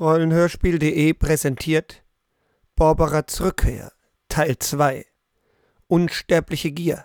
Rollenhörspiel.de 0.00 1.14
präsentiert 1.14 2.02
Barbaras 2.74 3.40
Rückkehr 3.40 3.92
Teil 4.28 4.58
2 4.58 5.06
Unsterbliche 5.86 6.72
Gier. 6.72 7.04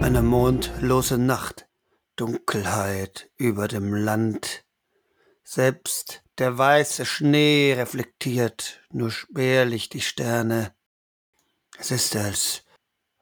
Eine 0.00 0.22
mondlose 0.22 1.18
Nacht, 1.18 1.65
Dunkelheit 2.16 3.30
über 3.36 3.68
dem 3.68 3.94
Land. 3.94 4.64
Selbst 5.44 6.22
der 6.38 6.58
weiße 6.58 7.06
Schnee 7.06 7.74
reflektiert 7.76 8.80
nur 8.90 9.10
spärlich 9.10 9.88
die 9.88 10.00
Sterne. 10.00 10.74
Es 11.78 11.90
ist, 11.90 12.16
als 12.16 12.64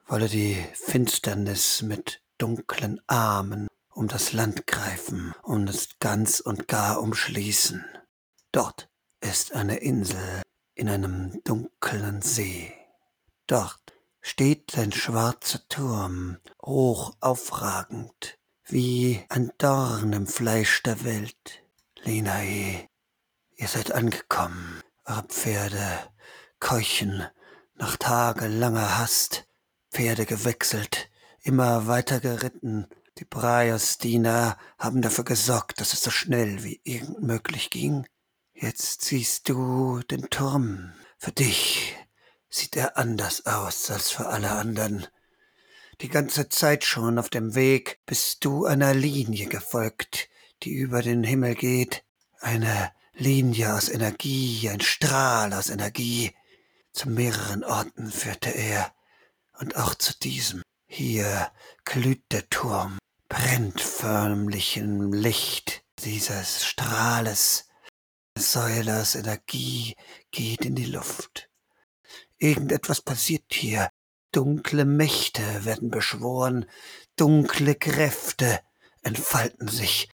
wolle 0.06 0.28
die 0.28 0.64
Finsternis 0.74 1.82
mit 1.82 2.22
dunklen 2.38 3.00
Armen 3.06 3.68
um 3.90 4.08
das 4.08 4.32
Land 4.32 4.66
greifen 4.66 5.34
und 5.42 5.68
es 5.68 5.98
ganz 5.98 6.40
und 6.40 6.68
gar 6.68 7.00
umschließen. 7.00 7.84
Dort 8.52 8.88
ist 9.20 9.52
eine 9.52 9.76
Insel 9.76 10.42
in 10.74 10.88
einem 10.88 11.40
dunklen 11.44 12.22
See. 12.22 12.72
Dort 13.46 13.80
steht 14.20 14.76
ein 14.78 14.92
schwarzer 14.92 15.60
Turm, 15.68 16.38
hoch 16.62 17.16
aufragend, 17.20 18.38
wie 18.66 19.22
ein 19.28 19.52
Dorn 19.58 20.12
im 20.12 20.26
Fleisch 20.26 20.82
der 20.82 21.04
Welt. 21.04 21.62
Linae, 22.02 22.88
ihr 23.56 23.68
seid 23.68 23.92
angekommen, 23.92 24.82
eure 25.04 25.22
Pferde 25.24 26.10
keuchen 26.60 27.26
nach 27.74 27.96
tagelanger 27.96 28.98
Hast, 28.98 29.46
Pferde 29.90 30.26
gewechselt, 30.26 31.10
immer 31.42 31.86
weiter 31.86 32.20
geritten. 32.20 32.86
Die 33.18 33.24
Braios-Diener 33.24 34.58
haben 34.78 35.02
dafür 35.02 35.24
gesorgt, 35.24 35.80
dass 35.80 35.92
es 35.92 36.02
so 36.02 36.10
schnell 36.10 36.64
wie 36.64 36.80
irgend 36.84 37.22
möglich 37.22 37.70
ging. 37.70 38.06
Jetzt 38.54 39.02
siehst 39.02 39.48
du 39.48 40.00
den 40.10 40.30
Turm. 40.30 40.92
Für 41.18 41.32
dich 41.32 41.96
sieht 42.48 42.76
er 42.76 42.96
anders 42.96 43.46
aus 43.46 43.90
als 43.90 44.10
für 44.10 44.26
alle 44.26 44.50
anderen. 44.52 45.06
Die 46.04 46.10
ganze 46.10 46.50
Zeit 46.50 46.84
schon 46.84 47.18
auf 47.18 47.30
dem 47.30 47.54
Weg 47.54 47.98
bist 48.04 48.44
du 48.44 48.66
einer 48.66 48.92
Linie 48.92 49.46
gefolgt, 49.46 50.28
die 50.62 50.74
über 50.74 51.00
den 51.00 51.24
Himmel 51.24 51.54
geht. 51.54 52.04
Eine 52.40 52.92
Linie 53.14 53.72
aus 53.72 53.88
Energie, 53.88 54.68
ein 54.68 54.82
Strahl 54.82 55.54
aus 55.54 55.70
Energie. 55.70 56.32
Zu 56.92 57.08
mehreren 57.08 57.64
Orten 57.64 58.10
führte 58.10 58.50
er. 58.50 58.94
Und 59.58 59.76
auch 59.76 59.94
zu 59.94 60.12
diesem. 60.18 60.60
Hier 60.86 61.50
glüht 61.86 62.30
der 62.32 62.50
Turm, 62.50 62.98
brennt 63.30 63.80
förmlich 63.80 64.76
im 64.76 65.10
Licht 65.10 65.84
dieses 66.00 66.66
Strahles. 66.66 67.66
Eine 68.34 68.44
Säule 68.44 69.00
aus 69.00 69.14
Energie 69.14 69.96
geht 70.30 70.66
in 70.66 70.74
die 70.74 70.84
Luft. 70.84 71.48
Irgendetwas 72.36 73.00
passiert 73.00 73.44
hier. 73.48 73.88
Dunkle 74.34 74.84
Mächte 74.84 75.64
werden 75.64 75.92
beschworen, 75.92 76.66
dunkle 77.14 77.76
Kräfte 77.76 78.58
entfalten 79.02 79.68
sich. 79.68 80.10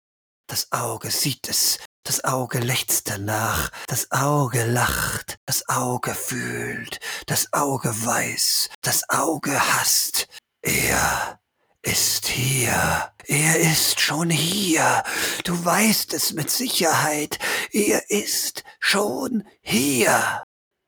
Das 0.46 0.72
Auge 0.72 1.10
sieht 1.10 1.48
es, 1.48 1.78
das 2.02 2.22
Auge 2.24 2.58
lechzt 2.58 3.08
danach, 3.08 3.70
das 3.86 4.10
Auge 4.10 4.66
lacht, 4.66 5.38
das 5.46 5.66
Auge 5.70 6.14
fühlt, 6.14 7.00
das 7.24 7.55
Auge 7.55 7.89
weiß, 7.89 8.68
das 8.83 9.08
Auge 9.08 9.58
hasst. 9.58 10.27
Er 10.61 11.40
ist 11.80 12.27
hier. 12.27 13.12
Er 13.24 13.58
ist 13.58 14.00
schon 14.00 14.28
hier. 14.28 15.02
Du 15.45 15.64
weißt 15.64 16.12
es 16.12 16.34
mit 16.34 16.50
Sicherheit. 16.50 17.39
Er 17.72 18.11
ist 18.11 18.64
schon 18.80 19.45
hier. 19.62 20.42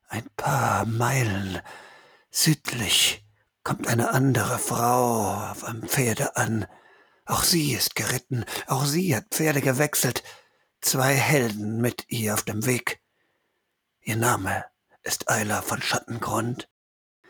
Ein 0.09 0.29
paar 0.37 0.85
Meilen 0.85 1.63
südlich 2.33 3.25
kommt 3.63 3.87
eine 3.87 4.11
andere 4.11 4.59
Frau 4.59 5.51
auf 5.51 5.63
einem 5.65 5.87
Pferde 5.87 6.37
an. 6.37 6.67
Auch 7.27 7.45
sie 7.45 7.75
ist 7.75 7.95
geritten, 7.95 8.45
auch 8.67 8.85
sie 8.85 9.15
hat 9.15 9.27
Pferde 9.31 9.61
gewechselt. 9.61 10.25
Zwei 10.81 11.15
Helden 11.15 11.81
mit 11.81 12.07
ihr 12.09 12.35
auf 12.35 12.43
dem 12.43 12.67
Weg. 12.67 13.01
Ihr 14.01 14.17
Name 14.17 14.65
ist 15.05 15.31
Eila 15.31 15.63
von 15.63 15.81
Schattengrund. 15.81 16.69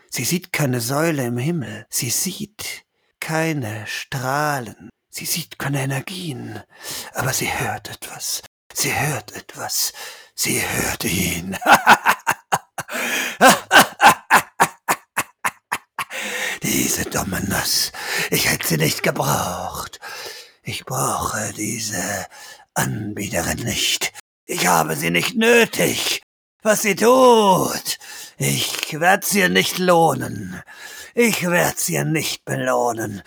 Sie 0.09 0.23
sieht 0.23 0.51
keine 0.51 0.81
Säule 0.81 1.25
im 1.25 1.37
Himmel, 1.37 1.85
sie 1.89 2.09
sieht 2.09 2.85
keine 3.19 3.85
Strahlen, 3.85 4.89
sie 5.09 5.25
sieht 5.25 5.59
keine 5.59 5.81
Energien, 5.81 6.61
aber 7.13 7.33
sie 7.33 7.51
hört 7.51 7.89
etwas, 7.89 8.41
sie 8.73 8.93
hört 8.93 9.31
etwas, 9.33 9.93
sie 10.35 10.61
hört 10.61 11.03
ihn. 11.03 11.57
diese 16.63 17.03
dumme 17.05 17.41
Nuss. 17.41 17.91
Ich 18.31 18.49
hätte 18.49 18.67
sie 18.67 18.77
nicht 18.77 19.03
gebraucht. 19.03 19.99
Ich 20.63 20.85
brauche 20.85 21.53
diese 21.53 22.25
Anbieterin 22.73 23.59
nicht. 23.59 24.13
Ich 24.45 24.67
habe 24.67 24.95
sie 24.95 25.11
nicht 25.11 25.35
nötig. 25.35 26.23
Was 26.61 26.81
sie 26.83 26.95
tut, 26.95 27.97
ich 28.37 28.97
werd's 28.97 29.33
ihr 29.33 29.49
nicht 29.49 29.79
lohnen. 29.79 30.63
Ich 31.13 31.43
werd's 31.43 31.89
ihr 31.89 32.05
nicht 32.05 32.45
belohnen. 32.45 33.21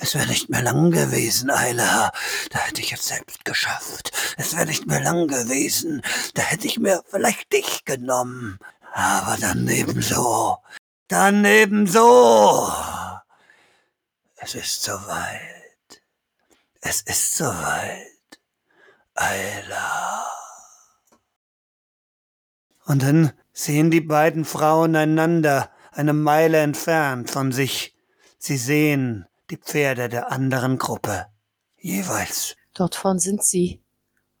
Es 0.00 0.14
wäre 0.14 0.26
nicht 0.26 0.48
mehr 0.48 0.62
lang 0.62 0.90
gewesen, 0.90 1.50
Eila. 1.50 2.10
Da 2.50 2.58
hätte 2.58 2.80
ich 2.80 2.92
es 2.92 3.06
selbst 3.06 3.44
geschafft. 3.44 4.10
Es 4.38 4.56
wäre 4.56 4.66
nicht 4.66 4.86
mehr 4.86 5.00
lang 5.00 5.28
gewesen. 5.28 6.02
Da 6.34 6.42
hätte 6.42 6.66
ich 6.66 6.78
mir 6.78 7.02
vielleicht 7.08 7.52
dich 7.52 7.84
genommen. 7.84 8.58
Aber 8.94 9.36
dann 9.38 9.68
ebenso. 9.68 10.58
Dann 11.12 11.44
ebenso. 11.44 12.72
Es 14.36 14.54
ist 14.54 14.82
soweit. 14.82 16.00
Es 16.80 17.02
ist 17.02 17.36
soweit. 17.36 18.40
Ayla. 19.12 20.24
Und 22.86 23.02
dann 23.02 23.32
sehen 23.52 23.90
die 23.90 24.00
beiden 24.00 24.46
Frauen 24.46 24.96
einander 24.96 25.68
eine 25.90 26.14
Meile 26.14 26.60
entfernt 26.60 27.30
von 27.30 27.52
sich. 27.52 27.94
Sie 28.38 28.56
sehen 28.56 29.26
die 29.50 29.58
Pferde 29.58 30.08
der 30.08 30.32
anderen 30.32 30.78
Gruppe. 30.78 31.26
Jeweils. 31.76 32.56
Dort 32.72 32.94
vorn 32.94 33.18
sind 33.18 33.44
sie. 33.44 33.82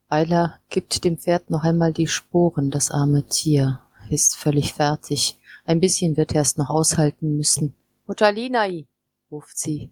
Ayla 0.08 0.58
gibt 0.70 1.04
dem 1.04 1.18
Pferd 1.18 1.50
noch 1.50 1.64
einmal 1.64 1.92
die 1.92 2.08
Sporen, 2.08 2.70
das 2.70 2.90
arme 2.90 3.26
Tier 3.26 3.82
ist 4.08 4.36
völlig 4.36 4.74
fertig. 4.74 5.38
Ein 5.64 5.80
bisschen 5.80 6.16
wird 6.16 6.34
er 6.34 6.42
es 6.42 6.56
noch 6.56 6.70
aushalten 6.70 7.36
müssen. 7.36 7.74
Mutter 8.06 8.32
Linai, 8.32 8.86
ruft 9.30 9.56
sie. 9.56 9.90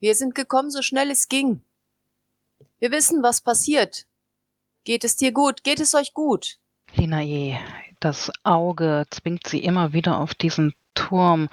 Wir 0.00 0.14
sind 0.14 0.34
gekommen, 0.34 0.70
so 0.70 0.82
schnell 0.82 1.10
es 1.10 1.28
ging. 1.28 1.62
Wir 2.78 2.90
wissen, 2.90 3.22
was 3.22 3.40
passiert. 3.40 4.06
Geht 4.84 5.04
es 5.04 5.16
dir 5.16 5.32
gut? 5.32 5.64
Geht 5.64 5.80
es 5.80 5.94
euch 5.94 6.12
gut? 6.12 6.58
Linae, 6.94 7.58
das 8.00 8.30
Auge 8.42 9.06
zwingt 9.10 9.46
sie 9.46 9.64
immer 9.64 9.92
wieder 9.92 10.18
auf 10.18 10.34
diesen 10.34 10.74
Turm. 10.94 11.48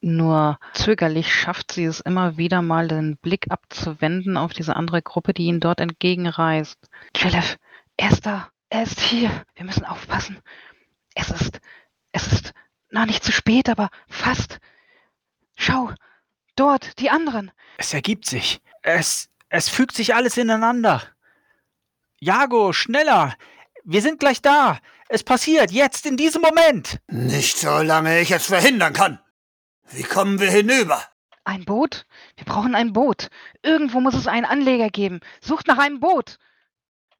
Nur 0.00 0.58
zögerlich 0.74 1.32
schafft 1.32 1.72
sie 1.72 1.84
es 1.84 2.00
immer 2.00 2.36
wieder 2.36 2.62
mal, 2.62 2.88
den 2.88 3.16
Blick 3.16 3.50
abzuwenden 3.50 4.36
auf 4.36 4.52
diese 4.52 4.76
andere 4.76 5.02
Gruppe, 5.02 5.32
die 5.34 5.46
ihnen 5.46 5.60
dort 5.60 5.80
entgegenreist. 5.80 6.78
Kelev, 7.14 7.56
er 7.96 8.10
ist 8.10 8.26
da. 8.26 8.50
Er 8.70 8.82
ist 8.82 9.00
hier. 9.00 9.30
Wir 9.54 9.64
müssen 9.64 9.84
aufpassen. 9.84 10.38
Es 11.14 11.30
ist, 11.30 11.60
es 12.18 12.32
ist 12.32 12.52
noch 12.90 13.06
nicht 13.06 13.24
zu 13.24 13.32
spät, 13.32 13.68
aber 13.68 13.90
fast. 14.08 14.58
Schau, 15.56 15.92
dort, 16.56 16.98
die 16.98 17.10
anderen. 17.10 17.50
Es 17.76 17.94
ergibt 17.94 18.26
sich. 18.26 18.60
Es, 18.82 19.28
es 19.48 19.68
fügt 19.68 19.94
sich 19.94 20.14
alles 20.14 20.36
ineinander. 20.36 21.02
Jago, 22.20 22.72
schneller! 22.72 23.34
Wir 23.84 24.02
sind 24.02 24.20
gleich 24.20 24.42
da! 24.42 24.78
Es 25.08 25.22
passiert, 25.22 25.70
jetzt, 25.70 26.04
in 26.06 26.16
diesem 26.16 26.42
Moment! 26.42 27.00
Nicht 27.06 27.56
solange 27.58 28.20
ich 28.20 28.30
es 28.30 28.46
verhindern 28.46 28.92
kann. 28.92 29.20
Wie 29.90 30.02
kommen 30.02 30.38
wir 30.40 30.50
hinüber? 30.50 31.02
Ein 31.44 31.64
Boot? 31.64 32.06
Wir 32.36 32.44
brauchen 32.44 32.74
ein 32.74 32.92
Boot. 32.92 33.28
Irgendwo 33.62 34.00
muss 34.00 34.14
es 34.14 34.26
einen 34.26 34.44
Anleger 34.44 34.90
geben. 34.90 35.20
Sucht 35.40 35.66
nach 35.66 35.78
einem 35.78 36.00
Boot. 36.00 36.38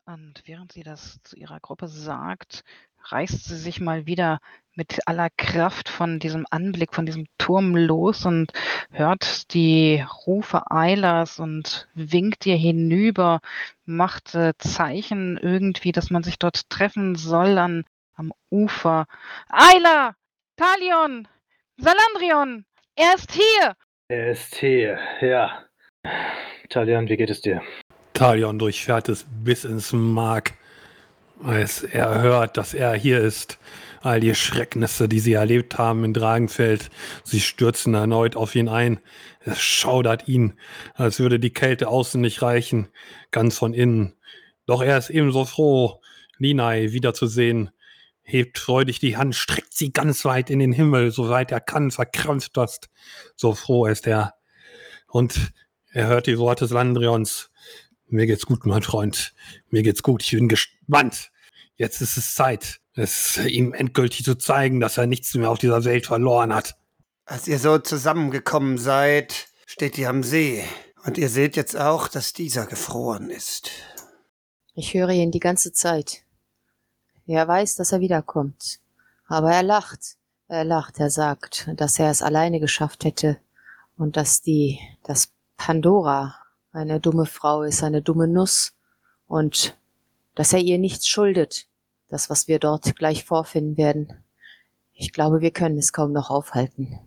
Und 0.05 0.43
während 0.45 0.73
sie 0.73 0.83
das 0.83 1.21
zu 1.23 1.37
ihrer 1.37 1.61
Gruppe 1.61 1.89
sagt, 1.89 2.65
reißt 3.05 3.45
sie 3.45 3.57
sich 3.57 3.81
mal 3.81 4.07
wieder 4.07 4.41
mit 4.79 5.01
aller 5.07 5.29
Kraft 5.37 5.89
von 5.89 6.21
diesem 6.21 6.47
Anblick, 6.51 6.95
von 6.95 7.05
diesem 7.05 7.27
Turm 7.37 7.77
los 7.77 8.25
und 8.25 8.53
hört 8.93 9.53
die 9.53 10.05
Rufe 10.25 10.71
Eilers 10.71 11.41
und 11.41 11.89
winkt 11.95 12.47
ihr 12.47 12.55
hinüber, 12.55 13.41
macht 13.87 14.37
äh, 14.37 14.53
Zeichen 14.57 15.37
irgendwie, 15.37 15.91
dass 15.91 16.11
man 16.11 16.23
sich 16.23 16.39
dort 16.39 16.71
treffen 16.71 17.17
soll 17.17 17.59
an, 17.59 17.85
am 18.15 18.33
Ufer. 18.51 19.07
Eiler! 19.49 20.15
Talion! 20.57 21.27
Salandrion! 21.77 22.65
Er 22.95 23.15
ist 23.17 23.33
hier! 23.33 23.75
Er 24.07 24.31
ist 24.31 24.55
hier, 24.55 24.99
ja. 25.21 25.65
Talion, 26.69 27.09
wie 27.09 27.17
geht 27.17 27.31
es 27.31 27.41
dir? 27.41 27.63
Talion 28.15 28.61
durchfährt 28.61 29.09
es 29.09 29.27
bis 29.29 29.65
ins 29.65 29.93
Mark, 29.93 30.55
als 31.43 31.83
er 31.83 32.23
hört, 32.23 32.57
dass 32.57 32.75
er 32.75 32.95
hier 32.95 33.19
ist 33.19 33.59
all 34.01 34.21
die 34.21 34.35
Schrecknisse, 34.35 35.09
die 35.09 35.21
sie 35.21 35.33
erlebt 35.33 35.79
haben 35.79 36.05
in 36.05 36.15
Dragenfeld. 36.15 36.91
Sie 37.25 37.41
stürzen 37.41 37.95
erneut 37.95 38.37
auf 38.37 38.55
ihn 38.55 38.69
ein. 38.69 39.01
Es 39.41 39.61
schaudert 39.61 40.29
ihn, 40.29 40.55
als 40.95 41.19
würde 41.19 41.41
die 41.41 41.53
Kälte 41.53 41.89
außen 41.89 42.21
nicht 42.21 42.43
reichen, 42.43 42.89
ganz 43.31 43.59
von 43.59 43.75
innen. 43.75 44.15
Doch 44.67 44.83
er 44.83 44.99
ist 44.99 45.11
ebenso 45.11 45.45
froh, 45.45 46.01
Linai 46.39 46.93
wiederzusehen, 46.93 47.71
hebt 48.23 48.59
freudig 48.59 49.01
die 49.01 49.17
Hand, 49.17 49.35
streckt 49.35 49.75
sie 49.75 49.93
ganz 49.93 50.25
weit 50.25 50.51
in 50.51 50.59
den 50.59 50.73
Himmel, 50.73 51.11
soweit 51.11 51.51
er 51.51 51.61
kann, 51.61 51.91
verkrampft 51.91 52.57
das. 52.57 52.81
So 53.35 53.55
froh 53.55 53.87
ist 53.87 54.07
er. 54.07 54.35
Und 55.09 55.53
er 55.91 56.07
hört 56.07 56.27
die 56.27 56.39
Worte 56.39 56.69
Slandrions. 56.69 57.51
Mir 58.07 58.27
geht's 58.27 58.47
gut, 58.47 58.67
mein 58.67 58.83
Freund. 58.83 59.35
Mir 59.71 59.83
geht's 59.83 60.03
gut. 60.03 60.23
Ich 60.23 60.31
bin 60.31 60.49
gespannt. 60.49 61.31
Jetzt 61.77 62.01
ist 62.03 62.17
es 62.17 62.35
Zeit 62.35 62.81
es 62.99 63.39
ihm 63.39 63.73
endgültig 63.73 64.25
zu 64.25 64.37
zeigen, 64.37 64.81
dass 64.81 64.99
er 64.99 65.07
nichts 65.07 65.35
mehr 65.35 65.51
auf 65.51 65.59
dieser 65.59 65.85
Welt 65.85 66.07
verloren 66.07 66.55
hat. 66.55 66.77
Als 67.25 67.47
ihr 67.47 67.59
so 67.59 67.79
zusammengekommen 67.79 68.79
seid, 68.79 69.49
steht 69.67 69.99
ihr 69.99 70.09
am 70.09 70.23
See. 70.23 70.65
Und 71.05 71.19
ihr 71.19 71.29
seht 71.29 71.57
jetzt 71.57 71.77
auch, 71.77 72.09
dass 72.09 72.33
dieser 72.33 72.67
gefroren 72.67 73.31
ist. 73.31 73.71
Ich 74.75 74.95
höre 74.95 75.11
ihn 75.11 75.31
die 75.31 75.41
ganze 75.41 75.73
Zeit. 75.73 76.23
Er 77.27 77.47
weiß, 77.47 77.77
dass 77.77 77.93
er 77.93 78.01
wiederkommt. 78.01 78.81
Aber 79.27 79.53
er 79.53 79.63
lacht. 79.63 80.17
Er 80.49 80.65
lacht, 80.65 80.99
er 80.99 81.11
sagt, 81.11 81.69
dass 81.77 81.99
er 81.99 82.11
es 82.11 82.23
alleine 82.23 82.59
geschafft 82.59 83.05
hätte 83.05 83.39
und 83.99 84.17
dass 84.17 84.41
die, 84.41 84.81
dass 85.05 85.29
Pandora 85.59 86.37
eine 86.73 87.01
dumme 87.01 87.27
Frau 87.27 87.63
ist, 87.63 87.83
eine 87.83 88.01
dumme 88.01 88.29
Nuss 88.29 88.73
und 89.27 89.77
dass 90.35 90.55
er 90.55 90.61
ihr 90.61 90.79
nichts 90.79 91.07
schuldet 91.07 91.67
das, 92.09 92.31
was 92.31 92.49
wir 92.49 92.59
dort 92.59 92.97
gleich 92.97 93.25
vorfinden 93.25 93.77
werden. 93.77 94.25
Ich 94.93 95.13
glaube, 95.13 95.41
wir 95.41 95.51
können 95.51 95.79
es 95.79 95.93
kaum 95.93 96.13
noch 96.13 96.31
aufhalten. 96.31 96.99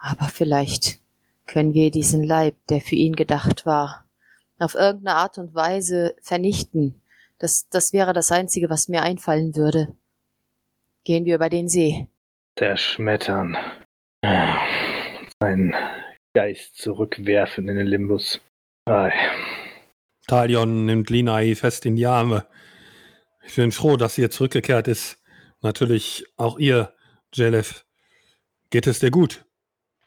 Aber 0.00 0.26
vielleicht 0.26 1.00
können 1.46 1.74
wir 1.74 1.90
diesen 1.90 2.22
Leib, 2.22 2.54
der 2.68 2.80
für 2.80 2.94
ihn 2.94 3.16
gedacht 3.16 3.66
war, 3.66 4.04
auf 4.58 4.74
irgendeine 4.74 5.16
Art 5.16 5.38
und 5.38 5.54
Weise 5.54 6.14
vernichten. 6.22 7.00
Das, 7.38 7.68
das 7.68 7.92
wäre 7.92 8.12
das 8.12 8.32
Einzige, 8.32 8.70
was 8.70 8.88
mir 8.88 9.02
einfallen 9.02 9.54
würde. 9.54 9.94
Gehen 11.04 11.24
wir 11.24 11.36
über 11.36 11.48
den 11.48 11.68
See. 11.68 12.08
Zerschmettern. 12.56 13.56
Seinen 15.40 15.74
Geist 16.34 16.76
zurückwerfen 16.76 17.68
in 17.68 17.76
den 17.76 17.86
Limbus. 17.86 18.40
Ei. 18.86 19.12
Talion 20.26 20.84
nimmt 20.84 21.10
Linai 21.10 21.54
fest 21.54 21.86
in 21.86 21.96
die 21.96 22.06
Arme. 22.06 22.46
Ich 23.44 23.56
bin 23.56 23.72
froh, 23.72 23.96
dass 23.96 24.14
sie 24.14 24.22
jetzt 24.22 24.36
zurückgekehrt 24.36 24.88
ist. 24.88 25.22
Natürlich 25.60 26.26
auch 26.36 26.58
ihr, 26.58 26.94
Jelef. 27.32 27.84
Geht 28.70 28.86
es 28.86 29.00
dir 29.00 29.10
gut? 29.10 29.44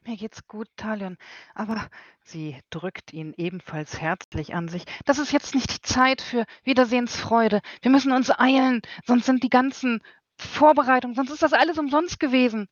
Mir 0.04 0.18
geht's 0.18 0.48
gut, 0.48 0.68
Talion. 0.78 1.18
Aber 1.54 1.88
sie 2.24 2.58
drückt 2.72 3.14
ihn 3.14 3.34
ebenfalls 3.38 4.02
herzlich 4.02 4.54
an 4.54 4.68
sich. 4.68 4.84
Das 5.06 5.20
ist 5.20 5.32
jetzt 5.32 5.54
nicht 5.54 5.72
die 5.72 5.82
Zeit 5.82 6.22
für 6.22 6.46
Wiedersehensfreude. 6.64 7.62
Wir 7.82 7.92
müssen 7.92 8.12
uns 8.12 8.32
eilen, 8.32 8.82
sonst 9.06 9.26
sind 9.26 9.44
die 9.44 9.50
ganzen 9.50 10.02
Vorbereitungen, 10.38 11.16
sonst 11.16 11.32
ist 11.32 11.44
das 11.44 11.54
alles 11.54 11.78
umsonst 11.78 12.20
gewesen. 12.20 12.68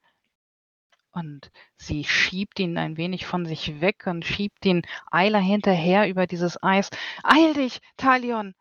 Und 1.11 1.51
sie 1.75 2.03
schiebt 2.03 2.59
ihn 2.59 2.77
ein 2.77 2.97
wenig 2.97 3.25
von 3.25 3.45
sich 3.45 3.81
weg 3.81 4.05
und 4.07 4.25
schiebt 4.25 4.63
den 4.63 4.83
Eiler 5.11 5.39
hinterher 5.39 6.07
über 6.07 6.27
dieses 6.27 6.61
Eis. 6.63 6.89
Eil 7.23 7.53
dich, 7.53 7.79
Talion! 7.97 8.55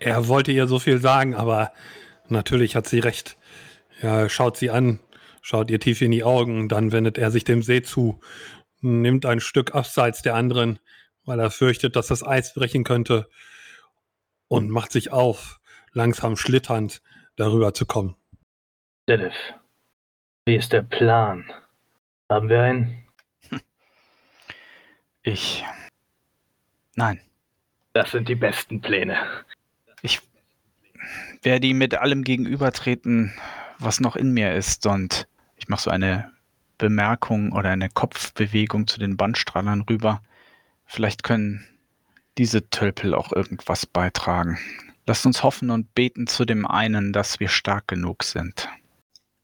Er 0.00 0.28
wollte 0.28 0.50
ihr 0.50 0.66
so 0.66 0.78
viel 0.78 0.98
sagen, 0.98 1.34
aber 1.34 1.72
natürlich 2.28 2.74
hat 2.74 2.88
sie 2.88 3.00
recht. 3.00 3.36
Er 4.00 4.30
schaut 4.30 4.56
sie 4.56 4.70
an, 4.70 4.98
schaut 5.42 5.70
ihr 5.70 5.78
tief 5.78 6.00
in 6.00 6.10
die 6.10 6.24
Augen, 6.24 6.68
dann 6.70 6.90
wendet 6.90 7.18
er 7.18 7.30
sich 7.30 7.44
dem 7.44 7.62
See 7.62 7.82
zu, 7.82 8.18
nimmt 8.80 9.26
ein 9.26 9.40
Stück 9.40 9.74
abseits 9.74 10.22
der 10.22 10.34
anderen, 10.34 10.78
weil 11.26 11.38
er 11.38 11.50
fürchtet, 11.50 11.96
dass 11.96 12.06
das 12.06 12.26
Eis 12.26 12.54
brechen 12.54 12.82
könnte, 12.82 13.28
und 14.48 14.70
macht 14.70 14.90
sich 14.90 15.12
auf, 15.12 15.60
langsam 15.92 16.36
schlitternd 16.36 17.02
darüber 17.36 17.74
zu 17.74 17.84
kommen. 17.84 18.16
Denif, 19.06 19.34
wie 20.46 20.56
ist 20.56 20.72
der 20.72 20.82
Plan? 20.82 21.44
Haben 22.28 22.48
wir 22.48 22.62
einen? 22.62 23.06
Ich. 25.22 25.62
Nein. 26.96 27.20
Das 27.92 28.12
sind 28.12 28.28
die 28.28 28.34
besten 28.34 28.80
Pläne. 28.80 29.18
Werde 31.42 31.66
ihm 31.66 31.78
mit 31.78 31.94
allem 31.94 32.24
gegenübertreten, 32.24 33.32
was 33.78 34.00
noch 34.00 34.16
in 34.16 34.32
mir 34.32 34.54
ist. 34.54 34.86
Und 34.86 35.26
ich 35.56 35.68
mache 35.68 35.82
so 35.82 35.90
eine 35.90 36.30
Bemerkung 36.78 37.52
oder 37.52 37.70
eine 37.70 37.88
Kopfbewegung 37.88 38.86
zu 38.86 38.98
den 38.98 39.16
Bandstrahlern 39.16 39.82
rüber. 39.82 40.22
Vielleicht 40.86 41.22
können 41.22 41.66
diese 42.38 42.68
Tölpel 42.70 43.14
auch 43.14 43.32
irgendwas 43.32 43.86
beitragen. 43.86 44.58
Lasst 45.06 45.26
uns 45.26 45.42
hoffen 45.42 45.70
und 45.70 45.94
beten 45.94 46.26
zu 46.26 46.44
dem 46.44 46.66
einen, 46.66 47.12
dass 47.12 47.40
wir 47.40 47.48
stark 47.48 47.88
genug 47.88 48.22
sind. 48.22 48.68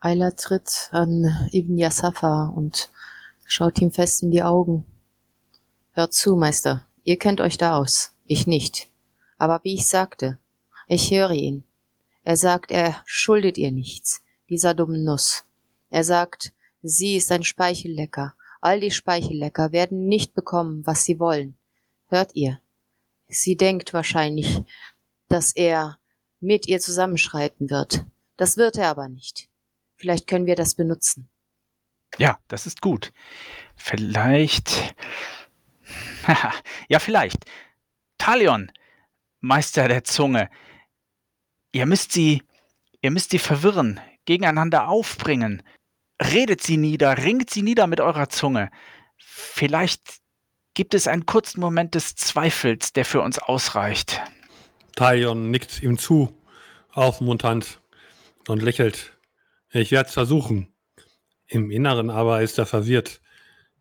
Ayla 0.00 0.30
tritt 0.32 0.88
an 0.92 1.48
Ibn 1.52 1.78
Yasafa 1.78 2.46
und 2.46 2.90
schaut 3.46 3.80
ihm 3.80 3.90
fest 3.90 4.22
in 4.22 4.30
die 4.30 4.42
Augen. 4.42 4.84
Hört 5.92 6.12
zu, 6.12 6.36
Meister, 6.36 6.86
ihr 7.04 7.18
kennt 7.18 7.40
euch 7.40 7.58
da 7.58 7.76
aus, 7.76 8.12
ich 8.26 8.46
nicht. 8.46 8.88
Aber 9.38 9.60
wie 9.62 9.74
ich 9.74 9.88
sagte, 9.88 10.38
ich 10.86 11.10
höre 11.10 11.32
ihn. 11.32 11.64
Er 12.26 12.36
sagt, 12.36 12.72
er 12.72 13.00
schuldet 13.06 13.56
ihr 13.56 13.70
nichts, 13.70 14.20
dieser 14.48 14.74
dummen 14.74 15.04
Nuss. 15.04 15.44
Er 15.90 16.02
sagt, 16.02 16.52
sie 16.82 17.14
ist 17.14 17.30
ein 17.30 17.44
Speichellecker. 17.44 18.34
All 18.60 18.80
die 18.80 18.90
Speichellecker 18.90 19.70
werden 19.70 20.08
nicht 20.08 20.34
bekommen, 20.34 20.84
was 20.84 21.04
sie 21.04 21.20
wollen. 21.20 21.56
Hört 22.08 22.34
ihr? 22.34 22.60
Sie 23.28 23.56
denkt 23.56 23.94
wahrscheinlich, 23.94 24.60
dass 25.28 25.54
er 25.54 26.00
mit 26.40 26.66
ihr 26.66 26.80
zusammenschreiten 26.80 27.70
wird. 27.70 28.04
Das 28.36 28.56
wird 28.56 28.76
er 28.76 28.88
aber 28.88 29.08
nicht. 29.08 29.48
Vielleicht 29.94 30.26
können 30.26 30.46
wir 30.46 30.56
das 30.56 30.74
benutzen. 30.74 31.28
Ja, 32.18 32.40
das 32.48 32.66
ist 32.66 32.80
gut. 32.80 33.12
Vielleicht. 33.76 34.96
ja, 36.88 36.98
vielleicht. 36.98 37.44
Talion, 38.18 38.72
Meister 39.38 39.86
der 39.86 40.02
Zunge, 40.02 40.50
Ihr 41.76 41.84
müsst 41.84 42.12
sie, 42.12 42.42
ihr 43.02 43.10
müsst 43.10 43.32
sie 43.32 43.38
verwirren, 43.38 44.00
gegeneinander 44.24 44.88
aufbringen. 44.88 45.62
Redet 46.22 46.62
sie 46.62 46.78
nieder, 46.78 47.18
ringt 47.18 47.50
sie 47.50 47.60
nieder 47.60 47.86
mit 47.86 48.00
eurer 48.00 48.30
Zunge. 48.30 48.70
Vielleicht 49.18 50.00
gibt 50.72 50.94
es 50.94 51.06
einen 51.06 51.26
kurzen 51.26 51.60
Moment 51.60 51.94
des 51.94 52.14
Zweifels, 52.16 52.94
der 52.94 53.04
für 53.04 53.20
uns 53.20 53.38
ausreicht. 53.38 54.22
Talion 54.94 55.50
nickt 55.50 55.82
ihm 55.82 55.98
zu, 55.98 56.34
aufmunternd 56.92 57.82
und 58.48 58.62
lächelt. 58.62 59.12
Ich 59.70 59.92
werde 59.92 60.08
es 60.08 60.14
versuchen. 60.14 60.72
Im 61.46 61.70
Inneren 61.70 62.08
aber 62.08 62.40
ist 62.40 62.56
er 62.56 62.64
verwirrt. 62.64 63.20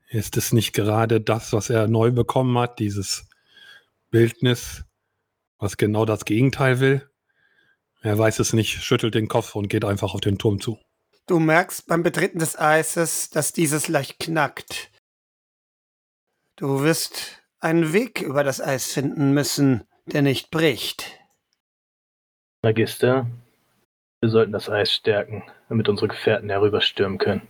Ist 0.09 0.35
es 0.35 0.51
nicht 0.51 0.73
gerade 0.73 1.21
das, 1.21 1.53
was 1.53 1.69
er 1.69 1.87
neu 1.87 2.11
bekommen 2.11 2.57
hat, 2.57 2.77
dieses 2.79 3.29
Bildnis, 4.11 4.83
was 5.59 5.77
genau 5.77 6.03
das 6.03 6.25
Gegenteil 6.25 6.81
will? 6.81 7.09
Er 8.05 8.19
weiß 8.19 8.37
es 8.37 8.53
nicht, 8.53 8.83
schüttelt 8.83 9.15
den 9.15 9.27
Kopf 9.27 9.55
und 9.55 9.67
geht 9.67 9.83
einfach 9.83 10.13
auf 10.13 10.21
den 10.21 10.37
Turm 10.37 10.61
zu. 10.61 10.79
Du 11.25 11.39
merkst 11.39 11.87
beim 11.87 12.03
Betreten 12.03 12.37
des 12.37 12.55
Eises, 12.55 13.31
dass 13.31 13.51
dieses 13.51 13.87
leicht 13.87 14.19
knackt. 14.19 14.91
Du 16.55 16.83
wirst 16.83 17.41
einen 17.59 17.93
Weg 17.93 18.21
über 18.21 18.43
das 18.43 18.61
Eis 18.61 18.93
finden 18.93 19.33
müssen, 19.33 19.87
der 20.05 20.21
nicht 20.21 20.51
bricht. 20.51 21.19
Magister, 22.61 23.25
wir 24.21 24.29
sollten 24.29 24.51
das 24.51 24.69
Eis 24.69 24.93
stärken, 24.93 25.41
damit 25.67 25.89
unsere 25.89 26.09
Gefährten 26.09 26.51
herüberstürmen 26.51 27.17
können. 27.17 27.47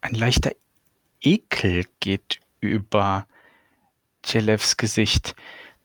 Ein 0.00 0.14
leichter 0.14 0.52
Ekel 1.20 1.84
geht 2.00 2.40
über 2.60 3.26
Jelevs 4.24 4.78
Gesicht. 4.78 5.36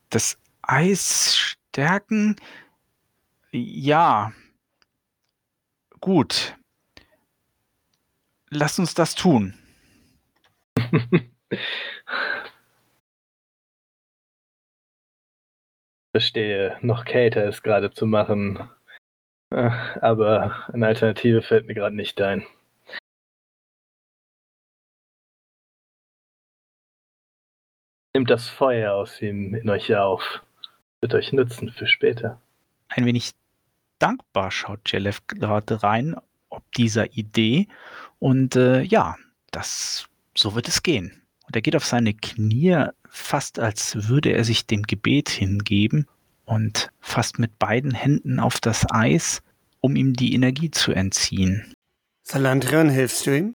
Das 0.10 0.38
Eis 0.62 1.36
stärken? 1.36 2.38
Ja. 3.58 4.34
Gut. 6.02 6.58
Lass 8.50 8.80
uns 8.80 8.94
das 8.94 9.16
tun. 9.16 9.54
Verstehe, 16.12 16.78
noch 16.82 17.06
kälter 17.06 17.48
ist 17.48 17.64
gerade 17.64 17.92
zu 17.92 18.06
machen. 18.06 18.70
Äh, 19.52 19.70
Aber 20.02 20.68
eine 20.74 20.88
Alternative 20.88 21.42
fällt 21.42 21.68
mir 21.68 21.76
gerade 21.76 21.96
nicht 21.96 22.20
ein. 22.22 22.46
Nehmt 28.14 28.30
das 28.30 28.50
Feuer 28.50 28.94
aus 28.96 29.22
ihm 29.22 29.56
in 29.56 29.70
euch 29.70 29.96
auf. 29.96 30.44
Wird 31.02 31.14
euch 31.14 31.32
nützen 31.32 31.70
für 31.72 31.88
später. 31.88 32.42
Ein 32.90 33.06
wenig 33.06 33.32
dankbar 34.00 34.52
schaut 34.52 34.92
Jelef 34.92 35.26
gerade 35.28 35.84
rein, 35.84 36.16
ob 36.50 36.64
dieser 36.74 37.14
Idee. 37.14 37.68
Und 38.20 38.56
äh, 38.56 38.82
ja, 38.82 39.16
das, 39.52 40.08
so 40.36 40.56
wird 40.56 40.68
es 40.68 40.84
gehen. 40.84 41.22
Und 41.48 41.56
er 41.56 41.62
geht 41.62 41.76
auf 41.76 41.86
seine 41.86 42.14
Knie, 42.14 42.86
fast 43.10 43.60
als 43.60 44.10
würde 44.10 44.32
er 44.32 44.44
sich 44.44 44.66
dem 44.66 44.84
Gebet 44.84 45.30
hingeben 45.30 46.08
und 46.46 46.90
fasst 47.00 47.40
mit 47.40 47.58
beiden 47.60 47.94
Händen 47.94 48.40
auf 48.40 48.60
das 48.60 48.86
Eis, 48.90 49.42
um 49.82 49.96
ihm 49.96 50.14
die 50.14 50.34
Energie 50.34 50.72
zu 50.72 50.92
entziehen. 50.92 51.74
Salandrion, 52.24 52.90
hilfst 52.90 53.28
du 53.28 53.38
ihm? 53.38 53.54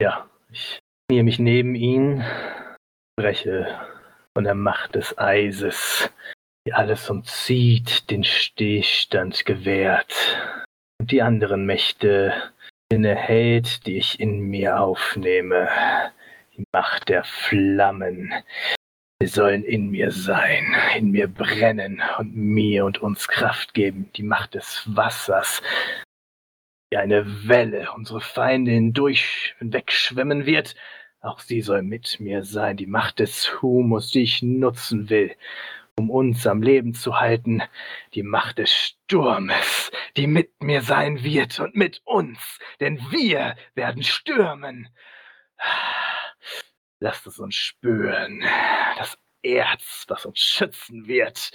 Ja, 0.00 0.28
ich 0.50 0.80
knie 1.08 1.22
mich 1.22 1.38
neben 1.38 1.74
ihn, 1.74 2.24
spreche 3.18 3.78
von 4.34 4.44
der 4.44 4.54
Macht 4.54 4.94
des 4.94 5.16
Eises, 5.18 6.10
die 6.68 6.74
alles 6.74 7.08
umzieht, 7.08 8.10
den 8.10 8.24
Stillstand 8.24 9.46
gewährt 9.46 10.12
und 11.00 11.10
die 11.10 11.22
anderen 11.22 11.64
Mächte 11.64 12.34
innehält, 12.90 13.86
die 13.86 13.96
ich 13.96 14.20
in 14.20 14.40
mir 14.40 14.78
aufnehme. 14.78 15.70
Die 16.58 16.64
Macht 16.70 17.08
der 17.08 17.24
Flammen. 17.24 18.34
Sie 19.18 19.28
sollen 19.28 19.64
in 19.64 19.88
mir 19.88 20.10
sein, 20.10 20.76
in 20.94 21.10
mir 21.10 21.26
brennen 21.28 22.02
und 22.18 22.36
mir 22.36 22.84
und 22.84 22.98
uns 22.98 23.28
Kraft 23.28 23.72
geben. 23.72 24.10
Die 24.16 24.22
Macht 24.22 24.52
des 24.52 24.82
Wassers, 24.94 25.62
wie 26.90 26.98
eine 26.98 27.48
Welle 27.48 27.92
unsere 27.96 28.20
Feinde 28.20 28.72
hindurch 28.72 29.54
wegschwemmen 29.60 30.44
wird. 30.44 30.76
Auch 31.22 31.38
sie 31.38 31.62
soll 31.62 31.80
mit 31.80 32.20
mir 32.20 32.44
sein. 32.44 32.76
Die 32.76 32.86
Macht 32.86 33.20
des 33.20 33.62
Humus, 33.62 34.10
die 34.10 34.22
ich 34.24 34.42
nutzen 34.42 35.08
will, 35.08 35.34
um 35.98 36.10
uns 36.10 36.46
am 36.46 36.62
Leben 36.62 36.94
zu 36.94 37.18
halten. 37.18 37.62
Die 38.14 38.22
Macht 38.22 38.58
des 38.58 38.72
Sturmes, 38.72 39.90
die 40.16 40.28
mit 40.28 40.62
mir 40.62 40.80
sein 40.80 41.24
wird 41.24 41.58
und 41.58 41.74
mit 41.74 42.00
uns, 42.04 42.38
denn 42.80 42.98
wir 43.10 43.56
werden 43.74 44.04
stürmen. 44.04 44.88
Lasst 47.00 47.26
es 47.26 47.38
uns 47.38 47.56
spüren. 47.56 48.44
Das 48.96 49.18
Erz, 49.42 50.04
was 50.08 50.24
uns 50.24 50.38
schützen 50.38 51.06
wird. 51.08 51.50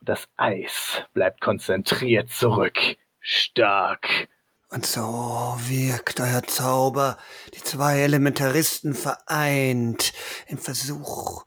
Das 0.00 0.28
Eis 0.36 1.02
bleibt 1.12 1.40
konzentriert 1.40 2.30
zurück. 2.30 2.78
Stark. 3.20 4.28
Und 4.70 4.86
so 4.86 5.02
wirkt 5.02 6.20
euer 6.20 6.42
Zauber, 6.44 7.18
die 7.54 7.62
zwei 7.62 7.98
Elementaristen 8.00 8.94
vereint 8.94 10.12
im 10.46 10.58
Versuch, 10.58 11.44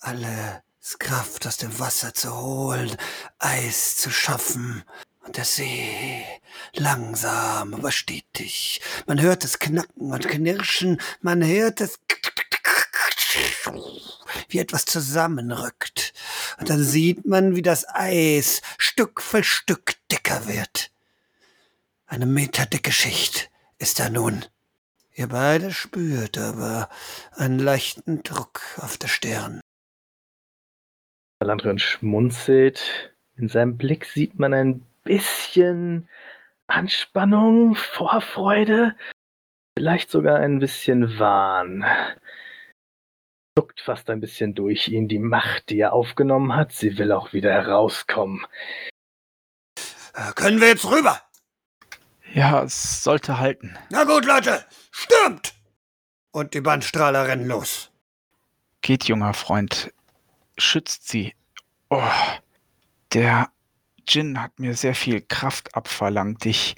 alles 0.00 0.62
Kraft 0.98 1.46
aus 1.46 1.56
dem 1.58 1.78
Wasser 1.78 2.12
zu 2.12 2.36
holen, 2.36 2.96
Eis 3.38 3.96
zu 3.96 4.10
schaffen. 4.10 4.84
Und 5.24 5.36
der 5.36 5.44
See, 5.44 6.24
langsam, 6.74 7.74
aber 7.74 7.92
stetig. 7.92 8.80
Man 9.06 9.20
hört 9.20 9.44
es 9.44 9.60
knacken 9.60 10.12
und 10.12 10.28
knirschen, 10.28 11.00
man 11.20 11.44
hört 11.44 11.80
es 11.80 12.00
wie 14.48 14.58
etwas 14.58 14.84
zusammenrückt. 14.84 16.12
Und 16.58 16.68
dann 16.68 16.82
sieht 16.82 17.24
man, 17.24 17.56
wie 17.56 17.62
das 17.62 17.86
Eis 17.88 18.60
Stück 18.76 19.22
für 19.22 19.42
Stück 19.42 19.94
dicker 20.10 20.46
wird. 20.46 20.90
Eine 22.06 22.26
meterdicke 22.26 22.92
Schicht 22.92 23.50
ist 23.78 23.98
da 23.98 24.10
nun. 24.10 24.44
Ihr 25.14 25.28
beide 25.28 25.72
spürt 25.72 26.38
aber 26.38 26.88
einen 27.32 27.58
leichten 27.58 28.22
Druck 28.22 28.60
auf 28.78 28.98
der 28.98 29.08
Stirn. 29.08 29.60
Landrian 31.44 31.78
schmunzelt. 31.78 33.12
In 33.36 33.48
seinem 33.48 33.76
Blick 33.76 34.04
sieht 34.04 34.38
man 34.38 34.54
ein 34.54 34.86
bisschen 35.04 36.08
Anspannung, 36.66 37.74
Vorfreude, 37.74 38.94
vielleicht 39.76 40.10
sogar 40.10 40.38
ein 40.38 40.58
bisschen 40.58 41.18
Wahn. 41.18 41.84
Zuckt 43.58 43.80
fast 43.80 44.08
ein 44.08 44.20
bisschen 44.20 44.54
durch 44.54 44.88
ihn 44.88 45.08
die 45.08 45.18
Macht, 45.18 45.68
die 45.68 45.80
er 45.80 45.92
aufgenommen 45.92 46.54
hat. 46.56 46.72
Sie 46.72 46.96
will 46.96 47.12
auch 47.12 47.32
wieder 47.32 47.52
herauskommen. 47.52 48.46
Äh, 50.14 50.32
Können 50.34 50.60
wir 50.60 50.68
jetzt 50.68 50.90
rüber? 50.90 51.20
Ja, 52.32 52.62
es 52.62 53.04
sollte 53.04 53.38
halten. 53.38 53.76
Na 53.90 54.04
gut, 54.04 54.24
Leute, 54.24 54.64
stürmt! 54.90 55.54
Und 56.30 56.54
die 56.54 56.62
Bandstrahler 56.62 57.28
rennen 57.28 57.46
los. 57.46 57.90
Geht, 58.80 59.04
junger 59.04 59.34
Freund. 59.34 59.92
Schützt 60.58 61.08
sie. 61.08 61.34
Oh, 61.90 62.02
der 63.12 63.50
Djinn 64.08 64.40
hat 64.40 64.58
mir 64.58 64.74
sehr 64.74 64.94
viel 64.94 65.20
Kraft 65.20 65.74
abverlangt. 65.74 66.46
Ich 66.46 66.74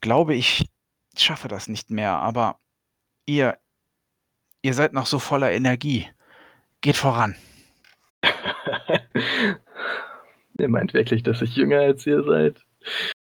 glaube, 0.00 0.34
ich 0.34 0.68
schaffe 1.16 1.48
das 1.48 1.68
nicht 1.68 1.90
mehr, 1.90 2.12
aber 2.12 2.58
ihr, 3.26 3.58
ihr 4.62 4.74
seid 4.74 4.92
noch 4.92 5.06
so 5.06 5.18
voller 5.18 5.52
Energie. 5.52 6.08
Geht 6.80 6.96
voran. 6.96 7.36
ihr 10.58 10.68
meint 10.68 10.94
wirklich, 10.94 11.22
dass 11.22 11.42
ich 11.42 11.56
jünger 11.56 11.80
als 11.80 12.06
ihr 12.06 12.22
seid? 12.22 12.64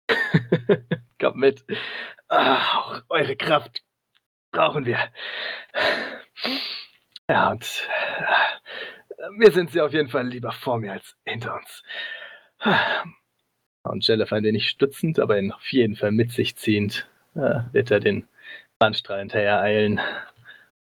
Kommt 1.20 1.36
mit. 1.36 1.64
Ah, 2.28 2.78
auch 2.78 3.02
eure 3.08 3.36
Kraft 3.36 3.82
brauchen 4.52 4.86
wir. 4.86 4.98
Ja, 7.28 7.50
und 7.50 7.88
mir 9.32 9.52
sind 9.52 9.70
sie 9.70 9.80
auf 9.80 9.92
jeden 9.92 10.08
Fall 10.08 10.26
lieber 10.26 10.52
vor 10.52 10.78
mir 10.78 10.92
als 10.92 11.16
hinter 11.24 11.56
uns. 11.56 11.82
Und 13.82 14.06
Jelef 14.06 14.32
ein 14.32 14.44
wenig 14.44 14.68
stützend, 14.68 15.18
aber 15.18 15.38
ihn 15.38 15.52
auf 15.52 15.66
jeden 15.72 15.96
Fall 15.96 16.12
mit 16.12 16.32
sich 16.32 16.56
ziehend, 16.56 17.08
äh, 17.34 17.60
wird 17.72 17.90
er 17.90 18.00
den 18.00 18.28
Bahnstrahl 18.78 19.20
hinterher 19.20 19.60
eilen, 19.60 20.00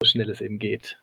so 0.00 0.08
schnell 0.08 0.30
es 0.30 0.40
eben 0.40 0.58
geht. 0.58 1.01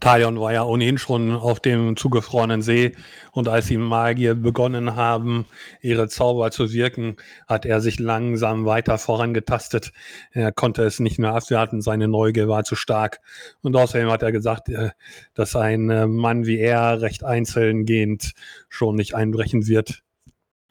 Talion 0.00 0.40
war 0.40 0.52
ja 0.54 0.62
ohnehin 0.62 0.96
schon 0.96 1.32
auf 1.32 1.60
dem 1.60 1.96
zugefrorenen 1.96 2.62
See 2.62 2.92
und 3.32 3.46
als 3.46 3.66
die 3.66 3.76
Magier 3.76 4.34
begonnen 4.34 4.96
haben, 4.96 5.44
ihre 5.82 6.08
Zauber 6.08 6.50
zu 6.50 6.72
wirken, 6.72 7.16
hat 7.46 7.66
er 7.66 7.82
sich 7.82 7.98
langsam 7.98 8.64
weiter 8.64 8.96
vorangetastet. 8.96 9.92
Er 10.32 10.50
konnte 10.50 10.82
es 10.84 10.98
nicht 10.98 11.18
mehr 11.18 11.34
abwarten, 11.34 11.82
seine 11.82 12.08
Neugier 12.08 12.48
war 12.48 12.64
zu 12.64 12.74
stark. 12.74 13.20
Und 13.60 13.76
außerdem 13.76 14.10
hat 14.10 14.22
er 14.22 14.32
gesagt, 14.32 14.70
äh, 14.70 14.90
dass 15.34 15.54
ein 15.54 15.90
äh, 15.90 16.06
Mann 16.06 16.46
wie 16.46 16.58
er 16.58 17.02
recht 17.02 17.22
einzeln 17.22 17.84
gehend 17.84 18.32
schon 18.70 18.96
nicht 18.96 19.14
einbrechen 19.14 19.66
wird. 19.66 20.02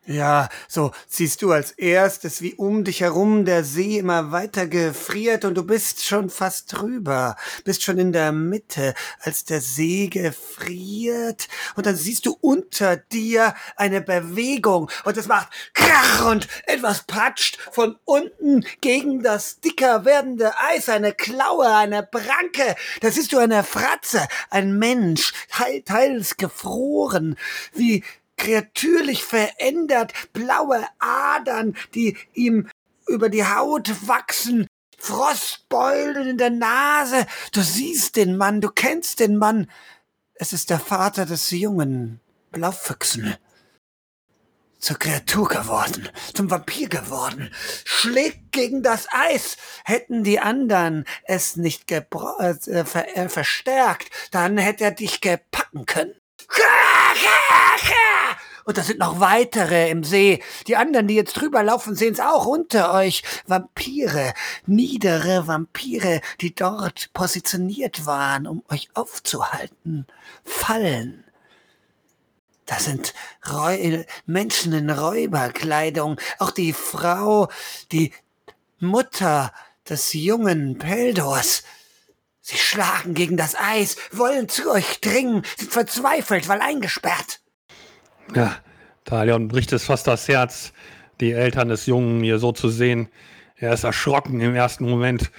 Ja, 0.10 0.50
so 0.68 0.90
siehst 1.08 1.44
du 1.44 1.52
als 1.52 1.70
erstes, 1.70 2.42
wie 2.42 2.56
um 2.56 2.84
dich 2.84 3.02
herum 3.02 3.46
der 3.46 3.64
See 3.64 4.00
immer 4.00 4.32
weiter 4.32 4.66
gefriert 4.66 5.46
und 5.46 5.54
du 5.54 5.64
bist 5.64 6.04
schon 6.04 6.32
fast 6.32 6.74
drüber, 6.74 7.36
bist 7.64 7.84
schon 7.84 8.00
in 8.00 8.12
der 8.12 8.32
Mitte, 8.32 8.96
als 9.20 9.46
der 9.46 9.62
See 9.62 10.08
gefriert. 10.08 11.48
Und 11.76 11.86
dann 11.86 11.96
siehst 11.96 12.26
du 12.26 12.36
unter 12.42 12.98
dir 12.98 13.54
eine 13.76 14.02
Bewegung 14.02 14.90
und 15.06 15.16
es 15.16 15.28
macht 15.28 15.50
Krach 15.76 16.26
und 16.26 16.48
etwas 16.66 17.04
patscht 17.04 17.60
von 17.72 17.96
unten 18.04 18.66
gegen 18.82 19.22
das 19.22 19.60
dicker 19.60 20.06
werdende 20.06 20.54
Eis, 20.60 20.90
eine 20.90 21.14
Klaue, 21.14 21.68
eine 21.68 22.02
Pranke, 22.02 22.76
da 23.02 23.12
siehst 23.12 23.32
du 23.32 23.38
eine 23.38 23.64
Fratze, 23.64 24.28
ein 24.50 24.80
Mensch, 24.80 25.34
teil, 25.52 25.84
teils 25.84 26.36
gefroren, 26.38 27.38
wie 27.74 28.04
kreatürlich 28.40 29.24
verändert, 29.24 30.14
blaue 30.34 30.84
Adern, 30.98 31.76
die 31.94 32.18
ihm 32.34 32.68
über 33.08 33.30
die 33.30 33.46
Haut 33.46 34.08
wachsen, 34.08 34.66
Frostbeulen 34.98 36.28
in 36.28 36.38
der 36.38 36.50
Nase. 36.50 37.26
Du 37.52 37.62
siehst 37.62 38.16
den 38.16 38.38
Mann, 38.38 38.62
du 38.62 38.70
kennst 38.70 39.20
den 39.20 39.38
Mann. 39.38 39.70
Es 40.36 40.54
ist 40.54 40.70
der 40.70 40.80
Vater 40.80 41.26
des 41.26 41.52
jungen 41.52 42.20
Blaufüchsen. 42.52 43.36
Zur 44.80 44.98
Kreatur 44.98 45.50
geworden, 45.50 46.08
zum 46.34 46.50
Vampir 46.50 46.88
geworden, 46.88 47.52
schlägt 47.84 48.54
gegen 48.54 48.82
das 48.82 49.08
Eis. 49.12 49.58
Hätten 49.84 50.24
die 50.24 50.40
anderen 50.40 51.04
es 51.26 51.58
nicht 51.58 51.92
äh, 51.92 52.06
ver 52.10 53.18
äh, 53.18 53.28
verstärkt, 53.28 54.10
dann 54.32 54.58
hätte 54.58 54.86
er 54.86 54.92
dich 54.92 55.20
gepacken 55.20 55.86
können. 55.86 56.19
Und 58.70 58.78
da 58.78 58.84
sind 58.84 59.00
noch 59.00 59.20
weitere 59.20 59.90
im 59.90 60.04
See. 60.04 60.44
Die 60.68 60.76
anderen, 60.76 61.08
die 61.08 61.16
jetzt 61.16 61.34
drüber 61.34 61.64
laufen, 61.64 61.96
sehen's 61.96 62.20
auch 62.20 62.46
unter 62.46 62.94
euch. 62.94 63.24
Vampire, 63.48 64.34
niedere 64.68 65.48
Vampire, 65.48 66.22
die 66.40 66.54
dort 66.54 67.12
positioniert 67.14 68.06
waren, 68.06 68.46
um 68.46 68.64
euch 68.70 68.90
aufzuhalten. 68.94 70.06
Fallen. 70.44 71.24
Da 72.68 72.78
sind 72.78 73.16
Räu 73.52 74.04
Menschen 74.28 74.74
in 74.74 74.92
Räuberkleidung. 74.92 76.20
Auch 76.38 76.52
die 76.52 76.74
Frau, 76.74 77.50
die 77.92 78.14
Mutter 78.78 79.52
des 79.90 80.14
jungen 80.14 80.78
Peldors. 80.78 81.64
Sie 82.50 82.58
schlagen 82.58 83.14
gegen 83.14 83.38
das 83.38 83.54
Eis, 83.56 83.96
wollen 84.12 84.50
zu 84.50 84.72
euch 84.72 85.02
dringen, 85.02 85.44
sind 85.56 85.72
verzweifelt, 85.72 86.48
weil 86.48 86.62
eingesperrt. 86.62 87.42
Ja, 88.34 88.56
Talion 89.06 89.50
bricht 89.50 89.72
es 89.72 89.84
fast 89.84 90.08
das 90.08 90.28
Herz, 90.28 90.74
die 91.20 91.32
Eltern 91.32 91.70
des 91.70 91.86
Jungen 91.86 92.24
hier 92.24 92.40
so 92.40 92.52
zu 92.52 92.70
sehen. 92.70 93.10
Er 93.56 93.72
ist 93.74 93.84
erschrocken 93.84 94.42
im 94.42 94.56
ersten 94.56 94.90
Moment, 94.90 95.30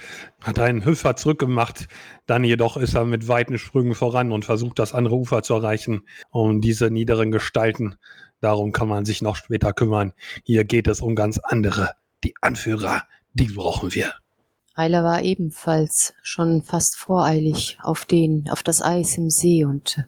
hat 0.41 0.57
einen 0.59 0.85
Hüpfer 0.85 1.17
zurückgemacht, 1.17 1.89
dann 2.27 2.45
jedoch 2.45 2.77
ist 2.77 2.93
er 2.93 3.03
mit 3.03 3.27
weiten 3.27 3.57
Sprüngen 3.57 3.93
voran 3.93 4.31
und 4.31 4.45
versucht, 4.45 4.79
das 4.79 4.93
andere 4.93 5.15
Ufer 5.15 5.43
zu 5.43 5.55
erreichen, 5.55 6.07
um 6.29 6.61
diese 6.61 6.91
niederen 6.91 7.29
Gestalten. 7.29 7.97
Darum 8.39 8.71
kann 8.71 8.87
man 8.87 9.03
sich 9.03 9.21
noch 9.21 9.35
später 9.35 9.73
kümmern. 9.73 10.13
Hier 10.45 10.63
geht 10.63 10.87
es 10.87 11.01
um 11.01 11.15
ganz 11.15 11.39
andere. 11.39 11.91
Die 12.23 12.35
Anführer, 12.39 13.03
die 13.33 13.47
brauchen 13.47 13.93
wir. 13.93 14.13
Eiler 14.73 15.03
war 15.03 15.21
ebenfalls 15.21 16.13
schon 16.21 16.63
fast 16.63 16.95
voreilig 16.95 17.77
auf 17.81 18.05
den, 18.05 18.49
auf 18.49 18.63
das 18.63 18.81
Eis 18.81 19.17
im 19.17 19.29
See 19.29 19.65
und 19.65 20.05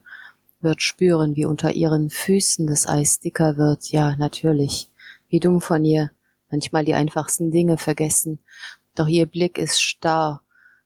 wird 0.61 0.81
spüren, 0.81 1.35
wie 1.35 1.45
unter 1.45 1.73
ihren 1.73 2.09
Füßen 2.09 2.65
das 2.67 2.87
Eis 2.87 3.19
dicker 3.19 3.57
wird. 3.57 3.91
Ja, 3.91 4.15
natürlich. 4.15 4.89
Wie 5.27 5.39
dumm 5.39 5.61
von 5.61 5.83
ihr. 5.83 6.11
Manchmal 6.49 6.85
die 6.85 6.93
einfachsten 6.93 7.51
Dinge 7.51 7.77
vergessen. 7.77 8.39
Doch 8.95 9.07
ihr 9.07 9.25
Blick 9.25 9.57
ist 9.57 9.81
starr, 9.81 10.41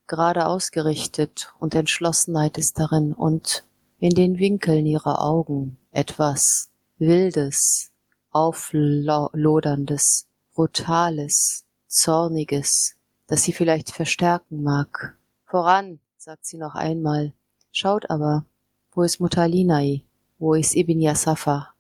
gerade 0.08 0.48
ausgerichtet 0.48 1.54
und 1.60 1.76
Entschlossenheit 1.76 2.58
ist 2.58 2.80
darin 2.80 3.14
und 3.14 3.66
in 4.00 4.12
den 4.12 4.40
Winkeln 4.40 4.86
ihrer 4.86 5.22
Augen 5.22 5.78
etwas 5.92 6.70
Wildes, 6.98 7.92
Aufloderndes, 8.32 10.28
Brutales, 10.54 11.66
Zorniges, 11.88 12.97
das 13.28 13.44
sie 13.44 13.54
vielleicht 13.54 13.92
verstärken 13.92 14.64
mag. 14.64 15.18
Voran, 15.46 16.00
sagt 16.18 16.46
sie 16.46 16.58
noch 16.58 16.76
einmal, 16.76 17.34
schaut 17.72 18.10
aber, 18.10 18.46
wo 18.92 19.04
ist 19.04 19.20
Mutalinai? 19.20 20.04
Wo 20.40 20.54
ist 20.54 20.76
Ibn 20.76 21.00
Yasafa? 21.00 21.74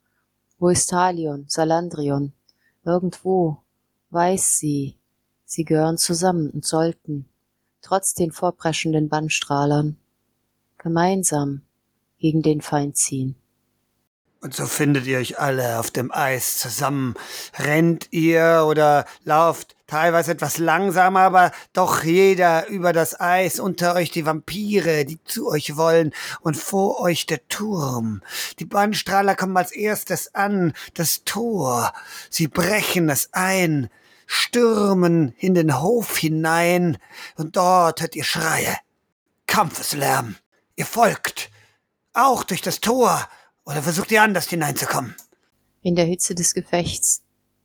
Wo 0.59 0.69
ist 0.69 0.89
Talion, 0.89 1.45
Salandrion? 1.47 2.33
Irgendwo 2.83 3.57
weiß 4.09 4.59
sie, 4.59 4.97
sie 5.45 5.63
gehören 5.63 5.97
zusammen 5.97 6.49
und 6.49 6.65
sollten, 6.65 7.27
trotz 7.81 8.13
den 8.13 8.31
vorpreschenden 8.31 9.09
Bannstrahlern, 9.09 9.97
gemeinsam 10.77 11.61
gegen 12.17 12.41
den 12.41 12.61
Feind 12.61 12.97
ziehen. 12.97 13.35
Und 14.47 14.55
so 14.55 14.65
findet 14.65 15.05
ihr 15.07 15.17
euch 15.17 15.39
alle 15.39 15.77
auf 15.77 15.91
dem 15.91 16.09
Eis 16.09 16.57
zusammen. 16.57 17.15
Rennt 17.59 18.07
ihr 18.11 18.63
oder 18.65 19.03
lauft 19.25 19.75
teilweise 19.87 20.31
etwas 20.31 20.57
langsamer, 20.57 21.19
aber 21.19 21.51
doch 21.73 22.05
jeder 22.05 22.65
über 22.69 22.93
das 22.93 23.19
Eis, 23.19 23.59
unter 23.59 23.95
euch 23.95 24.09
die 24.09 24.25
Vampire, 24.25 25.03
die 25.03 25.21
zu 25.25 25.49
euch 25.49 25.75
wollen, 25.75 26.13
und 26.39 26.55
vor 26.55 27.01
euch 27.01 27.25
der 27.25 27.45
Turm. 27.49 28.21
Die 28.59 28.63
Bannstrahler 28.63 29.35
kommen 29.35 29.57
als 29.57 29.73
erstes 29.73 30.33
an, 30.33 30.71
das 30.93 31.25
Tor. 31.25 31.91
Sie 32.29 32.47
brechen 32.47 33.09
es 33.09 33.33
ein, 33.33 33.89
stürmen 34.27 35.35
in 35.39 35.55
den 35.55 35.81
Hof 35.81 36.15
hinein, 36.15 36.97
und 37.35 37.57
dort 37.57 37.99
hört 37.99 38.15
ihr 38.15 38.23
Schreie. 38.23 38.77
Kampfeslärm. 39.45 40.37
Ihr 40.77 40.85
folgt. 40.85 41.49
Auch 42.13 42.45
durch 42.45 42.61
das 42.61 42.79
Tor 42.79 43.27
oder 43.67 43.83
versucht 43.83 44.11
ihr 44.11 44.23
anders 44.23 44.47
hineinzukommen? 44.47 45.15
In 45.81 45.95
der 45.95 46.05
Hitze 46.05 46.33
des 46.33 46.53
Gefechts. 46.53 47.21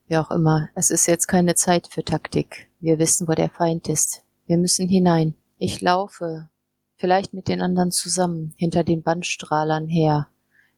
Wie 0.09 0.17
auch 0.17 0.31
immer, 0.31 0.69
es 0.75 0.91
ist 0.91 1.07
jetzt 1.07 1.29
keine 1.29 1.55
Zeit 1.55 1.87
für 1.87 2.05
Taktik. 2.05 2.69
Wir 2.81 2.99
wissen, 2.99 3.29
wo 3.29 3.33
der 3.33 3.49
Feind 3.49 3.89
ist. 3.89 4.23
Wir 4.47 4.59
müssen 4.59 4.89
hinein. 4.89 5.35
Ich 5.59 5.81
laufe, 5.81 6.49
vielleicht 6.97 7.33
mit 7.35 7.47
den 7.47 7.63
anderen 7.63 7.93
zusammen, 7.93 8.53
hinter 8.57 8.83
den 8.83 9.03
Bandstrahlern 9.03 9.87
her. 9.87 10.29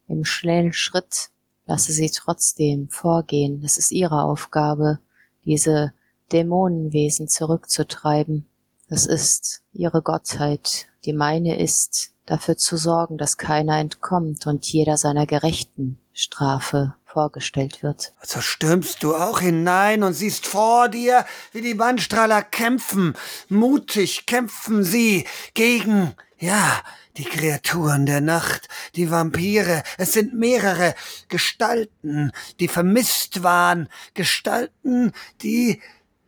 Im 0.08 0.24
schnellen 0.24 0.74
Schritt 0.74 1.30
lasse 1.66 1.92
sie 1.92 2.10
trotzdem 2.10 2.90
vorgehen. 2.90 3.62
Es 3.64 3.78
ist 3.78 3.92
ihre 3.92 4.22
Aufgabe, 4.22 4.98
diese 5.46 5.94
Dämonenwesen 6.32 7.28
zurückzutreiben. 7.28 8.46
Das 8.88 9.06
ist 9.06 9.62
ihre 9.72 10.02
Gottheit. 10.02 10.86
Die 11.06 11.14
meine 11.14 11.58
ist, 11.58 12.13
dafür 12.26 12.56
zu 12.56 12.76
sorgen, 12.76 13.18
dass 13.18 13.36
keiner 13.36 13.78
entkommt 13.78 14.46
und 14.46 14.64
jeder 14.66 14.96
seiner 14.96 15.26
gerechten 15.26 15.98
Strafe 16.12 16.94
vorgestellt 17.04 17.82
wird. 17.82 18.12
So 18.22 18.40
stürmst 18.40 19.02
du 19.02 19.14
auch 19.14 19.40
hinein 19.40 20.02
und 20.02 20.14
siehst 20.14 20.46
vor 20.46 20.88
dir, 20.88 21.24
wie 21.52 21.60
die 21.60 21.74
Bandstrahler 21.74 22.42
kämpfen. 22.42 23.14
Mutig 23.48 24.26
kämpfen 24.26 24.84
sie 24.84 25.26
gegen, 25.54 26.14
ja, 26.38 26.82
die 27.16 27.24
Kreaturen 27.24 28.06
der 28.06 28.20
Nacht, 28.20 28.68
die 28.96 29.10
Vampire. 29.10 29.82
Es 29.98 30.12
sind 30.12 30.34
mehrere 30.34 30.94
Gestalten, 31.28 32.32
die 32.58 32.68
vermisst 32.68 33.42
waren, 33.42 33.88
Gestalten, 34.14 35.12
die 35.42 35.80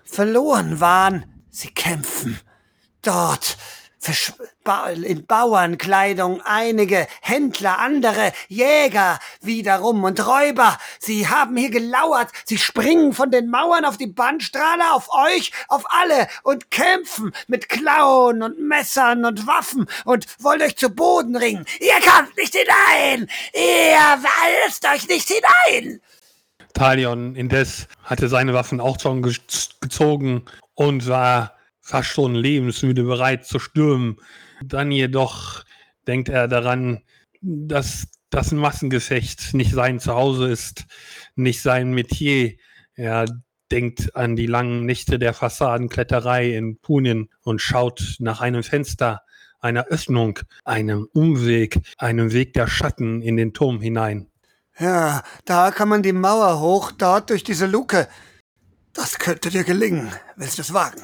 verloren 0.05 0.81
waren. 0.81 1.25
Sie 1.51 1.71
kämpfen. 1.71 2.39
Dort 3.03 3.57
in 5.03 5.27
Bauernkleidung 5.27 6.41
einige, 6.43 7.07
Händler 7.21 7.79
andere, 7.79 8.33
Jäger 8.49 9.19
wiederum 9.41 10.05
und 10.05 10.27
Räuber. 10.27 10.79
Sie 10.99 11.29
haben 11.29 11.57
hier 11.57 11.71
gelauert, 11.71 12.31
sie 12.45 12.59
springen 12.59 13.13
von 13.13 13.31
den 13.31 13.49
Mauern 13.49 13.85
auf 13.85 13.97
die 13.97 14.07
Bandstrahle, 14.07 14.93
auf 14.93 15.09
euch, 15.13 15.53
auf 15.69 15.85
alle 15.89 16.29
und 16.43 16.71
kämpfen 16.71 17.33
mit 17.47 17.69
Klauen 17.69 18.43
und 18.43 18.59
Messern 18.59 19.25
und 19.25 19.47
Waffen 19.47 19.87
und 20.05 20.27
wollt 20.41 20.63
euch 20.63 20.77
zu 20.77 20.91
Boden 20.91 21.37
ringen. 21.37 21.67
Ihr 21.81 22.01
kommt 22.05 22.37
nicht 22.37 22.55
hinein! 22.55 23.29
Ihr 23.55 23.99
walzt 23.99 24.87
euch 24.87 25.09
nicht 25.09 25.29
hinein! 25.29 26.01
Talion 26.75 27.35
indes 27.37 27.89
hatte 28.03 28.29
seine 28.29 28.53
Waffen 28.53 28.81
auch 28.81 29.01
schon 29.01 29.23
gezogen 29.23 30.45
und 30.75 31.09
war 31.09 31.56
fast 31.87 32.09
schon 32.09 32.35
lebensmüde 32.35 33.05
bereit 33.05 33.47
zu 33.47 33.61
stürmen. 33.61 34.17
Dann 34.61 34.91
jedoch 34.91 35.63
denkt 36.09 36.29
er 36.29 36.49
daran, 36.49 37.03
dass 37.41 38.09
das 38.29 38.51
Massengefecht 38.51 39.55
nicht 39.55 39.73
sein 39.73 40.01
Zuhause 40.01 40.49
ist, 40.49 40.85
nicht 41.37 41.63
sein 41.63 41.93
Metier. 41.93 42.55
Er 42.97 43.27
denkt 43.71 44.17
an 44.17 44.35
die 44.35 44.47
langen 44.47 44.85
Nächte 44.85 45.21
der 45.21 45.33
Fassadenkletterei 45.33 46.57
in 46.57 46.79
Punien 46.79 47.29
und 47.43 47.63
schaut 47.63 48.17
nach 48.19 48.41
einem 48.41 48.65
Fenster, 48.65 49.23
einer 49.61 49.87
Öffnung, 49.87 50.41
einem 50.65 51.09
Umweg, 51.13 51.81
einem 51.99 52.33
Weg 52.33 52.53
der 52.55 52.67
Schatten 52.67 53.23
in 53.23 53.37
den 53.37 53.55
Turm 53.55 53.81
hinein. 53.81 54.29
Ja, 54.79 55.23
da 55.45 55.71
kann 55.71 55.89
man 55.89 56.03
die 56.03 56.13
Mauer 56.13 56.61
hoch, 56.61 56.91
dort 56.91 57.31
durch 57.31 57.45
diese 57.45 57.67
Luke. 57.67 58.09
Das 58.93 59.19
könnte 59.21 59.51
dir 59.51 59.63
gelingen. 59.63 60.13
Willst 60.35 60.59
du 60.59 60.63
es 60.63 60.73
wagen? 60.73 61.03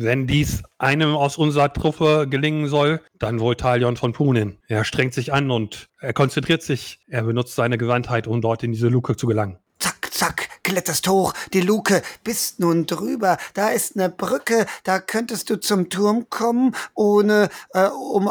Wenn 0.00 0.28
dies 0.28 0.62
einem 0.78 1.16
aus 1.16 1.36
unserer 1.36 1.72
Truppe 1.72 2.28
gelingen 2.30 2.68
soll, 2.68 3.00
dann 3.18 3.40
wohl 3.40 3.56
Talion 3.56 3.96
von 3.96 4.12
Punin. 4.12 4.56
Er 4.68 4.84
strengt 4.84 5.12
sich 5.12 5.32
an 5.32 5.50
und 5.50 5.88
er 5.98 6.12
konzentriert 6.12 6.62
sich. 6.62 7.00
Er 7.08 7.24
benutzt 7.24 7.56
seine 7.56 7.78
Gewandtheit, 7.78 8.28
um 8.28 8.40
dort 8.40 8.62
in 8.62 8.70
diese 8.70 8.86
Luke 8.86 9.16
zu 9.16 9.26
gelangen. 9.26 9.58
Zack, 9.80 10.08
zack, 10.12 10.48
kletterst 10.62 11.08
hoch, 11.08 11.34
die 11.52 11.62
Luke, 11.62 12.02
bist 12.22 12.60
nun 12.60 12.86
drüber. 12.86 13.38
Da 13.54 13.70
ist 13.70 13.96
eine 13.96 14.08
Brücke, 14.08 14.66
da 14.84 15.00
könntest 15.00 15.50
du 15.50 15.58
zum 15.58 15.90
Turm 15.90 16.30
kommen, 16.30 16.76
ohne, 16.94 17.48
äh, 17.74 17.88
um, 17.88 18.30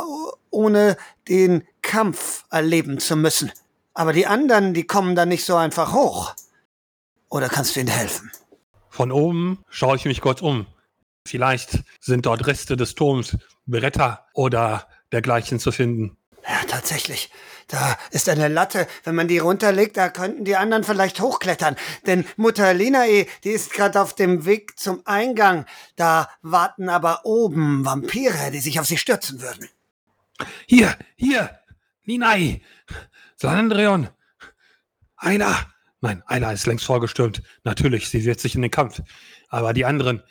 ohne 0.49 0.95
den 1.27 1.63
Kampf 1.82 2.45
erleben 2.49 2.99
zu 2.99 3.17
müssen. 3.17 3.51
Aber 3.93 4.13
die 4.13 4.25
anderen, 4.25 4.73
die 4.73 4.88
kommen 4.88 5.15
da 5.15 5.25
nicht 5.25 5.43
so 5.43 5.58
einfach 5.58 5.91
hoch. 5.91 6.34
Oder 7.27 7.49
kannst 7.49 7.75
du 7.75 7.82
ihnen 7.82 7.89
helfen? 7.89 8.32
Von 8.89 9.12
oben 9.12 9.65
schaue 9.67 9.97
ich 9.97 10.06
mich 10.06 10.21
kurz 10.21 10.41
um. 10.41 10.65
Vielleicht 11.28 11.84
sind 12.00 12.26
dort 12.26 12.48
Reste 12.48 12.78
des 12.78 12.96
Turms, 12.96 13.38
Bretter 13.66 14.26
oder 14.34 14.88
dergleichen 15.12 15.60
zu 15.60 15.72
finden. 15.72 16.18
Ja, 16.48 16.62
tatsächlich. 16.68 17.30
Da 17.68 17.98
ist 18.12 18.30
eine 18.30 18.48
Latte. 18.48 18.88
Wenn 19.04 19.16
man 19.16 19.28
die 19.28 19.40
runterlegt, 19.40 19.98
da 19.98 20.08
könnten 20.10 20.46
die 20.46 20.56
anderen 20.56 20.86
vielleicht 20.86 21.20
hochklettern. 21.20 21.76
Denn 22.06 22.26
Mutter 22.38 22.74
Linae, 22.74 23.28
die 23.44 23.50
ist 23.50 23.74
gerade 23.74 24.00
auf 24.00 24.16
dem 24.16 24.46
Weg 24.46 24.80
zum 24.80 25.02
Eingang. 25.06 25.66
Da 25.98 26.30
warten 26.42 26.88
aber 26.88 27.26
oben 27.26 27.86
Vampire, 27.86 28.52
die 28.52 28.60
sich 28.60 28.80
auf 28.80 28.86
sie 28.86 28.98
stürzen 28.98 29.42
würden. 29.42 29.68
Hier, 30.66 30.96
hier, 31.18 31.60
Linae, 32.06 32.62
Salandrion, 33.36 34.08
Einer! 35.18 35.56
Nein, 36.00 36.22
einer 36.28 36.54
ist 36.54 36.68
längst 36.68 36.86
vorgestürmt. 36.86 37.42
Natürlich, 37.63 38.10
sie 38.10 38.22
setzt 38.22 38.44
sich 38.44 38.54
in 38.54 38.62
den 38.62 38.70
Kampf. 38.70 39.02
Aber 39.50 39.74
die 39.74 39.84
anderen, 39.84 40.22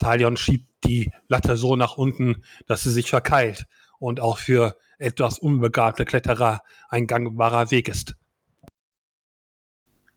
Talion 0.00 0.36
schiebt 0.36 0.68
die 0.84 1.12
Latte 1.28 1.56
so 1.56 1.76
nach 1.76 1.96
unten, 1.96 2.42
dass 2.66 2.82
sie 2.82 2.90
sich 2.90 3.10
verkeilt 3.10 3.66
und 4.00 4.18
auch 4.18 4.38
für 4.38 4.76
etwas 4.98 5.38
unbegabte 5.38 6.04
Kletterer 6.04 6.62
ein 6.88 7.06
gangbarer 7.06 7.70
Weg 7.70 7.88
ist. 7.88 8.16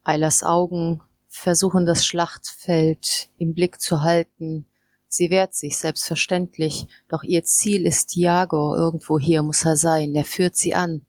Eilers 0.03 0.43
Augen 0.43 1.01
versuchen 1.27 1.85
das 1.85 2.05
Schlachtfeld 2.05 3.29
im 3.37 3.53
Blick 3.53 3.79
zu 3.79 4.01
halten. 4.01 4.65
Sie 5.07 5.29
wehrt 5.29 5.53
sich 5.53 5.77
selbstverständlich, 5.77 6.87
doch 7.07 7.23
ihr 7.23 7.43
Ziel 7.43 7.85
ist 7.85 8.15
Jago, 8.15 8.75
irgendwo 8.75 9.19
hier 9.19 9.43
muss 9.43 9.63
er 9.63 9.77
sein, 9.77 10.15
er 10.15 10.25
führt 10.25 10.55
sie 10.55 10.73
an. 10.73 11.05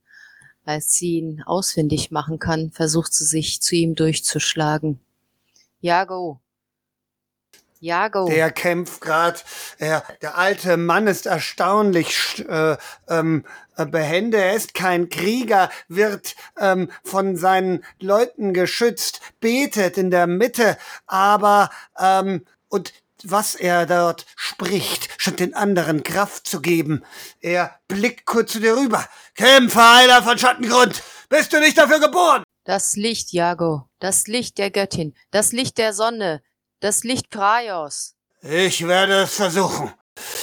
Als 0.64 0.94
sie 0.94 1.18
ihn 1.18 1.42
ausfindig 1.42 2.10
machen 2.10 2.38
kann, 2.38 2.70
versucht 2.70 3.12
sie 3.12 3.24
sich 3.24 3.60
zu 3.60 3.74
ihm 3.76 3.94
durchzuschlagen. 3.94 5.00
Jago. 5.80 6.40
Jago. 7.84 8.26
Der 8.26 8.50
kämpft 8.50 9.00
grad. 9.02 9.44
Er, 9.78 10.02
der 10.22 10.38
alte 10.38 10.76
Mann 10.76 11.06
ist 11.06 11.26
erstaunlich 11.26 12.44
äh, 12.48 12.76
ähm, 13.08 13.44
äh, 13.76 13.84
behende. 13.84 14.38
Er 14.38 14.54
ist 14.54 14.72
kein 14.72 15.10
Krieger, 15.10 15.70
wird 15.88 16.34
ähm, 16.58 16.90
von 17.04 17.36
seinen 17.36 17.84
Leuten 18.00 18.54
geschützt, 18.54 19.20
betet 19.40 19.98
in 19.98 20.10
der 20.10 20.26
Mitte, 20.26 20.78
aber 21.06 21.68
ähm, 21.98 22.46
und 22.68 22.94
was 23.22 23.54
er 23.54 23.86
dort 23.86 24.26
spricht, 24.34 25.08
scheint 25.18 25.40
den 25.40 25.54
anderen 25.54 26.02
Kraft 26.02 26.46
zu 26.46 26.60
geben. 26.60 27.04
Er 27.40 27.78
blickt 27.88 28.26
kurz 28.26 28.52
zu 28.52 28.60
dir 28.60 28.76
rüber. 28.76 29.04
Kämpfer, 29.34 29.96
Heiler 29.96 30.22
von 30.22 30.38
Schattengrund, 30.38 31.02
bist 31.28 31.52
du 31.52 31.60
nicht 31.60 31.78
dafür 31.78 32.00
geboren? 32.00 32.42
Das 32.64 32.96
Licht, 32.96 33.32
Jago, 33.32 33.88
das 33.98 34.26
Licht 34.26 34.56
der 34.56 34.70
Göttin, 34.70 35.14
das 35.30 35.52
Licht 35.52 35.76
der 35.76 35.92
Sonne, 35.92 36.42
das 36.84 37.02
Licht 37.02 37.30
Praios. 37.30 38.14
Ich 38.42 38.86
werde 38.86 39.22
es 39.22 39.36
versuchen. 39.36 39.90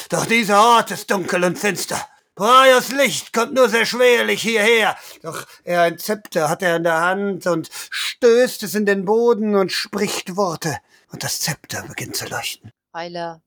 Doch 0.09 0.25
dieser 0.25 0.59
Ort 0.59 0.89
ist 0.89 1.11
dunkel 1.11 1.43
und 1.43 1.59
finster. 1.59 2.03
Praios 2.33 2.91
Licht 2.91 3.31
kommt 3.31 3.53
nur 3.53 3.69
sehr 3.69 3.85
schwerlich 3.85 4.41
hierher. 4.41 4.97
Doch 5.21 5.45
er 5.63 5.83
ein 5.83 5.99
Zepter 5.99 6.49
hat 6.49 6.63
er 6.63 6.77
in 6.77 6.83
der 6.83 6.99
Hand 6.99 7.45
und 7.45 7.69
stößt 7.71 8.63
es 8.63 8.73
in 8.73 8.87
den 8.87 9.05
Boden 9.05 9.55
und 9.55 9.71
spricht 9.71 10.35
Worte. 10.35 10.79
Und 11.11 11.23
das 11.23 11.41
Zepter 11.41 11.83
beginnt 11.87 12.15
zu 12.15 12.25
leuchten. 12.25 12.71
Heiler 12.91 13.43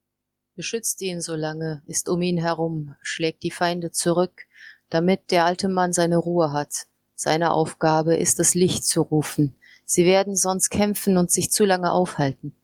beschützt 0.55 1.03
ihn 1.03 1.21
so 1.21 1.35
lange, 1.35 1.83
ist 1.87 2.09
um 2.09 2.23
ihn 2.23 2.39
herum, 2.39 2.95
schlägt 3.03 3.43
die 3.43 3.51
Feinde 3.51 3.91
zurück, 3.91 4.47
damit 4.89 5.33
der 5.33 5.47
alte 5.47 5.69
Mann 5.69 5.93
seine 5.93 6.19
Ruhe 6.19 6.53
hat. 6.53 6.87
Seine 7.17 7.55
Aufgabe 7.55 8.15
ist 8.15 8.39
das 8.39 8.55
Licht 8.55 8.85
zu 8.85 9.03
rufen. 9.03 9.57
Sie 9.85 10.05
werden 10.05 10.37
sonst 10.37 10.71
kämpfen 10.71 11.17
und 11.17 11.33
sich 11.33 11.51
zu 11.51 11.65
lange 11.65 11.91
aufhalten. 11.91 12.55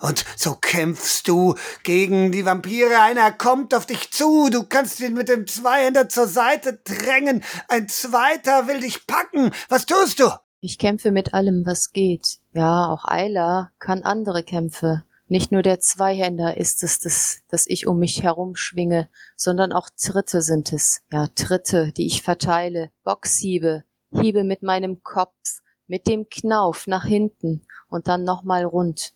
Und 0.00 0.24
so 0.36 0.54
kämpfst 0.54 1.26
du 1.26 1.56
gegen 1.82 2.30
die 2.30 2.44
Vampire. 2.44 3.00
Einer 3.00 3.32
kommt 3.32 3.74
auf 3.74 3.84
dich 3.84 4.12
zu. 4.12 4.48
Du 4.48 4.62
kannst 4.62 5.00
ihn 5.00 5.14
mit 5.14 5.28
dem 5.28 5.46
Zweihänder 5.46 6.08
zur 6.08 6.28
Seite 6.28 6.80
drängen. 6.84 7.42
Ein 7.66 7.88
zweiter 7.88 8.68
will 8.68 8.80
dich 8.80 9.06
packen. 9.06 9.50
Was 9.68 9.86
tust 9.86 10.20
du? 10.20 10.30
Ich 10.60 10.78
kämpfe 10.78 11.10
mit 11.10 11.34
allem, 11.34 11.66
was 11.66 11.92
geht. 11.92 12.38
Ja, 12.52 12.86
auch 12.86 13.04
Ayla 13.04 13.72
kann 13.78 14.02
andere 14.02 14.44
Kämpfe. 14.44 15.04
Nicht 15.26 15.52
nur 15.52 15.62
der 15.62 15.78
Zweihänder 15.78 16.56
ist 16.56 16.82
es, 16.82 17.00
das, 17.00 17.40
das 17.48 17.66
ich 17.66 17.86
um 17.86 17.98
mich 17.98 18.22
herum 18.22 18.56
schwinge, 18.56 19.08
sondern 19.36 19.72
auch 19.72 19.90
Tritte 19.90 20.42
sind 20.42 20.72
es. 20.72 21.02
Ja, 21.12 21.26
Tritte, 21.34 21.92
die 21.92 22.06
ich 22.06 22.22
verteile, 22.22 22.90
Boxhiebe, 23.04 23.84
Hiebe 24.10 24.42
mit 24.42 24.62
meinem 24.62 25.02
Kopf, 25.02 25.60
mit 25.86 26.06
dem 26.06 26.28
Knauf 26.28 26.86
nach 26.86 27.04
hinten 27.04 27.66
und 27.88 28.08
dann 28.08 28.24
nochmal 28.24 28.64
rund. 28.64 29.12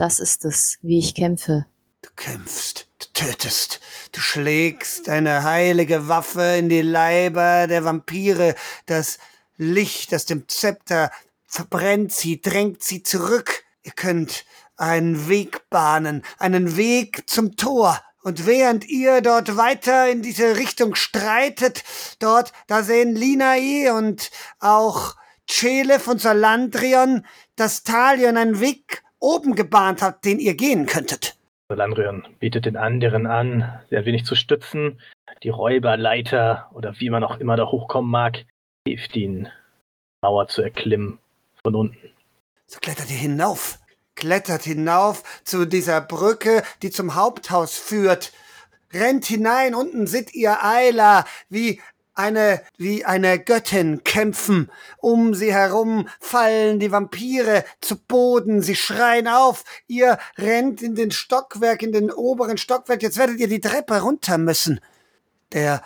Das 0.00 0.18
ist 0.18 0.46
es, 0.46 0.78
wie 0.80 0.98
ich 0.98 1.14
kämpfe. 1.14 1.66
Du 2.00 2.08
kämpfst, 2.16 2.88
du 3.00 3.06
tötest, 3.12 3.80
du 4.12 4.20
schlägst 4.22 5.08
deine 5.08 5.44
heilige 5.44 6.08
Waffe 6.08 6.56
in 6.58 6.70
die 6.70 6.80
Leiber 6.80 7.66
der 7.66 7.84
Vampire. 7.84 8.54
Das 8.86 9.18
Licht 9.58 10.14
aus 10.14 10.24
dem 10.24 10.48
Zepter 10.48 11.10
verbrennt 11.44 12.12
sie, 12.12 12.40
drängt 12.40 12.82
sie 12.82 13.02
zurück. 13.02 13.62
Ihr 13.82 13.92
könnt 13.92 14.46
einen 14.78 15.28
Weg 15.28 15.68
bahnen, 15.68 16.22
einen 16.38 16.78
Weg 16.78 17.28
zum 17.28 17.56
Tor. 17.56 18.00
Und 18.22 18.46
während 18.46 18.88
ihr 18.88 19.20
dort 19.20 19.58
weiter 19.58 20.08
in 20.08 20.22
diese 20.22 20.56
Richtung 20.56 20.94
streitet, 20.94 21.84
dort, 22.20 22.54
da 22.68 22.82
sehen 22.82 23.14
Linai 23.14 23.92
und 23.92 24.30
auch 24.60 25.16
Cele 25.46 26.00
von 26.00 26.18
Salandrion, 26.18 27.26
dass 27.54 27.82
Talion 27.82 28.38
einen 28.38 28.60
Weg 28.60 29.02
oben 29.20 29.54
gebahnt 29.54 30.02
hat, 30.02 30.24
den 30.24 30.38
ihr 30.40 30.54
gehen 30.54 30.86
könntet. 30.86 31.36
Landrion 31.68 32.26
bietet 32.40 32.66
den 32.66 32.76
anderen 32.76 33.26
an, 33.26 33.80
sie 33.88 33.96
ein 33.96 34.04
wenig 34.04 34.24
zu 34.24 34.34
stützen. 34.34 35.00
Die 35.42 35.50
Räuberleiter 35.50 36.70
oder 36.74 36.98
wie 36.98 37.10
man 37.10 37.22
auch 37.22 37.38
immer 37.38 37.56
da 37.56 37.66
hochkommen 37.66 38.10
mag, 38.10 38.44
hilft 38.86 39.14
ihnen, 39.16 39.48
Mauer 40.22 40.48
zu 40.48 40.62
erklimmen 40.62 41.18
von 41.62 41.74
unten. 41.74 42.10
So 42.66 42.78
klettert 42.80 43.10
ihr 43.10 43.16
hinauf. 43.16 43.78
Klettert 44.16 44.62
hinauf 44.62 45.22
zu 45.44 45.66
dieser 45.66 46.00
Brücke, 46.00 46.62
die 46.82 46.90
zum 46.90 47.14
Haupthaus 47.14 47.78
führt. 47.78 48.32
Rennt 48.92 49.24
hinein, 49.24 49.74
unten 49.74 50.06
seht 50.06 50.34
ihr 50.34 50.62
Ayla, 50.62 51.24
wie 51.48 51.80
eine, 52.14 52.62
wie 52.76 53.04
eine 53.04 53.38
Göttin 53.38 54.04
kämpfen. 54.04 54.70
Um 54.98 55.34
sie 55.34 55.52
herum 55.52 56.08
fallen 56.20 56.78
die 56.78 56.92
Vampire 56.92 57.64
zu 57.80 57.96
Boden. 57.96 58.62
Sie 58.62 58.76
schreien 58.76 59.28
auf. 59.28 59.64
Ihr 59.86 60.18
rennt 60.36 60.82
in 60.82 60.94
den 60.94 61.10
Stockwerk, 61.10 61.82
in 61.82 61.92
den 61.92 62.10
oberen 62.10 62.58
Stockwerk. 62.58 63.02
Jetzt 63.02 63.18
werdet 63.18 63.38
ihr 63.38 63.48
die 63.48 63.60
Treppe 63.60 64.00
runter 64.00 64.38
müssen. 64.38 64.80
Der 65.52 65.82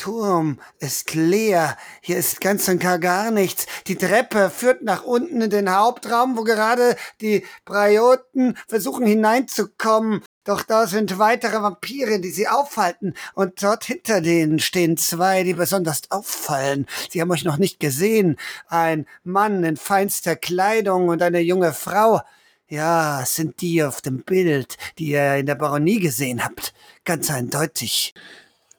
Turm 0.00 0.58
ist 0.78 1.14
leer. 1.14 1.76
Hier 2.00 2.16
ist 2.16 2.40
ganz 2.40 2.66
und 2.68 2.80
gar 2.80 2.98
gar 2.98 3.30
nichts. 3.30 3.66
Die 3.86 3.96
Treppe 3.96 4.48
führt 4.48 4.80
nach 4.80 5.04
unten 5.04 5.42
in 5.42 5.50
den 5.50 5.76
Hauptraum, 5.76 6.38
wo 6.38 6.42
gerade 6.42 6.96
die 7.20 7.44
Brioten 7.66 8.56
versuchen 8.66 9.06
hineinzukommen. 9.06 10.22
Doch 10.44 10.62
da 10.62 10.86
sind 10.86 11.18
weitere 11.18 11.60
Vampire, 11.60 12.18
die 12.20 12.30
sie 12.30 12.48
aufhalten. 12.48 13.14
Und 13.34 13.62
dort 13.62 13.84
hinter 13.84 14.20
denen 14.20 14.58
stehen 14.58 14.96
zwei, 14.96 15.42
die 15.42 15.54
besonders 15.54 16.10
auffallen. 16.10 16.86
Sie 17.10 17.20
haben 17.20 17.30
euch 17.30 17.44
noch 17.44 17.58
nicht 17.58 17.78
gesehen. 17.78 18.36
Ein 18.68 19.06
Mann 19.22 19.64
in 19.64 19.76
feinster 19.76 20.36
Kleidung 20.36 21.08
und 21.08 21.20
eine 21.22 21.40
junge 21.40 21.72
Frau. 21.72 22.22
Ja, 22.68 23.22
es 23.22 23.34
sind 23.34 23.60
die 23.60 23.82
auf 23.82 24.00
dem 24.00 24.22
Bild, 24.22 24.78
die 24.98 25.08
ihr 25.08 25.36
in 25.36 25.46
der 25.46 25.56
Baronie 25.56 26.00
gesehen 26.00 26.42
habt. 26.42 26.72
Ganz 27.04 27.30
eindeutig. 27.30 28.14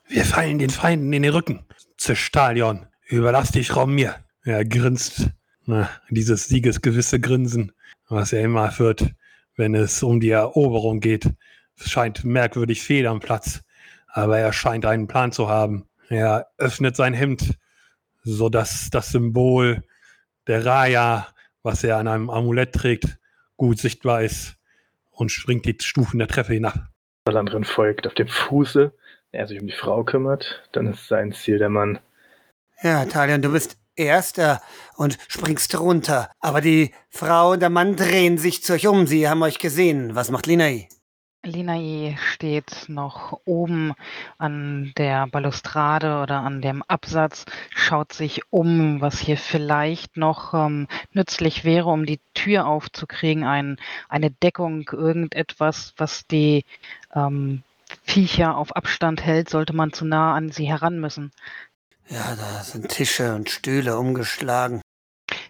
Wir 0.08 0.24
fallen 0.24 0.58
den 0.58 0.70
Feinden 0.70 1.12
in 1.12 1.22
den 1.22 1.32
Rücken. 1.32 1.64
Zerstalion, 1.96 2.86
überlass 3.06 3.52
dich 3.52 3.76
Raum 3.76 3.94
mir. 3.94 4.16
Er 4.44 4.64
grinst. 4.64 5.28
Na, 5.64 5.88
dieses 6.10 6.48
siegesgewisse 6.48 7.20
Grinsen, 7.20 7.70
was 8.08 8.32
er 8.32 8.42
immer 8.42 8.72
führt, 8.72 9.12
wenn 9.56 9.76
es 9.76 10.02
um 10.02 10.18
die 10.18 10.30
Eroberung 10.30 10.98
geht. 10.98 11.30
Es 11.84 11.90
scheint 11.90 12.24
merkwürdig 12.24 12.82
fehl 12.82 13.06
am 13.06 13.20
Platz, 13.20 13.62
aber 14.06 14.38
er 14.38 14.52
scheint 14.52 14.86
einen 14.86 15.08
Plan 15.08 15.32
zu 15.32 15.48
haben. 15.48 15.88
Er 16.08 16.48
öffnet 16.58 16.94
sein 16.94 17.14
Hemd, 17.14 17.58
sodass 18.22 18.90
das 18.90 19.10
Symbol 19.10 19.82
der 20.46 20.64
Raya, 20.64 21.26
was 21.62 21.82
er 21.82 21.96
an 21.96 22.08
einem 22.08 22.30
Amulett 22.30 22.72
trägt, 22.72 23.18
gut 23.56 23.78
sichtbar 23.78 24.22
ist 24.22 24.56
und 25.10 25.30
springt 25.30 25.64
die 25.66 25.76
Stufen 25.80 26.18
der 26.18 26.28
Treppe 26.28 26.52
hinab. 26.52 26.88
Salandrin 27.26 27.64
folgt 27.64 28.06
auf 28.06 28.14
dem 28.14 28.28
Fuße, 28.28 28.92
er 29.32 29.46
sich 29.46 29.60
um 29.60 29.66
die 29.66 29.72
Frau 29.72 30.04
kümmert, 30.04 30.62
dann 30.72 30.86
ist 30.88 31.08
sein 31.08 31.32
Ziel 31.32 31.58
der 31.58 31.68
Mann. 31.68 31.98
Ja, 32.82 33.04
Talion, 33.06 33.42
du 33.42 33.52
bist 33.52 33.76
Erster 33.94 34.62
und 34.96 35.18
springst 35.28 35.78
runter. 35.78 36.30
Aber 36.40 36.60
die 36.60 36.92
Frau 37.10 37.52
und 37.52 37.60
der 37.60 37.70
Mann 37.70 37.94
drehen 37.96 38.38
sich 38.38 38.62
zu 38.62 38.72
euch 38.72 38.86
um. 38.86 39.06
Sie 39.06 39.28
haben 39.28 39.42
euch 39.42 39.58
gesehen. 39.58 40.14
Was 40.14 40.30
macht 40.30 40.46
Linai? 40.46 40.88
Linai 41.44 42.16
steht 42.20 42.88
noch 42.88 43.40
oben 43.44 43.94
an 44.38 44.92
der 44.96 45.26
Balustrade 45.26 46.20
oder 46.22 46.40
an 46.40 46.62
dem 46.62 46.82
Absatz, 46.84 47.44
schaut 47.70 48.12
sich 48.12 48.42
um, 48.50 49.00
was 49.00 49.18
hier 49.18 49.36
vielleicht 49.36 50.16
noch 50.16 50.54
ähm, 50.54 50.86
nützlich 51.12 51.64
wäre, 51.64 51.90
um 51.90 52.06
die 52.06 52.20
Tür 52.34 52.66
aufzukriegen, 52.66 53.44
ein, 53.44 53.76
eine 54.08 54.30
Deckung, 54.30 54.88
irgendetwas, 54.92 55.94
was 55.96 56.26
die 56.28 56.64
ähm, 57.14 57.64
Viecher 58.04 58.56
auf 58.56 58.76
Abstand 58.76 59.22
hält, 59.22 59.50
sollte 59.50 59.72
man 59.72 59.92
zu 59.92 60.04
nah 60.04 60.34
an 60.34 60.52
sie 60.52 60.66
heran 60.66 61.00
müssen. 61.00 61.32
Ja, 62.08 62.36
da 62.36 62.62
sind 62.62 62.88
Tische 62.88 63.34
und 63.34 63.50
Stühle 63.50 63.98
umgeschlagen. 63.98 64.80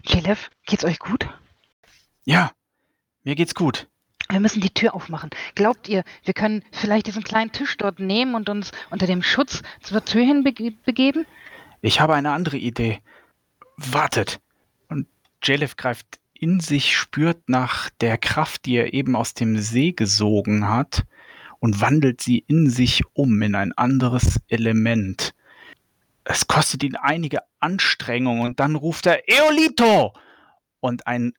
Jelev, 0.03 0.49
geht's 0.65 0.85
euch 0.85 0.97
gut? 0.97 1.27
Ja, 2.25 2.51
mir 3.23 3.35
geht's 3.35 3.53
gut. 3.53 3.87
Wir 4.29 4.39
müssen 4.39 4.61
die 4.61 4.73
Tür 4.73 4.95
aufmachen. 4.95 5.29
Glaubt 5.55 5.87
ihr, 5.89 6.03
wir 6.23 6.33
können 6.33 6.63
vielleicht 6.71 7.07
diesen 7.07 7.23
kleinen 7.23 7.51
Tisch 7.51 7.77
dort 7.77 7.99
nehmen 7.99 8.35
und 8.35 8.49
uns 8.49 8.71
unter 8.89 9.05
dem 9.05 9.21
Schutz 9.21 9.61
zur 9.81 10.03
Tür 10.03 10.23
hin 10.23 10.43
begeben? 10.43 11.25
Ich 11.81 11.99
habe 11.99 12.15
eine 12.15 12.31
andere 12.31 12.57
Idee. 12.57 13.01
Wartet 13.77 14.39
und 14.87 15.07
Jalef 15.43 15.75
greift 15.75 16.19
in 16.33 16.59
sich, 16.59 16.95
spürt 16.97 17.47
nach 17.47 17.89
der 18.01 18.17
Kraft, 18.17 18.65
die 18.65 18.75
er 18.75 18.93
eben 18.93 19.15
aus 19.15 19.33
dem 19.33 19.57
See 19.59 19.91
gesogen 19.91 20.67
hat 20.67 21.03
und 21.59 21.79
wandelt 21.79 22.21
sie 22.21 22.43
in 22.47 22.69
sich 22.69 23.03
um 23.13 23.41
in 23.41 23.55
ein 23.55 23.71
anderes 23.71 24.39
Element. 24.47 25.33
Es 26.25 26.47
kostet 26.47 26.83
ihn 26.83 26.95
einige 26.95 27.39
Anstrengungen 27.59 28.45
und 28.45 28.59
dann 28.59 28.75
ruft 28.75 29.05
er 29.05 29.27
Eolito! 29.27 30.13
Und 30.79 31.07
ein 31.07 31.33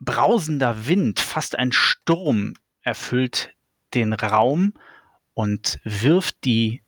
brausender 0.00 0.86
Wind, 0.86 1.20
fast 1.20 1.56
ein 1.58 1.72
Sturm, 1.72 2.54
erfüllt 2.82 3.54
den 3.94 4.12
Raum 4.12 4.72
und 5.34 5.78
wirft 5.84 6.44
die 6.44 6.82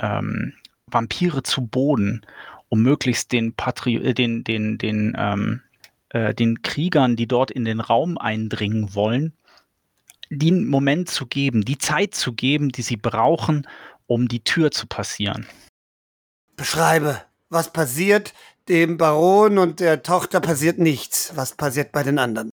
ähm, 0.00 0.54
Vampire 0.86 1.42
zu 1.42 1.66
Boden, 1.66 2.26
um 2.68 2.82
möglichst 2.82 3.32
den, 3.32 3.54
Patri 3.54 3.96
äh, 3.96 4.14
den, 4.14 4.44
den, 4.44 4.78
den, 4.78 5.14
ähm, 5.16 5.62
äh, 6.10 6.34
den 6.34 6.62
Kriegern, 6.62 7.16
die 7.16 7.26
dort 7.26 7.50
in 7.50 7.64
den 7.64 7.80
Raum 7.80 8.18
eindringen 8.18 8.94
wollen, 8.94 9.32
den 10.30 10.66
Moment 10.66 11.08
zu 11.08 11.26
geben, 11.26 11.64
die 11.64 11.78
Zeit 11.78 12.14
zu 12.14 12.32
geben, 12.32 12.70
die 12.70 12.82
sie 12.82 12.96
brauchen, 12.96 13.66
um 14.06 14.28
die 14.28 14.42
Tür 14.42 14.70
zu 14.70 14.86
passieren. 14.86 15.46
Beschreibe, 16.56 17.22
was 17.48 17.72
passiert? 17.72 18.34
Dem 18.68 18.96
Baron 18.96 19.58
und 19.58 19.78
der 19.78 20.02
Tochter 20.02 20.40
passiert 20.40 20.78
nichts. 20.78 21.32
Was 21.36 21.54
passiert 21.54 21.92
bei 21.92 22.02
den 22.02 22.18
anderen? 22.18 22.50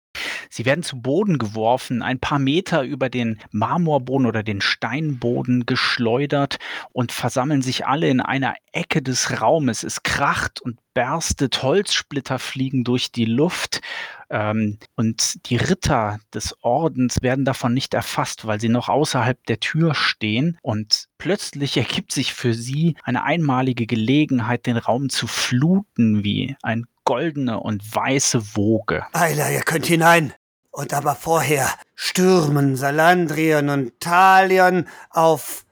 Sie 0.49 0.65
werden 0.65 0.84
zu 0.84 1.01
Boden 1.01 1.38
geworfen, 1.38 2.01
ein 2.01 2.19
paar 2.19 2.39
Meter 2.39 2.84
über 2.84 3.10
den 3.10 3.39
Marmorboden 3.51 4.25
oder 4.25 4.43
den 4.43 4.62
Steinboden 4.62 5.65
geschleudert 5.65 6.58
und 6.91 7.12
versammeln 7.12 7.62
sich 7.62 7.86
alle 7.86 8.10
in 8.10 8.21
einer 8.21 8.56
Ecke 8.71 9.01
des 9.01 9.41
Raumes. 9.41 9.84
Es 9.84 10.03
kracht 10.03 10.62
und 10.62 10.80
berstet, 10.93 11.62
Holzsplitter 11.62 12.39
fliegen 12.39 12.84
durch 12.84 13.12
die 13.12 13.25
Luft. 13.25 13.82
Ähm, 14.30 14.80
und 14.95 15.47
die 15.47 15.56
Ritter 15.56 16.19
des 16.34 16.56
Ordens 16.63 17.21
werden 17.21 17.45
davon 17.45 17.73
nicht 17.73 17.93
erfasst, 17.93 18.47
weil 18.47 18.60
sie 18.60 18.69
noch 18.69 18.89
außerhalb 18.89 19.43
der 19.45 19.60
Tür 19.60 19.93
stehen. 19.93 20.58
Und 20.63 21.08
plötzlich 21.17 21.77
ergibt 21.77 22.12
sich 22.12 22.34
für 22.34 22.53
sie 22.53 22.95
eine 23.03 23.23
einmalige 23.23 23.86
Gelegenheit, 23.86 24.65
den 24.65 24.77
Raum 24.77 25.10
zu 25.10 25.27
fluten 25.27 26.23
wie 26.23 26.56
ein 26.63 26.88
goldene 27.08 27.62
und 27.62 27.96
weiße 27.96 28.58
Woge. 28.58 29.06
Eiler, 29.13 29.50
ihr 29.50 29.62
könnt 29.62 29.86
hinein. 29.86 30.34
Und 30.72 30.93
aber 30.93 31.15
vorher 31.15 31.70
stürmen 31.96 32.76
Salandrion 32.76 33.70
und 33.70 34.00
Talion 34.02 34.88
auf 35.10 35.65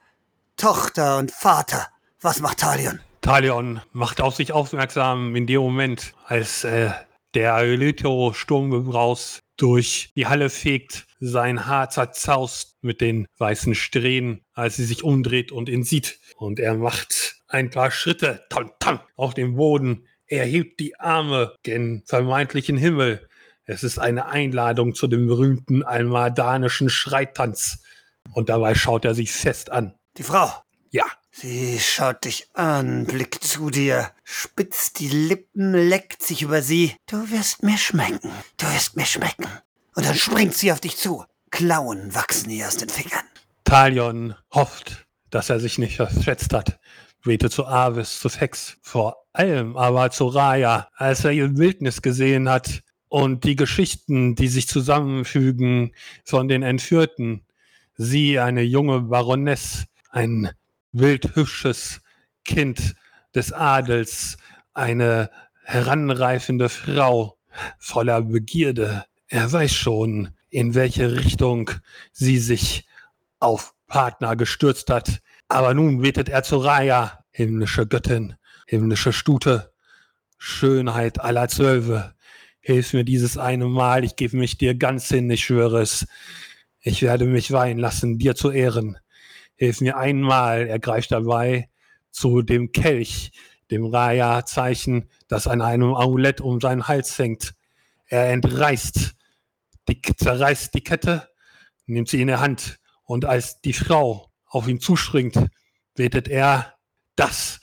Tochter 0.56 1.18
und 1.18 1.32
Vater. 1.32 1.88
Was 2.22 2.40
macht 2.40 2.60
Talion? 2.60 3.02
Talion 3.20 3.82
macht 3.92 4.22
auf 4.22 4.36
sich 4.36 4.54
aufmerksam 4.54 5.36
in 5.36 5.46
dem 5.46 5.62
Moment, 5.62 6.14
als 6.26 6.64
äh, 6.64 6.92
der 7.34 7.54
Aelito-Sturmgebraus 7.56 9.42
durch 9.58 10.12
die 10.16 10.28
Halle 10.28 10.50
fegt, 10.50 11.06
sein 11.20 11.66
Haar 11.66 11.90
zerzaust 11.90 12.78
mit 12.82 13.02
den 13.02 13.28
weißen 13.40 13.76
Strähnen, 13.76 14.46
als 14.54 14.78
sie 14.78 14.86
sich 14.86 15.04
umdreht 15.04 15.52
und 15.52 15.68
ihn 15.68 15.84
sieht. 15.84 16.18
Und 16.38 16.62
er 16.62 16.76
macht 16.76 17.42
ein 17.50 17.72
paar 17.72 17.92
Schritte 17.92 18.46
tam, 18.50 18.72
tam, 18.80 19.02
auf 19.18 19.34
dem 19.34 19.56
Boden, 19.56 20.08
er 20.28 20.46
hebt 20.46 20.80
die 20.80 21.00
Arme 21.00 21.56
gen 21.64 22.04
vermeintlichen 22.06 22.78
Himmel. 22.78 23.28
Es 23.66 23.84
ist 23.84 23.98
eine 23.98 24.28
Einladung 24.28 24.94
zu 24.94 25.08
dem 25.08 25.28
berühmten 25.28 25.84
almadanischen 25.84 26.90
Schreitanz. 26.90 27.80
Und 28.34 28.50
dabei 28.50 28.76
schaut 28.76 29.06
er 29.06 29.16
sich 29.16 29.32
fest 29.32 29.72
an. 29.72 29.96
Die 30.18 30.24
Frau. 30.24 30.52
Ja. 30.92 31.06
Sie 31.32 31.80
schaut 31.80 32.24
dich 32.24 32.48
an, 32.54 33.06
blickt 33.06 33.44
zu 33.44 33.70
dir, 33.70 34.12
spitzt 34.24 35.00
die 35.00 35.10
Lippen, 35.10 35.74
leckt 35.74 36.24
sich 36.24 36.42
über 36.42 36.62
sie. 36.62 36.96
Du 37.08 37.30
wirst 37.30 37.62
mir 37.62 37.78
schmecken. 37.78 38.32
Du 38.56 38.66
wirst 38.68 38.96
mir 38.96 39.06
schmecken. 39.06 39.48
Und 39.96 40.06
dann 40.06 40.16
springt 40.16 40.54
sie 40.54 40.72
auf 40.72 40.80
dich 40.80 40.96
zu. 40.96 41.26
Klauen 41.52 42.16
wachsen 42.16 42.50
ihr 42.50 42.68
aus 42.68 42.78
den 42.78 42.90
Fingern. 42.90 43.26
Talion 43.66 44.36
hofft, 44.54 45.06
dass 45.30 45.50
er 45.50 45.60
sich 45.60 45.78
nicht 45.78 45.98
verschätzt 45.98 46.54
hat, 46.54 46.80
wehte 47.26 47.50
zu 47.50 47.66
Avis, 47.66 48.20
zu 48.20 48.30
Fex, 48.30 48.78
vor 48.82 49.18
allem 49.34 49.78
aber 49.78 50.12
zu 50.12 50.28
Raya, 50.28 50.90
als 50.96 51.26
er 51.26 51.32
ihr 51.32 51.58
Wildnis 51.58 52.02
gesehen 52.02 52.50
hat 52.50 52.84
und 53.08 53.44
die 53.44 53.56
Geschichten, 53.56 54.36
die 54.36 54.48
sich 54.48 54.68
zusammenfügen 54.68 55.94
von 56.24 56.48
den 56.48 56.64
Entführten. 56.64 57.46
Sie, 57.98 58.40
eine 58.40 58.62
junge 58.62 59.02
Baroness, 59.02 59.86
ein 60.10 60.52
wildhübsches 60.92 62.02
Kind 62.44 62.96
des 63.34 63.54
Adels, 63.54 64.38
eine 64.74 65.30
heranreifende 65.64 66.70
Frau 66.70 67.38
voller 67.80 68.22
Begierde. 68.22 69.06
Er 69.28 69.52
weiß 69.52 69.74
schon, 69.74 70.30
in 70.50 70.76
welche 70.76 71.16
Richtung 71.16 71.72
sie 72.12 72.38
sich 72.38 72.86
auf 73.40 73.74
Partner 73.88 74.36
gestürzt 74.36 74.90
hat. 74.90 75.22
Aber 75.48 75.74
nun 75.74 76.02
betet 76.02 76.30
er 76.30 76.44
zu 76.44 76.58
Raya, 76.58 77.24
himmlische 77.32 77.86
Göttin, 77.86 78.36
himmlische 78.68 79.14
Stute, 79.14 79.72
Schönheit 80.38 81.20
aller 81.20 81.48
Zwölfe. 81.48 82.16
Hilf 82.60 82.94
mir 82.94 83.04
dieses 83.04 83.38
eine 83.38 83.68
Mal, 83.68 84.04
ich 84.04 84.16
gebe 84.16 84.38
mich 84.38 84.58
dir 84.58 84.76
ganz 84.76 85.08
hin, 85.08 85.30
ich 85.30 85.46
schwöre 85.46 85.82
es. 85.82 86.08
Ich 86.80 87.02
werde 87.02 87.26
mich 87.26 87.52
weinen 87.52 87.80
lassen, 87.80 88.18
dir 88.18 88.36
zu 88.36 88.52
ehren. 88.52 88.98
Hilf 89.56 89.82
mir 89.82 89.98
einmal, 89.98 90.68
er 90.68 90.80
greift 90.80 91.12
dabei 91.12 91.70
zu 92.12 92.42
dem 92.42 92.72
Kelch, 92.72 93.32
dem 93.72 93.86
Raya-Zeichen, 93.86 95.10
das 95.28 95.48
an 95.48 95.62
einem 95.62 95.94
Amulett 95.94 96.42
um 96.42 96.60
seinen 96.60 96.88
Hals 96.88 97.18
hängt. 97.18 97.56
Er 98.08 98.32
entreißt, 98.32 99.16
die, 99.88 100.02
zerreißt 100.02 100.74
die 100.74 100.84
Kette, 100.84 101.30
nimmt 101.86 102.10
sie 102.10 102.22
in 102.22 102.28
der 102.28 102.40
Hand 102.40 102.80
und 103.04 103.26
als 103.26 103.62
die 103.62 103.74
Frau 103.74 104.32
auf 104.56 104.70
ihn 104.70 104.80
zuspringt, 104.80 105.38
betet 105.96 106.30
er, 106.30 106.76
das, 107.18 107.60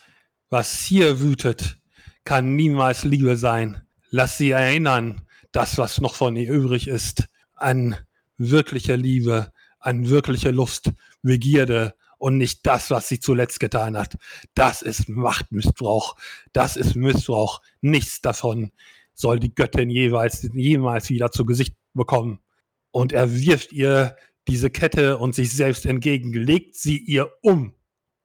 was 0.51 0.83
hier 0.83 1.21
wütet, 1.21 1.79
kann 2.25 2.55
niemals 2.55 3.03
Liebe 3.05 3.39
sein. 3.39 3.81
Lass 4.11 4.37
sie 4.37 4.51
erinnern, 4.51 5.23
das, 5.53 5.79
was 5.79 6.03
noch 6.03 6.15
von 6.15 6.37
ihr 6.37 6.53
übrig 6.53 6.89
ist, 6.89 7.29
an 7.55 7.97
wirkliche 8.37 8.97
Liebe, 8.97 9.53
an 9.79 10.11
wirkliche 10.11 10.51
Lust, 10.51 10.93
Begierde 11.23 11.95
und 12.19 12.37
nicht 12.37 12.67
das, 12.67 12.91
was 12.91 13.09
sie 13.09 13.21
zuletzt 13.21 13.59
getan 13.59 13.97
hat. 13.97 14.19
Das 14.53 14.83
ist 14.83 15.09
Machtmissbrauch. 15.09 16.17
Das 16.53 16.77
ist 16.77 16.95
Missbrauch. 16.95 17.63
Nichts 17.81 18.21
davon 18.21 18.71
soll 19.15 19.41
die 19.41 19.55
Göttin 19.55 19.89
jeweils, 19.89 20.47
jemals 20.53 21.09
wieder 21.09 21.31
zu 21.31 21.47
Gesicht 21.47 21.75
bekommen. 21.95 22.41
Und 22.91 23.13
er 23.13 23.33
wirft 23.33 23.73
ihr 23.73 24.15
diese 24.49 24.71
Kette 24.71 25.19
und 25.19 25.35
sich 25.35 25.53
selbst 25.55 25.87
entgegen, 25.87 26.33
legt 26.33 26.75
sie 26.77 26.99
ihr 26.99 27.33
um 27.43 27.75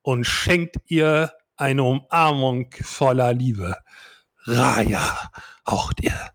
und 0.01 0.25
schenkt 0.25 0.77
ihr 0.88 1.34
eine 1.56 1.84
Umarmung 1.84 2.69
voller 2.82 3.34
Liebe. 3.34 3.77
Raya, 4.45 5.32
auch 5.65 5.93
dir, 5.93 6.32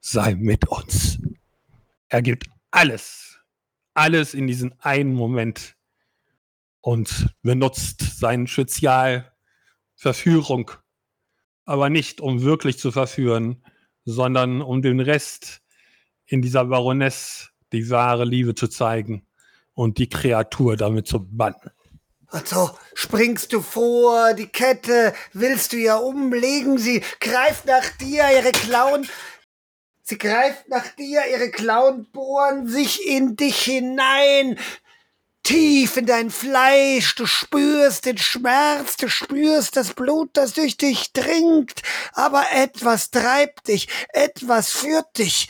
sei 0.00 0.34
mit 0.34 0.68
uns. 0.68 1.18
Er 2.08 2.22
gibt 2.22 2.46
alles, 2.70 3.38
alles 3.94 4.34
in 4.34 4.46
diesen 4.46 4.78
einen 4.80 5.14
Moment 5.14 5.76
und 6.80 7.34
benutzt 7.42 8.18
sein 8.18 8.46
Spezial 8.46 9.32
Verführung, 9.94 10.70
aber 11.64 11.90
nicht 11.90 12.20
um 12.20 12.42
wirklich 12.42 12.78
zu 12.78 12.90
verführen, 12.90 13.64
sondern 14.04 14.62
um 14.62 14.82
den 14.82 15.00
Rest 15.00 15.62
in 16.26 16.42
dieser 16.42 16.64
Baroness 16.64 17.52
die 17.72 17.88
wahre 17.90 18.24
Liebe 18.24 18.54
zu 18.54 18.68
zeigen 18.68 19.26
und 19.74 19.98
die 19.98 20.08
Kreatur 20.08 20.76
damit 20.76 21.06
zu 21.06 21.20
bannen. 21.20 21.70
Und 22.32 22.46
so 22.46 22.70
springst 22.94 23.52
du 23.52 23.60
vor, 23.60 24.34
die 24.34 24.46
Kette 24.46 25.14
willst 25.32 25.72
du 25.72 25.78
ja 25.78 25.96
umlegen, 25.96 26.78
sie 26.78 27.02
greift 27.18 27.66
nach 27.66 27.88
dir, 27.96 28.24
ihre 28.32 28.52
Klauen, 28.52 29.08
sie 30.02 30.16
greift 30.16 30.68
nach 30.68 30.86
dir, 30.94 31.22
ihre 31.30 31.50
Klauen 31.50 32.06
bohren 32.12 32.68
sich 32.68 33.04
in 33.04 33.34
dich 33.34 33.62
hinein, 33.62 34.58
tief 35.42 35.96
in 35.96 36.06
dein 36.06 36.30
Fleisch, 36.30 37.16
du 37.16 37.26
spürst 37.26 38.06
den 38.06 38.18
Schmerz, 38.18 38.96
du 38.96 39.08
spürst 39.08 39.76
das 39.76 39.94
Blut, 39.94 40.30
das 40.34 40.52
durch 40.52 40.76
dich 40.76 41.12
dringt, 41.12 41.82
aber 42.12 42.44
etwas 42.52 43.10
treibt 43.10 43.66
dich, 43.66 43.88
etwas 44.12 44.70
führt 44.70 45.18
dich. 45.18 45.48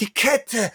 Die 0.00 0.12
Kette 0.12 0.72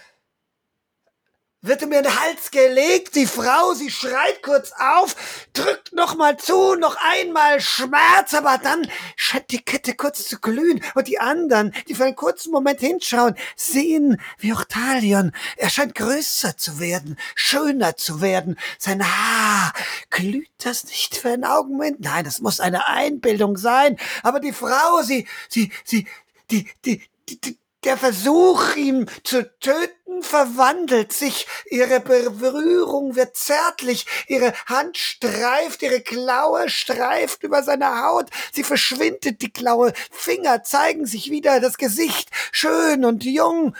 wird 1.61 1.87
mir 1.87 1.97
in 1.97 2.03
den 2.03 2.19
Hals 2.19 2.51
gelegt. 2.51 3.15
Die 3.15 3.25
Frau, 3.25 3.73
sie 3.73 3.89
schreit 3.89 4.41
kurz 4.43 4.71
auf, 4.77 5.15
drückt 5.53 5.93
noch 5.93 6.15
mal 6.15 6.37
zu, 6.37 6.75
noch 6.75 6.95
einmal 7.11 7.59
Schmerz, 7.59 8.33
aber 8.33 8.57
dann 8.57 8.89
scheint 9.15 9.51
die 9.51 9.61
Kette 9.61 9.95
kurz 9.95 10.27
zu 10.27 10.39
glühen 10.39 10.81
und 10.95 11.07
die 11.07 11.19
anderen, 11.19 11.73
die 11.87 11.95
für 11.95 12.05
einen 12.05 12.15
kurzen 12.15 12.51
Moment 12.51 12.79
hinschauen, 12.79 13.35
sehen 13.55 14.21
wie 14.37 14.53
auch 14.53 14.63
Talion. 14.63 15.33
Er 15.57 15.69
scheint 15.69 15.95
größer 15.95 16.55
zu 16.57 16.79
werden, 16.79 17.17
schöner 17.35 17.97
zu 17.97 18.21
werden. 18.21 18.57
Sein 18.77 19.03
Haar, 19.03 19.73
glüht 20.09 20.49
das 20.63 20.85
nicht 20.85 21.17
für 21.17 21.29
einen 21.29 21.45
Augenblick? 21.45 21.99
Nein, 21.99 22.23
das 22.23 22.39
muss 22.39 22.59
eine 22.59 22.87
Einbildung 22.87 23.57
sein. 23.57 23.97
Aber 24.23 24.39
die 24.39 24.53
Frau, 24.53 25.01
sie, 25.03 25.27
sie, 25.49 25.71
sie, 25.83 26.07
die, 26.51 26.69
die, 26.85 27.03
die, 27.27 27.39
die 27.41 27.58
der 27.83 27.97
Versuch, 27.97 28.75
ihn 28.75 29.09
zu 29.23 29.49
töten, 29.59 30.21
verwandelt 30.21 31.13
sich. 31.13 31.47
Ihre 31.69 32.01
Berührung 32.01 33.15
wird 33.15 33.37
zärtlich. 33.37 34.05
Ihre 34.27 34.53
Hand 34.65 34.97
streift, 34.97 35.81
ihre 35.81 36.01
Klaue 36.01 36.69
streift 36.69 37.43
über 37.43 37.63
seine 37.63 38.03
Haut. 38.03 38.29
Sie 38.51 38.63
verschwindet, 38.63 39.41
die 39.41 39.51
Klaue. 39.51 39.93
Finger 40.11 40.63
zeigen 40.63 41.05
sich 41.05 41.31
wieder, 41.31 41.59
das 41.61 41.77
Gesicht 41.77 42.29
schön 42.51 43.05
und 43.05 43.23
jung. 43.23 43.75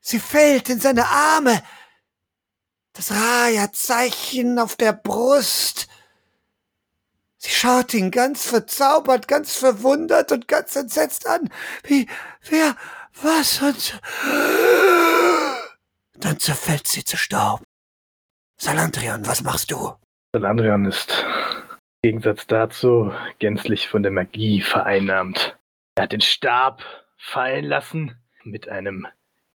Sie 0.00 0.18
fällt 0.18 0.70
in 0.70 0.80
seine 0.80 1.06
Arme. 1.06 1.62
Das 2.94 3.10
Raya-Zeichen 3.10 4.58
auf 4.58 4.76
der 4.76 4.92
Brust. 4.92 5.88
Sie 7.44 7.50
schaut 7.50 7.92
ihn 7.92 8.10
ganz 8.10 8.48
verzaubert, 8.48 9.28
ganz 9.28 9.54
verwundert 9.58 10.32
und 10.32 10.48
ganz 10.48 10.74
entsetzt 10.76 11.26
an. 11.26 11.50
Wie, 11.82 12.08
wer, 12.48 12.74
was 13.20 13.60
und... 13.60 14.00
Dann 16.16 16.38
zerfällt 16.38 16.86
sie 16.86 17.04
zu 17.04 17.18
Staub. 17.18 17.60
Salandrian, 18.56 19.26
was 19.26 19.42
machst 19.42 19.70
du? 19.70 19.92
Salandrian 20.32 20.86
ist 20.86 21.22
im 22.00 22.12
Gegensatz 22.12 22.46
dazu 22.46 23.12
gänzlich 23.40 23.88
von 23.88 24.02
der 24.02 24.12
Magie 24.12 24.62
vereinnahmt. 24.62 25.58
Er 25.96 26.04
hat 26.04 26.12
den 26.12 26.22
Stab 26.22 26.82
fallen 27.18 27.66
lassen. 27.66 28.16
Mit 28.44 28.70
einem 28.70 29.06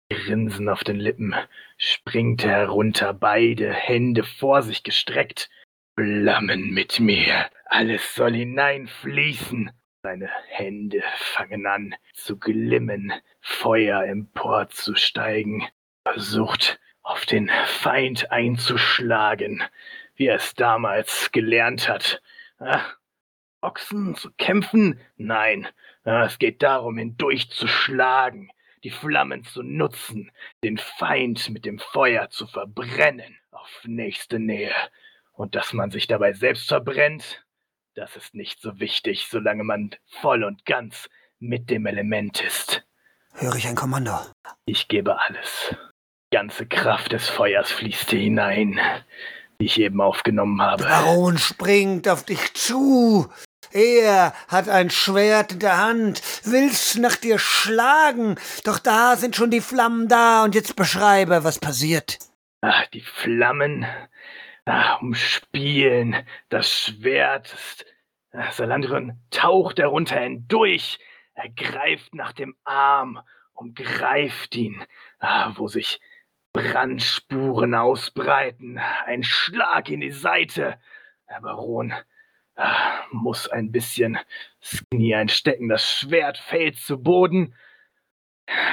Grinsen 0.08 0.70
auf 0.70 0.84
den 0.84 0.96
Lippen 0.96 1.34
springt 1.76 2.44
er 2.44 2.60
herunter, 2.60 3.12
beide 3.12 3.70
Hände 3.74 4.24
vor 4.24 4.62
sich 4.62 4.84
gestreckt. 4.84 5.50
Flammen 5.96 6.74
mit 6.74 6.98
mir, 6.98 7.48
alles 7.66 8.16
soll 8.16 8.34
hineinfließen. 8.34 9.70
Seine 10.02 10.28
Hände 10.48 11.04
fangen 11.16 11.66
an 11.66 11.94
zu 12.12 12.36
glimmen, 12.36 13.12
Feuer 13.40 14.02
emporzusteigen, 14.02 15.62
versucht 16.02 16.80
auf 17.02 17.26
den 17.26 17.48
Feind 17.66 18.32
einzuschlagen, 18.32 19.62
wie 20.16 20.26
er 20.26 20.36
es 20.36 20.56
damals 20.56 21.30
gelernt 21.30 21.88
hat. 21.88 22.20
Ah, 22.58 22.82
Ochsen 23.60 24.16
zu 24.16 24.32
kämpfen? 24.32 24.98
Nein, 25.16 25.68
ah, 26.02 26.24
es 26.24 26.40
geht 26.40 26.64
darum, 26.64 26.98
hindurchzuschlagen, 26.98 28.50
die 28.82 28.90
Flammen 28.90 29.44
zu 29.44 29.62
nutzen, 29.62 30.32
den 30.64 30.76
Feind 30.76 31.50
mit 31.50 31.64
dem 31.64 31.78
Feuer 31.78 32.30
zu 32.30 32.48
verbrennen, 32.48 33.38
auf 33.52 33.82
nächste 33.84 34.40
Nähe. 34.40 34.74
Und 35.34 35.54
dass 35.56 35.72
man 35.72 35.90
sich 35.90 36.06
dabei 36.06 36.32
selbst 36.32 36.68
verbrennt, 36.68 37.44
das 37.94 38.16
ist 38.16 38.34
nicht 38.34 38.60
so 38.60 38.78
wichtig, 38.80 39.26
solange 39.30 39.64
man 39.64 39.90
voll 40.20 40.44
und 40.44 40.64
ganz 40.64 41.08
mit 41.38 41.70
dem 41.70 41.86
Element 41.86 42.42
ist. 42.42 42.84
Höre 43.34 43.56
ich 43.56 43.66
ein 43.66 43.74
Kommando? 43.74 44.16
Ich 44.64 44.88
gebe 44.88 45.20
alles. 45.20 45.74
Die 46.32 46.36
ganze 46.36 46.66
Kraft 46.66 47.12
des 47.12 47.28
Feuers 47.28 47.70
fließt 47.70 48.10
hier 48.10 48.20
hinein, 48.20 48.80
die 49.60 49.66
ich 49.66 49.80
eben 49.80 50.00
aufgenommen 50.00 50.62
habe. 50.62 50.84
Baron 50.84 51.38
springt 51.38 52.08
auf 52.08 52.24
dich 52.24 52.54
zu. 52.54 53.28
Er 53.72 54.32
hat 54.46 54.68
ein 54.68 54.90
Schwert 54.90 55.52
in 55.52 55.58
der 55.58 55.78
Hand, 55.78 56.22
will's 56.44 56.96
nach 56.96 57.16
dir 57.16 57.40
schlagen, 57.40 58.36
doch 58.62 58.78
da 58.78 59.16
sind 59.16 59.34
schon 59.34 59.50
die 59.50 59.60
Flammen 59.60 60.06
da 60.06 60.44
und 60.44 60.54
jetzt 60.54 60.76
beschreibe, 60.76 61.42
was 61.42 61.58
passiert. 61.58 62.18
Ach, 62.60 62.86
die 62.86 63.00
Flammen 63.00 63.84
ah, 64.66 64.96
umspielen 64.96 66.26
das 66.48 66.70
Schwert. 66.70 67.84
Ah, 68.32 68.50
Salandron 68.52 69.20
taucht 69.30 69.78
darunter 69.78 70.20
hindurch. 70.20 70.98
Er 71.34 71.50
greift 71.50 72.14
nach 72.14 72.32
dem 72.32 72.56
Arm, 72.64 73.20
umgreift 73.52 74.54
ihn, 74.56 74.84
ah, 75.18 75.52
wo 75.56 75.68
sich 75.68 76.00
Brandspuren 76.52 77.74
ausbreiten. 77.74 78.78
Ein 79.06 79.24
Schlag 79.24 79.88
in 79.88 80.00
die 80.00 80.12
Seite. 80.12 80.78
Der 81.28 81.40
Baron 81.40 81.92
ah, 82.56 83.04
muss 83.10 83.48
ein 83.48 83.72
bisschen 83.72 84.18
Knie 84.90 85.14
einstecken. 85.14 85.68
Das 85.68 85.90
Schwert 85.90 86.38
fällt 86.38 86.76
zu 86.76 87.02
Boden. 87.02 87.54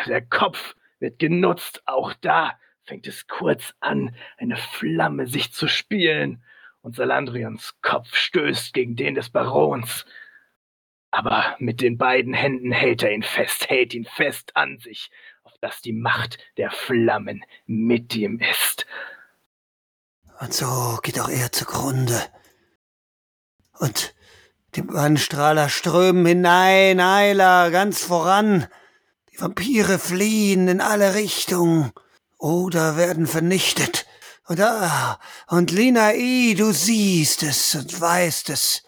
Der 0.05 0.21
Kopf 0.21 0.75
wird 0.99 1.17
genutzt. 1.17 1.81
Auch 1.87 2.13
da 2.13 2.59
fängt 2.85 3.07
es 3.07 3.27
kurz 3.27 3.73
an, 3.79 4.15
eine 4.37 4.57
Flamme 4.57 5.27
sich 5.27 5.53
zu 5.53 5.67
spielen, 5.67 6.43
und 6.81 6.95
Salandrions 6.95 7.75
Kopf 7.81 8.15
stößt 8.15 8.73
gegen 8.73 8.95
den 8.95 9.15
des 9.15 9.29
Barons. 9.29 10.05
Aber 11.11 11.55
mit 11.59 11.81
den 11.81 11.97
beiden 11.97 12.33
Händen 12.33 12.71
hält 12.71 13.03
er 13.03 13.11
ihn 13.11 13.23
fest, 13.23 13.69
hält 13.69 13.93
ihn 13.93 14.05
fest 14.05 14.55
an 14.55 14.79
sich, 14.79 15.11
auf 15.43 15.53
dass 15.59 15.81
die 15.81 15.93
Macht 15.93 16.39
der 16.57 16.71
Flammen 16.71 17.43
mit 17.65 18.15
ihm 18.15 18.39
ist. 18.39 18.85
Und 20.39 20.53
so 20.53 20.97
geht 21.03 21.19
auch 21.19 21.29
er 21.29 21.51
zugrunde. 21.51 22.19
Und 23.77 24.15
die 24.75 24.81
Bannstrahler 24.81 25.69
strömen 25.69 26.25
hinein, 26.25 26.99
Eiler, 26.99 27.69
ganz 27.71 28.05
voran. 28.05 28.67
Die 29.31 29.39
Vampire 29.39 29.99
fliehen 29.99 30.67
in 30.67 30.81
alle 30.81 31.13
Richtungen 31.13 31.91
oder 32.41 32.97
werden 32.97 33.27
vernichtet. 33.27 34.05
Und 34.47 34.59
ah, 34.59 35.19
und 35.47 35.71
Lina 35.71 36.13
I, 36.15 36.55
du 36.55 36.73
siehst 36.73 37.43
es 37.43 37.75
und 37.75 38.01
weißt 38.01 38.49
es. 38.49 38.83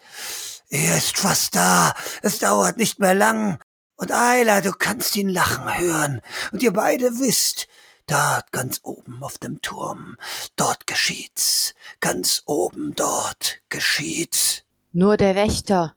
Er 0.68 0.98
ist 0.98 1.16
fast 1.16 1.54
da. 1.54 1.94
Es 2.22 2.40
dauert 2.40 2.76
nicht 2.76 2.98
mehr 2.98 3.14
lang. 3.14 3.60
Und 3.96 4.10
Ayla, 4.10 4.60
du 4.60 4.72
kannst 4.72 5.14
ihn 5.16 5.28
lachen 5.28 5.78
hören. 5.78 6.20
Und 6.50 6.64
ihr 6.64 6.72
beide 6.72 7.20
wisst, 7.20 7.68
dort 8.08 8.50
ganz 8.50 8.80
oben 8.82 9.22
auf 9.22 9.38
dem 9.38 9.62
Turm, 9.62 10.16
dort 10.56 10.88
geschieht's. 10.88 11.74
Ganz 12.00 12.42
oben 12.46 12.94
dort 12.96 13.60
geschieht's. 13.68 14.64
Nur 14.92 15.16
der 15.16 15.36
Wächter, 15.36 15.94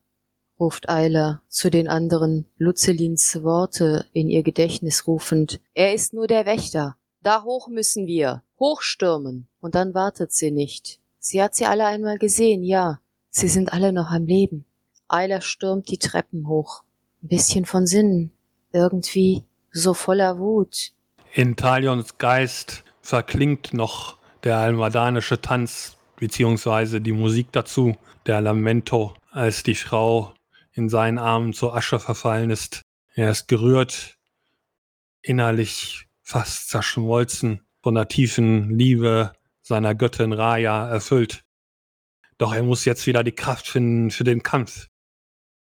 ruft 0.60 0.90
Ayla 0.90 1.42
zu 1.50 1.72
den 1.72 1.88
anderen, 1.88 2.46
Luzelins 2.58 3.42
Worte 3.42 4.06
in 4.14 4.30
ihr 4.30 4.44
Gedächtnis 4.44 5.08
rufend. 5.08 5.60
Er 5.74 5.96
ist 5.96 6.14
nur 6.14 6.28
der 6.28 6.46
Wächter. 6.46 6.97
Da 7.22 7.44
hoch 7.44 7.68
müssen 7.68 8.08
wir, 8.08 8.44
hochstürmen. 8.60 9.48
Und 9.60 9.76
dann 9.76 9.94
wartet 9.94 10.32
sie 10.32 10.52
nicht. 10.52 11.00
Sie 11.20 11.42
hat 11.42 11.56
sie 11.56 11.66
alle 11.66 11.86
einmal 11.86 12.18
gesehen, 12.18 12.64
ja. 12.64 13.00
Sie 13.30 13.48
sind 13.48 13.74
alle 13.74 13.92
noch 13.92 14.12
am 14.12 14.26
Leben. 14.26 14.66
Eiler 15.08 15.42
stürmt 15.42 15.90
die 15.90 15.98
Treppen 15.98 16.48
hoch. 16.48 16.84
Ein 17.24 17.30
bisschen 17.30 17.66
von 17.66 17.86
Sinnen. 17.86 18.32
Irgendwie 18.72 19.44
so 19.72 19.94
voller 19.94 20.40
Wut. 20.40 20.92
In 21.34 21.56
Talions 21.56 22.18
Geist 22.18 22.84
verklingt 23.02 23.74
noch 23.74 24.18
der 24.44 24.58
almadanische 24.58 25.42
Tanz, 25.42 25.98
beziehungsweise 26.16 27.02
die 27.02 27.12
Musik 27.12 27.52
dazu, 27.52 27.96
der 28.26 28.42
Lamento, 28.42 29.14
als 29.32 29.64
die 29.64 29.76
Frau 29.76 30.34
in 30.74 30.90
seinen 30.90 31.18
Armen 31.18 31.54
zur 31.54 31.76
Asche 31.76 32.00
verfallen 32.00 32.50
ist. 32.50 32.82
Er 33.14 33.32
ist 33.32 33.48
gerührt, 33.48 34.18
innerlich 35.22 36.07
fast 36.28 36.70
zerschmolzen, 36.70 37.62
von 37.82 37.96
der 37.96 38.10
tiefen 38.10 38.78
Liebe 38.78 39.32
seiner 39.62 39.96
Göttin 39.96 40.34
Raya 40.34 40.90
erfüllt. 40.90 41.46
Doch 42.38 42.54
er 42.54 42.64
muss 42.64 42.84
jetzt 42.84 43.08
wieder 43.08 43.24
die 43.24 43.32
Kraft 43.32 43.66
finden 43.66 44.12
für 44.12 44.26
den 44.26 44.44
Kampf. 44.44 44.88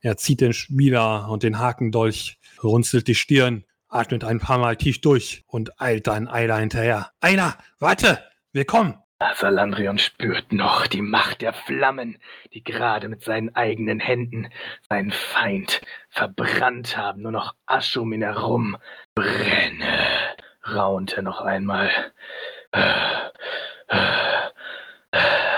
Er 0.01 0.17
zieht 0.17 0.39
den 0.39 0.53
Spieler 0.53 1.29
und 1.29 1.41
den 1.41 1.57
Hakendolch, 1.57 2.37
runzelt 2.61 3.07
die 3.07 3.15
Stirn, 3.15 3.65
atmet 3.87 4.23
ein 4.23 4.39
paar 4.39 4.59
Mal 4.59 4.75
tief 4.75 5.01
durch 5.01 5.43
und 5.47 5.81
eilt 5.81 6.05
dann 6.05 6.27
Eiler 6.27 6.59
hinterher. 6.59 7.11
Eiler, 7.21 7.57
warte, 7.79 8.23
wir 8.51 8.65
kommen! 8.65 8.99
Salandrion 9.35 9.97
spürt 9.97 10.51
noch 10.51 10.85
die 10.85 11.01
Macht 11.01 11.41
der 11.41 11.53
Flammen, 11.53 12.19
die 12.53 12.63
gerade 12.63 13.07
mit 13.07 13.23
seinen 13.23 13.55
eigenen 13.55 13.99
Händen 13.99 14.49
seinen 14.89 15.11
Feind 15.11 15.81
verbrannt 16.09 16.97
haben. 16.97 17.23
Nur 17.23 17.31
noch 17.31 17.55
Asche 17.65 18.01
um 18.01 18.13
ihn 18.13 18.23
herum. 18.23 18.77
Brenne 19.13 20.20
raunte 20.63 21.21
noch 21.21 21.41
einmal. 21.41 21.89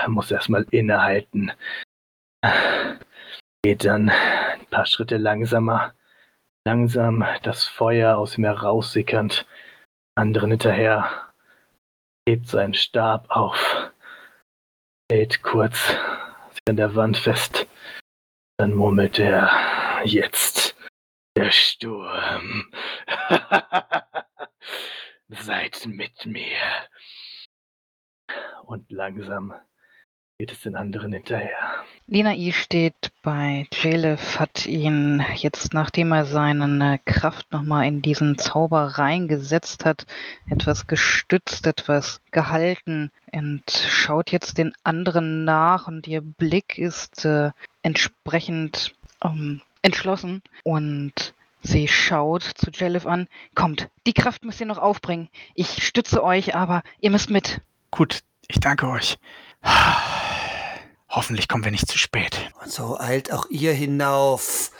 Muss 0.08 0.30
erstmal 0.30 0.64
innehalten. 0.70 1.52
Geht 3.62 3.84
dann 3.84 4.10
ein 4.10 4.66
paar 4.70 4.86
Schritte 4.86 5.16
langsamer. 5.16 5.94
Langsam 6.66 7.24
das 7.42 7.64
Feuer 7.64 8.16
aus 8.16 8.38
ihm 8.38 8.44
heraussickernd. 8.44 9.46
Anderen 10.14 10.50
hinterher. 10.50 11.10
Hebt 12.28 12.48
seinen 12.48 12.74
Stab 12.74 13.30
auf. 13.30 13.90
Hält 15.10 15.42
kurz 15.42 15.96
an 16.68 16.76
der 16.76 16.94
Wand 16.94 17.18
fest. 17.18 17.66
Dann 18.58 18.74
murmelt 18.74 19.18
er. 19.18 19.50
Jetzt 20.04 20.76
der 21.36 21.50
Sturm. 21.50 22.72
Seid 25.28 25.86
mit 25.86 26.26
mir. 26.26 26.58
Und 28.66 28.90
langsam 28.90 29.54
geht 30.38 30.50
es 30.50 30.62
den 30.62 30.74
anderen 30.74 31.12
hinterher. 31.12 31.84
Linai 32.06 32.52
steht 32.52 33.12
bei 33.22 33.66
Jalef, 33.72 34.40
hat 34.40 34.66
ihn 34.66 35.24
jetzt, 35.36 35.72
nachdem 35.72 36.12
er 36.12 36.24
seine 36.24 37.00
Kraft 37.04 37.52
nochmal 37.52 37.86
in 37.86 38.02
diesen 38.02 38.36
Zauber 38.36 38.98
reingesetzt 38.98 39.84
hat, 39.84 40.06
etwas 40.50 40.86
gestützt, 40.86 41.66
etwas 41.66 42.20
gehalten 42.30 43.10
und 43.32 43.70
schaut 43.70 44.32
jetzt 44.32 44.58
den 44.58 44.72
anderen 44.82 45.44
nach 45.44 45.86
und 45.86 46.06
ihr 46.08 46.20
Blick 46.20 46.78
ist 46.78 47.24
äh, 47.24 47.52
entsprechend 47.82 48.94
ähm, 49.22 49.62
entschlossen 49.82 50.42
und 50.64 51.34
sie 51.64 51.88
schaut 51.88 52.42
zu 52.42 52.70
Jalef 52.70 53.06
an. 53.06 53.26
Kommt, 53.54 53.88
die 54.06 54.12
Kraft 54.12 54.44
müsst 54.44 54.60
ihr 54.60 54.66
noch 54.66 54.78
aufbringen. 54.78 55.28
Ich 55.54 55.84
stütze 55.84 56.22
euch, 56.22 56.54
aber 56.54 56.82
ihr 57.00 57.10
müsst 57.10 57.30
mit. 57.30 57.60
Gut, 57.90 58.20
ich 58.48 58.60
danke 58.60 58.88
euch. 58.88 59.18
Hoffentlich 61.08 61.48
kommen 61.48 61.64
wir 61.64 61.70
nicht 61.70 61.88
zu 61.88 61.96
spät. 61.96 62.50
Und 62.62 62.72
so 62.72 62.98
eilt 62.98 63.32
auch 63.32 63.46
ihr 63.48 63.72
hinauf. 63.72 64.70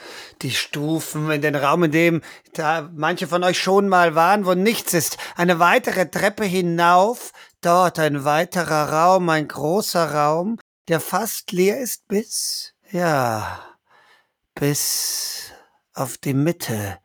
Die 0.42 0.50
Stufen 0.50 1.30
in 1.30 1.42
den 1.42 1.54
Raum, 1.54 1.84
in 1.84 1.92
dem 1.92 2.22
da 2.54 2.90
manche 2.92 3.28
von 3.28 3.44
euch 3.44 3.58
schon 3.58 3.88
mal 3.88 4.14
waren, 4.16 4.44
wo 4.46 4.54
nichts 4.54 4.92
ist. 4.92 5.16
Eine 5.36 5.60
weitere 5.60 6.10
Treppe 6.10 6.44
hinauf. 6.44 7.32
Dort 7.60 7.98
ein 7.98 8.24
weiterer 8.24 8.92
Raum, 8.92 9.30
ein 9.30 9.48
großer 9.48 10.12
Raum, 10.12 10.58
der 10.88 11.00
fast 11.00 11.50
leer 11.50 11.80
ist 11.80 12.06
bis, 12.08 12.74
ja, 12.90 13.58
bis 14.54 15.53
auf 15.94 16.18
die 16.18 16.34
Mitte. 16.34 16.98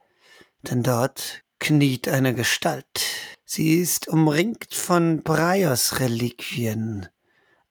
Denn 0.63 0.83
dort 0.83 1.43
kniet 1.59 2.07
eine 2.07 2.33
Gestalt. 2.33 3.01
Sie 3.45 3.79
ist 3.79 4.07
umringt 4.07 4.73
von 4.73 5.23
Breios-Reliquien 5.23 7.07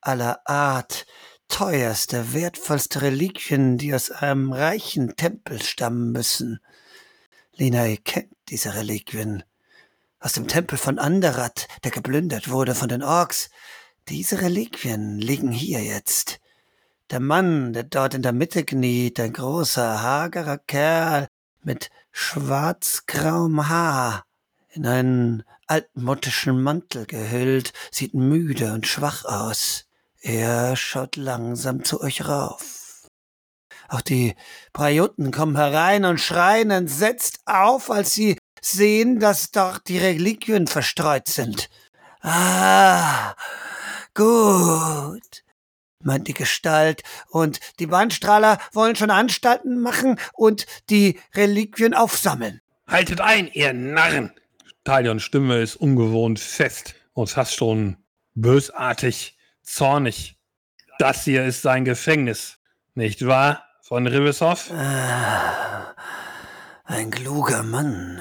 aller 0.00 0.40
Art, 0.48 1.06
teuerste, 1.48 2.32
wertvollste 2.32 3.02
Reliquien, 3.02 3.78
die 3.78 3.94
aus 3.94 4.10
einem 4.10 4.52
reichen 4.52 5.16
Tempel 5.16 5.62
stammen 5.62 6.12
müssen. 6.12 6.60
Lina 7.54 7.94
kennt 7.96 8.34
diese 8.48 8.74
Reliquien. 8.74 9.42
Aus 10.20 10.32
dem 10.32 10.48
Tempel 10.48 10.78
von 10.78 10.98
Anderat, 10.98 11.68
der 11.84 11.90
geplündert 11.90 12.50
wurde 12.50 12.74
von 12.74 12.88
den 12.88 13.02
Orks. 13.02 13.50
Diese 14.08 14.40
Reliquien 14.40 15.18
liegen 15.18 15.52
hier 15.52 15.82
jetzt. 15.82 16.40
Der 17.10 17.20
Mann, 17.20 17.72
der 17.72 17.84
dort 17.84 18.12
in 18.12 18.22
der 18.22 18.34
Mitte 18.34 18.64
kniet, 18.64 19.18
ein 19.18 19.32
großer, 19.32 20.02
hagerer 20.02 20.58
Kerl 20.58 21.26
mit 21.62 21.88
schwarzgrauem 22.12 23.68
Haar, 23.70 24.24
in 24.68 24.86
einen 24.86 25.42
altmodischen 25.66 26.62
Mantel 26.62 27.06
gehüllt, 27.06 27.72
sieht 27.90 28.12
müde 28.12 28.74
und 28.74 28.86
schwach 28.86 29.24
aus. 29.24 29.86
Er 30.20 30.76
schaut 30.76 31.16
langsam 31.16 31.82
zu 31.82 32.02
euch 32.02 32.28
rauf. 32.28 33.08
Auch 33.88 34.02
die 34.02 34.34
Brajoten 34.74 35.30
kommen 35.30 35.56
herein 35.56 36.04
und 36.04 36.20
schreien 36.20 36.70
entsetzt 36.70 37.40
auf, 37.46 37.90
als 37.90 38.12
sie 38.12 38.36
sehen, 38.60 39.18
dass 39.18 39.50
dort 39.50 39.88
die 39.88 39.98
Reliquien 39.98 40.66
verstreut 40.66 41.28
sind. 41.28 41.70
Ah, 42.20 43.34
gut, 44.12 45.42
meint 46.00 46.28
die 46.28 46.34
Gestalt, 46.34 47.02
und 47.28 47.60
die 47.78 47.86
Bandstrahler 47.86 48.58
wollen 48.72 48.96
schon 48.96 49.10
Anstalten 49.10 49.80
machen 49.80 50.18
und 50.34 50.66
die 50.90 51.18
Reliquien 51.34 51.94
aufsammeln. 51.94 52.60
Haltet 52.86 53.20
ein, 53.20 53.50
ihr 53.52 53.72
Narren! 53.72 54.32
Talions 54.84 55.22
Stimme 55.22 55.60
ist 55.60 55.76
ungewohnt 55.76 56.40
fest 56.40 56.94
und 57.12 57.28
fast 57.28 57.54
schon 57.54 57.98
bösartig 58.34 59.36
zornig. 59.62 60.38
Das 60.98 61.24
hier 61.24 61.44
ist 61.44 61.62
sein 61.62 61.84
Gefängnis, 61.84 62.58
nicht 62.94 63.26
wahr, 63.26 63.64
von 63.82 64.06
Ribeshoff? 64.06 64.70
Ah, 64.70 65.94
ein 66.84 67.10
kluger 67.10 67.62
Mann, 67.62 68.20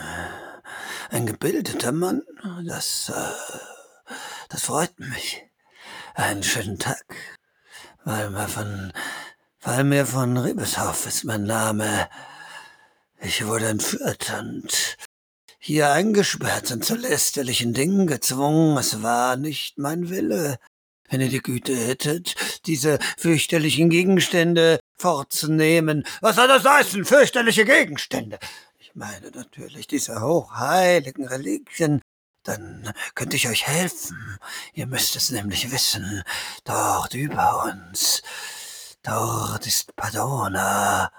ein 1.09 1.25
gebildeter 1.25 1.91
Mann, 1.91 2.23
das, 2.65 3.11
äh, 3.15 4.13
das 4.49 4.63
freut 4.63 4.99
mich. 4.99 5.43
Einen 6.15 6.43
schönen 6.43 6.79
Tag. 6.79 7.36
Mir 8.07 8.47
von, 8.47 8.93
mir 9.89 10.05
von 10.05 10.37
Ribeshoff 10.37 11.07
ist 11.07 11.25
mein 11.25 11.43
Name. 11.43 12.07
Ich 13.19 13.45
wurde 13.45 13.67
entführt 13.67 14.33
und 14.39 14.95
hier 15.59 15.91
eingesperrt 15.91 16.71
und 16.71 16.85
zu 16.85 16.95
lästerlichen 16.95 17.73
Dingen 17.73 18.07
gezwungen. 18.07 18.77
Es 18.77 19.03
war 19.03 19.35
nicht 19.35 19.77
mein 19.77 20.09
Wille 20.09 20.57
wenn 21.09 21.21
ihr 21.21 21.29
die 21.29 21.41
Güte 21.41 21.75
hättet, 21.75 22.35
diese 22.65 22.99
fürchterlichen 23.17 23.89
Gegenstände 23.89 24.79
fortzunehmen. 24.97 26.05
Was 26.21 26.35
soll 26.35 26.47
das 26.47 26.65
heißen, 26.65 27.05
fürchterliche 27.05 27.65
Gegenstände? 27.65 28.39
Ich 28.79 28.93
meine 28.93 29.31
natürlich 29.31 29.87
diese 29.87 30.21
hochheiligen 30.21 31.27
Reliquien. 31.27 32.01
Dann 32.47 32.93
könnte 33.13 33.35
ich 33.35 33.49
euch 33.49 33.67
helfen. 33.67 34.39
Ihr 34.73 34.87
müsst 34.87 35.17
es 35.17 35.31
nämlich 35.31 35.69
wissen. 35.69 36.23
Dort 36.63 37.13
über 37.13 37.65
uns, 37.65 38.23
dort 39.03 39.67
ist 39.67 39.93
Padona, 39.97 41.11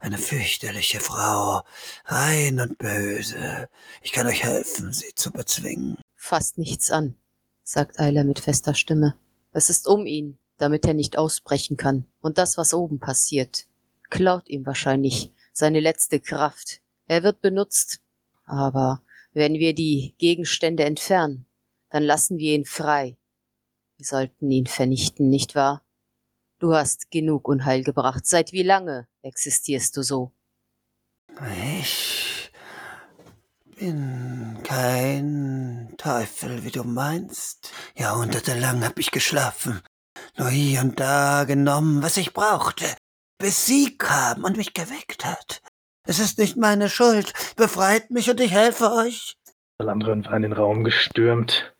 eine 0.00 0.18
fürchterliche 0.18 0.98
Frau, 0.98 1.62
rein 2.06 2.58
und 2.58 2.76
böse. 2.76 3.68
Ich 4.02 4.10
kann 4.10 4.26
euch 4.26 4.42
helfen, 4.42 4.92
sie 4.92 5.14
zu 5.14 5.30
bezwingen. 5.30 5.96
Fasst 6.16 6.58
nichts 6.58 6.90
an, 6.90 7.14
sagt 7.62 8.00
Eiler 8.00 8.24
mit 8.24 8.40
fester 8.40 8.74
Stimme. 8.74 9.14
Es 9.52 9.70
ist 9.70 9.86
um 9.86 10.06
ihn, 10.06 10.38
damit 10.58 10.86
er 10.86 10.94
nicht 10.94 11.16
ausbrechen 11.16 11.76
kann. 11.76 12.04
Und 12.20 12.36
das, 12.36 12.58
was 12.58 12.74
oben 12.74 12.98
passiert, 12.98 13.68
klaut 14.10 14.48
ihm 14.48 14.66
wahrscheinlich 14.66 15.32
seine 15.52 15.78
letzte 15.78 16.18
Kraft. 16.18 16.80
Er 17.06 17.22
wird 17.22 17.40
benutzt. 17.40 18.00
Aber 18.44 19.00
wenn 19.34 19.54
wir 19.54 19.74
die 19.74 20.14
Gegenstände 20.18 20.84
entfernen, 20.84 21.46
dann 21.90 22.02
lassen 22.02 22.38
wir 22.38 22.54
ihn 22.54 22.64
frei. 22.64 23.18
Wir 23.98 24.06
sollten 24.06 24.50
ihn 24.50 24.66
vernichten, 24.66 25.28
nicht 25.28 25.54
wahr? 25.54 25.84
Du 26.60 26.74
hast 26.74 27.10
genug 27.10 27.48
Unheil 27.48 27.82
gebracht. 27.82 28.26
Seit 28.26 28.52
wie 28.52 28.62
lange 28.62 29.06
existierst 29.22 29.96
du 29.96 30.02
so? 30.02 30.32
Ich 31.72 32.50
bin 33.76 34.58
kein 34.62 35.94
Teufel, 35.98 36.64
wie 36.64 36.70
du 36.70 36.84
meinst. 36.84 37.72
Jahrhundertelang 37.96 38.84
hab 38.84 38.98
ich 38.98 39.10
geschlafen, 39.10 39.80
nur 40.36 40.48
hier 40.48 40.80
und 40.80 41.00
da 41.00 41.44
genommen, 41.44 42.02
was 42.02 42.16
ich 42.16 42.32
brauchte, 42.32 42.86
bis 43.38 43.66
sie 43.66 43.98
kam 43.98 44.44
und 44.44 44.56
mich 44.56 44.74
geweckt 44.74 45.24
hat. 45.24 45.60
Es 46.06 46.18
ist 46.18 46.38
nicht 46.38 46.56
meine 46.56 46.88
Schuld. 46.88 47.32
Befreit 47.56 48.10
mich 48.10 48.30
und 48.30 48.40
ich 48.40 48.52
helfe 48.52 48.92
euch. 48.92 49.36
Salandrin 49.78 50.24
war 50.24 50.34
in 50.34 50.42
den 50.42 50.52
Raum 50.52 50.84
gestürmt. 50.84 51.72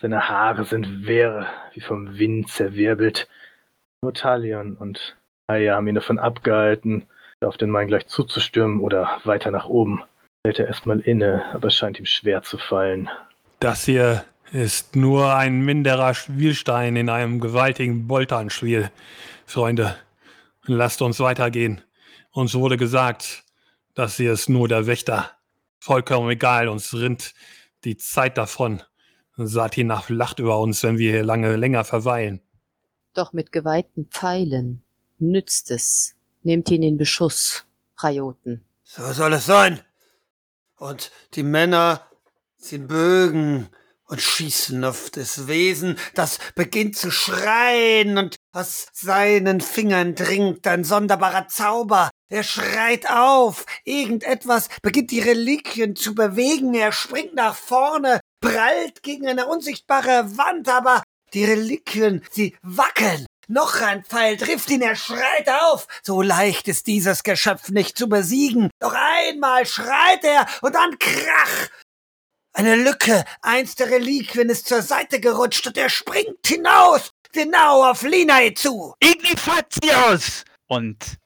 Seine 0.00 0.28
Haare 0.28 0.64
sind 0.64 1.06
wirr, 1.06 1.46
wie 1.74 1.80
vom 1.80 2.18
Wind 2.18 2.48
zerwirbelt. 2.50 3.28
Nur 4.02 4.14
Talion 4.14 4.76
und 4.76 5.16
Aya 5.46 5.76
haben 5.76 5.88
ihn 5.88 5.94
davon 5.94 6.18
abgehalten, 6.18 7.06
auf 7.40 7.56
den 7.56 7.70
Main 7.70 7.88
gleich 7.88 8.06
zuzustürmen 8.06 8.80
oder 8.80 9.20
weiter 9.24 9.50
nach 9.50 9.66
oben 9.66 10.02
hält 10.44 10.58
er 10.58 10.68
erstmal 10.68 11.00
inne, 11.00 11.44
aber 11.52 11.68
es 11.68 11.76
scheint 11.76 11.98
ihm 11.98 12.06
schwer 12.06 12.42
zu 12.42 12.56
fallen. 12.56 13.10
Das 13.60 13.84
hier 13.84 14.24
ist 14.52 14.96
nur 14.96 15.34
ein 15.34 15.60
minderer 15.60 16.14
Spielstein 16.14 16.96
in 16.96 17.08
einem 17.10 17.40
gewaltigen 17.40 18.06
Boltanspiel. 18.06 18.90
Freunde, 19.46 19.96
lasst 20.64 21.02
uns 21.02 21.20
weitergehen. 21.20 21.82
Uns 22.32 22.54
wurde 22.54 22.76
gesagt, 22.76 23.44
das 24.00 24.16
hier 24.16 24.32
ist 24.32 24.48
nur 24.48 24.66
der 24.66 24.86
Wächter. 24.86 25.30
Vollkommen 25.78 26.30
egal, 26.30 26.68
uns 26.68 26.94
rinnt 26.94 27.34
die 27.84 27.98
Zeit 27.98 28.38
davon. 28.38 28.82
Satinach 29.36 30.08
lacht 30.08 30.38
über 30.38 30.58
uns, 30.58 30.82
wenn 30.82 30.96
wir 30.96 31.12
hier 31.12 31.22
lange 31.22 31.56
länger 31.56 31.84
verweilen. 31.84 32.40
Doch 33.12 33.34
mit 33.34 33.52
geweihten 33.52 34.06
Pfeilen 34.06 34.82
nützt 35.18 35.70
es. 35.70 36.14
Nehmt 36.42 36.70
ihn 36.70 36.82
in 36.82 36.96
Beschuss, 36.96 37.66
Rajoten. 37.98 38.64
So 38.84 39.12
soll 39.12 39.34
es 39.34 39.44
sein. 39.44 39.80
Und 40.76 41.10
die 41.34 41.42
Männer 41.42 42.00
ziehen 42.56 42.86
Bögen 42.86 43.68
und 44.06 44.22
schießen 44.22 44.82
auf 44.82 45.10
das 45.10 45.46
Wesen, 45.46 45.96
das 46.14 46.38
beginnt 46.54 46.96
zu 46.96 47.10
schreien 47.10 48.16
und 48.16 48.36
aus 48.52 48.88
seinen 48.92 49.60
Fingern 49.60 50.14
dringt 50.14 50.66
ein 50.66 50.84
sonderbarer 50.84 51.48
Zauber. 51.48 52.09
Er 52.32 52.44
schreit 52.44 53.10
auf, 53.10 53.66
irgendetwas 53.84 54.68
beginnt 54.82 55.10
die 55.10 55.18
Reliquien 55.18 55.96
zu 55.96 56.14
bewegen, 56.14 56.74
er 56.74 56.92
springt 56.92 57.34
nach 57.34 57.56
vorne, 57.56 58.20
prallt 58.40 59.02
gegen 59.02 59.26
eine 59.26 59.46
unsichtbare 59.46 60.38
Wand, 60.38 60.68
aber 60.68 61.02
die 61.34 61.44
Reliquien, 61.44 62.24
sie 62.30 62.56
wackeln. 62.62 63.26
Noch 63.48 63.80
ein 63.80 64.04
Pfeil 64.04 64.36
trifft 64.36 64.70
ihn, 64.70 64.80
er 64.80 64.94
schreit 64.94 65.48
auf. 65.48 65.88
So 66.04 66.22
leicht 66.22 66.68
ist 66.68 66.86
dieses 66.86 67.24
Geschöpf 67.24 67.70
nicht 67.70 67.98
zu 67.98 68.08
besiegen. 68.08 68.70
Doch 68.78 68.94
einmal 68.94 69.66
schreit 69.66 70.22
er 70.22 70.46
und 70.62 70.76
dann 70.76 71.00
krach. 71.00 71.68
Eine 72.52 72.76
Lücke, 72.76 73.24
eins 73.42 73.74
der 73.74 73.90
Reliquien 73.90 74.50
ist 74.50 74.68
zur 74.68 74.82
Seite 74.82 75.18
gerutscht 75.18 75.66
und 75.66 75.76
er 75.76 75.90
springt 75.90 76.46
hinaus. 76.46 77.10
genau 77.32 77.90
auf 77.90 78.02
Linae 78.02 78.54
zu. 78.54 78.94
Ignifatius! 79.00 80.44
Und 80.68 81.18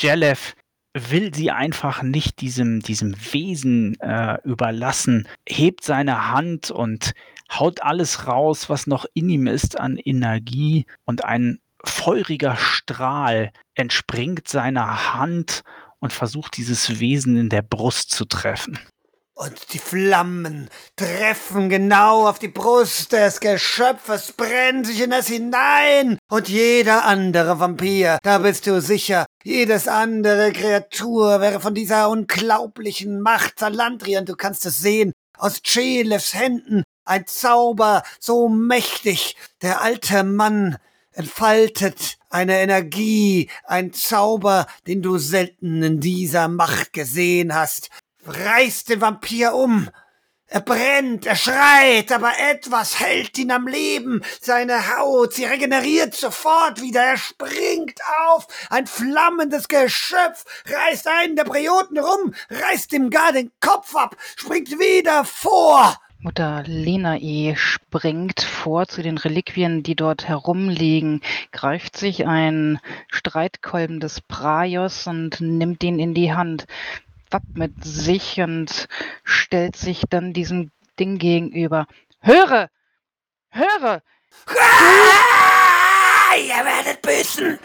Jelef 0.00 0.54
will 0.94 1.34
sie 1.34 1.50
einfach 1.50 2.02
nicht 2.02 2.40
diesem, 2.40 2.80
diesem 2.80 3.14
Wesen 3.32 3.98
äh, 4.00 4.38
überlassen, 4.44 5.28
hebt 5.48 5.84
seine 5.84 6.30
Hand 6.30 6.70
und 6.70 7.12
haut 7.50 7.82
alles 7.82 8.26
raus, 8.26 8.68
was 8.68 8.86
noch 8.86 9.06
in 9.14 9.28
ihm 9.28 9.46
ist 9.46 9.78
an 9.78 9.96
Energie 9.96 10.86
und 11.04 11.24
ein 11.24 11.60
feuriger 11.84 12.56
Strahl 12.56 13.52
entspringt 13.74 14.48
seiner 14.48 15.14
Hand 15.14 15.62
und 16.00 16.12
versucht 16.12 16.56
dieses 16.56 17.00
Wesen 17.00 17.36
in 17.36 17.48
der 17.48 17.62
Brust 17.62 18.10
zu 18.10 18.24
treffen. 18.24 18.78
Und 19.40 19.72
die 19.72 19.78
Flammen 19.78 20.68
treffen 20.96 21.68
genau 21.68 22.26
auf 22.26 22.40
die 22.40 22.48
Brust 22.48 23.12
des 23.12 23.38
Geschöpfes, 23.38 24.32
brennen 24.32 24.82
sich 24.82 25.00
in 25.00 25.12
es 25.12 25.28
hinein. 25.28 26.18
Und 26.28 26.48
jeder 26.48 27.04
andere 27.04 27.60
Vampir, 27.60 28.18
da 28.24 28.38
bist 28.38 28.66
du 28.66 28.80
sicher, 28.80 29.26
jedes 29.44 29.86
andere 29.86 30.50
Kreatur 30.52 31.40
wäre 31.40 31.60
von 31.60 31.72
dieser 31.72 32.10
unglaublichen 32.10 33.20
Macht 33.20 33.60
Salandrian, 33.60 34.24
du 34.24 34.34
kannst 34.34 34.66
es 34.66 34.80
sehen, 34.80 35.12
aus 35.36 35.62
Chelefs 35.62 36.34
Händen, 36.34 36.82
ein 37.04 37.24
Zauber 37.28 38.02
so 38.18 38.48
mächtig. 38.48 39.36
Der 39.62 39.82
alte 39.82 40.24
Mann 40.24 40.78
entfaltet 41.12 42.16
eine 42.28 42.58
Energie, 42.58 43.48
ein 43.62 43.92
Zauber, 43.92 44.66
den 44.88 45.00
du 45.00 45.16
selten 45.18 45.80
in 45.84 46.00
dieser 46.00 46.48
Macht 46.48 46.92
gesehen 46.92 47.54
hast 47.54 47.88
reißt 48.28 48.90
den 48.90 49.00
Vampir 49.00 49.54
um. 49.54 49.88
Er 50.50 50.62
brennt, 50.62 51.26
er 51.26 51.36
schreit, 51.36 52.10
aber 52.10 52.32
etwas 52.50 52.98
hält 52.98 53.36
ihn 53.36 53.50
am 53.50 53.66
Leben. 53.66 54.22
Seine 54.40 54.96
Haut, 54.96 55.34
sie 55.34 55.44
regeneriert 55.44 56.14
sofort 56.14 56.80
wieder. 56.80 57.02
Er 57.02 57.18
springt 57.18 58.00
auf. 58.26 58.46
Ein 58.70 58.86
flammendes 58.86 59.68
Geschöpf 59.68 60.46
reißt 60.66 61.06
einen 61.06 61.36
der 61.36 61.44
Prioten 61.44 61.98
rum, 61.98 62.34
reißt 62.48 62.94
ihm 62.94 63.10
gar 63.10 63.32
den 63.32 63.50
Kopf 63.60 63.94
ab, 63.94 64.16
springt 64.36 64.70
wieder 64.70 65.26
vor. 65.26 66.00
Mutter 66.20 66.64
Lenae 66.66 67.54
springt 67.54 68.40
vor 68.40 68.88
zu 68.88 69.02
den 69.02 69.18
Reliquien, 69.18 69.82
die 69.82 69.94
dort 69.94 70.26
herumliegen, 70.26 71.20
greift 71.52 71.96
sich 71.96 72.26
ein 72.26 72.80
Streitkolben 73.08 74.00
des 74.00 74.22
Praios 74.22 75.06
und 75.06 75.40
nimmt 75.40 75.84
ihn 75.84 76.00
in 76.00 76.14
die 76.14 76.32
Hand 76.32 76.66
wappnet 77.30 77.84
sich 77.84 78.40
und 78.40 78.88
stellt 79.24 79.76
sich 79.76 80.02
dann 80.08 80.32
diesem 80.32 80.70
Ding 80.98 81.18
gegenüber. 81.18 81.86
Höre! 82.20 82.70
Höre! 83.50 84.02
Ah, 84.46 86.36
ihr 86.36 86.64
werdet 86.64 87.02
büßen! 87.02 87.58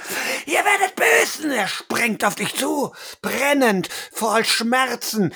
Ihr 0.46 0.64
werdet 0.66 0.96
büßen! 0.96 1.52
Er 1.52 1.68
springt 1.68 2.24
auf 2.24 2.36
dich 2.36 2.56
zu, 2.56 2.94
brennend, 3.22 3.90
voll 4.12 4.46
Schmerzen. 4.46 5.34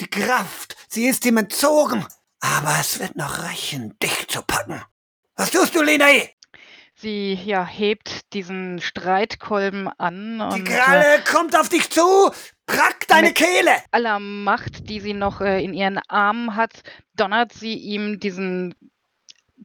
Die 0.00 0.08
Kraft, 0.08 0.76
sie 0.88 1.06
ist 1.06 1.24
ihm 1.24 1.36
entzogen. 1.36 2.06
Aber 2.40 2.76
es 2.78 2.98
wird 2.98 3.16
noch 3.16 3.38
reichen, 3.38 3.96
dich 4.02 4.28
zu 4.28 4.42
packen. 4.42 4.82
Was 5.36 5.50
tust 5.50 5.74
du, 5.74 5.82
Lenay? 5.82 6.30
Sie 6.94 7.34
ja, 7.34 7.66
hebt 7.66 8.32
diesen 8.34 8.80
Streitkolben 8.80 9.88
an. 9.88 10.38
Die 10.54 10.60
und, 10.60 10.64
Kralle 10.64 11.22
kommt 11.24 11.58
auf 11.58 11.68
dich 11.68 11.90
zu, 11.90 12.30
Prack 12.66 13.06
deine 13.08 13.28
Mit- 13.28 13.36
Kehle! 13.36 13.76
aller 13.90 14.18
Macht, 14.18 14.88
die 14.88 15.00
sie 15.00 15.14
noch 15.14 15.40
äh, 15.40 15.62
in 15.62 15.74
ihren 15.74 15.98
Armen 16.08 16.56
hat, 16.56 16.82
donnert 17.14 17.52
sie 17.52 17.74
ihm 17.74 18.18
diesen 18.20 18.74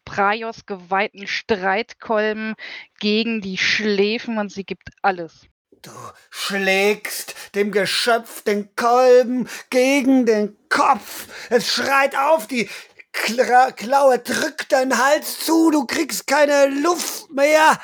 Praios 0.06 0.66
geweihten 0.66 1.28
Streitkolben 1.28 2.56
gegen 3.00 3.42
die 3.42 3.58
Schläfen 3.58 4.38
und 4.38 4.52
sie 4.52 4.64
gibt 4.64 4.90
alles. 5.02 5.48
Du 5.82 5.92
schlägst 6.30 7.56
dem 7.56 7.72
Geschöpf 7.72 8.44
den 8.44 8.76
Kolben 8.76 9.48
gegen 9.70 10.26
den 10.26 10.58
Kopf. 10.68 11.28
Es 11.50 11.74
schreit 11.74 12.18
auf, 12.18 12.48
die 12.48 12.68
Kla 13.14 13.72
Klaue 13.72 14.20
drückt 14.20 14.72
deinen 14.72 14.98
Hals 14.98 15.40
zu, 15.40 15.72
du 15.72 15.86
kriegst 15.86 16.28
keine 16.28 16.68
Luft 16.82 17.32
mehr. 17.32 17.80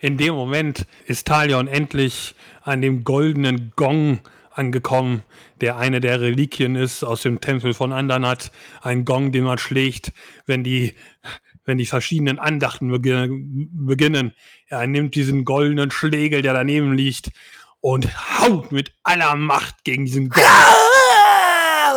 In 0.00 0.18
dem 0.18 0.34
Moment 0.34 0.84
ist 1.06 1.28
Talion 1.28 1.68
endlich 1.68 2.34
an 2.62 2.80
dem 2.80 3.04
goldenen 3.04 3.72
Gong 3.76 4.20
angekommen, 4.50 5.22
der 5.60 5.76
eine 5.76 6.00
der 6.00 6.20
Reliquien 6.20 6.76
ist 6.76 7.02
aus 7.02 7.22
dem 7.22 7.40
Tempel 7.40 7.74
von 7.74 7.92
Andernat. 7.92 8.52
Ein 8.82 9.04
Gong, 9.04 9.32
den 9.32 9.44
man 9.44 9.58
schlägt, 9.58 10.12
wenn 10.46 10.62
die, 10.62 10.94
wenn 11.64 11.78
die 11.78 11.86
verschiedenen 11.86 12.38
Andachten 12.38 12.90
begin- 12.90 13.68
beginnen. 13.72 14.34
Er 14.66 14.86
nimmt 14.86 15.14
diesen 15.14 15.44
goldenen 15.44 15.90
Schlegel, 15.90 16.42
der 16.42 16.54
daneben 16.54 16.94
liegt, 16.94 17.30
und 17.80 18.08
haut 18.38 18.72
mit 18.72 18.92
aller 19.02 19.34
Macht 19.36 19.84
gegen 19.84 20.04
diesen 20.04 20.28
Gong. 20.28 20.44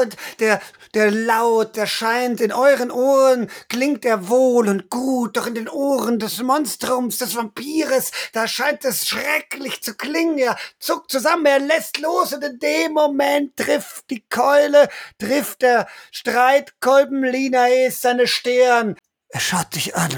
Und 0.01 0.17
der, 0.39 0.61
der 0.95 1.11
Laut, 1.11 1.75
der 1.75 1.87
scheint 1.87 2.39
in 2.39 2.53
euren 2.53 2.89
Ohren, 2.89 3.49
klingt 3.67 4.05
er 4.05 4.29
wohl 4.29 4.69
und 4.69 4.89
gut, 4.89 5.35
doch 5.35 5.45
in 5.45 5.55
den 5.55 5.67
Ohren 5.67 6.19
des 6.19 6.41
Monstrums, 6.41 7.17
des 7.17 7.35
Vampires, 7.35 8.11
da 8.31 8.47
scheint 8.47 8.85
es 8.85 9.07
schrecklich 9.07 9.83
zu 9.83 9.93
klingen. 9.95 10.37
Er 10.37 10.57
zuckt 10.79 11.11
zusammen, 11.11 11.45
er 11.45 11.59
lässt 11.59 11.99
los 11.99 12.33
und 12.33 12.43
in 12.43 12.59
dem 12.59 12.93
Moment 12.93 13.57
trifft 13.57 14.09
die 14.09 14.25
Keule, 14.27 14.87
trifft 15.19 15.61
der 15.61 15.87
Streitkolben 16.11 17.23
Linaes 17.23 18.01
seine 18.01 18.25
Stirn. 18.25 18.95
Er 19.27 19.41
schaut 19.41 19.75
dich 19.75 19.95
an. 19.95 20.17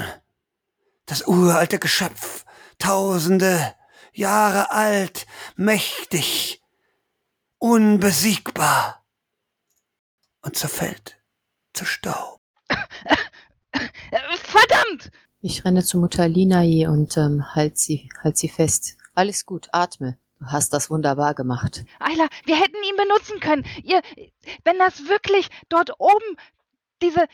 Das 1.06 1.26
uralte 1.26 1.80
Geschöpf, 1.80 2.44
tausende 2.78 3.74
Jahre 4.12 4.70
alt, 4.70 5.26
mächtig, 5.56 6.62
unbesiegbar 7.58 8.97
und 10.42 10.56
zerfällt 10.56 11.18
zu 11.72 11.84
Staub. 11.84 12.40
Verdammt! 14.42 15.10
Ich 15.40 15.64
renne 15.64 15.84
zu 15.84 15.98
Mutter 15.98 16.26
Linae 16.28 16.86
und 16.88 17.16
ähm, 17.16 17.54
halt 17.54 17.78
sie, 17.78 18.08
halt 18.22 18.36
sie 18.36 18.48
fest. 18.48 18.96
Alles 19.14 19.46
gut, 19.46 19.68
atme. 19.72 20.18
Du 20.40 20.46
hast 20.46 20.72
das 20.72 20.90
wunderbar 20.90 21.34
gemacht. 21.34 21.84
Ayla, 21.98 22.28
wir 22.44 22.56
hätten 22.56 22.76
ihn 22.88 22.96
benutzen 22.96 23.40
können. 23.40 23.64
Ihr, 23.82 24.02
wenn 24.64 24.78
das 24.78 25.08
wirklich 25.08 25.48
dort 25.68 25.92
oben 25.98 26.36
diese, 27.02 27.26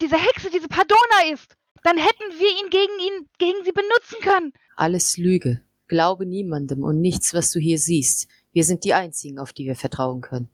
diese 0.00 0.16
Hexe, 0.16 0.50
diese 0.50 0.68
Padona 0.68 1.32
ist, 1.32 1.56
dann 1.82 1.96
hätten 1.96 2.38
wir 2.38 2.50
ihn 2.62 2.70
gegen 2.70 2.98
ihn, 3.00 3.28
gegen 3.38 3.64
sie 3.64 3.72
benutzen 3.72 4.20
können. 4.22 4.52
Alles 4.76 5.16
Lüge. 5.16 5.62
Glaube 5.88 6.26
niemandem 6.26 6.84
und 6.84 7.00
nichts, 7.00 7.34
was 7.34 7.50
du 7.50 7.58
hier 7.58 7.78
siehst. 7.78 8.28
Wir 8.52 8.64
sind 8.64 8.84
die 8.84 8.94
Einzigen, 8.94 9.38
auf 9.38 9.52
die 9.52 9.66
wir 9.66 9.76
vertrauen 9.76 10.20
können. 10.20 10.50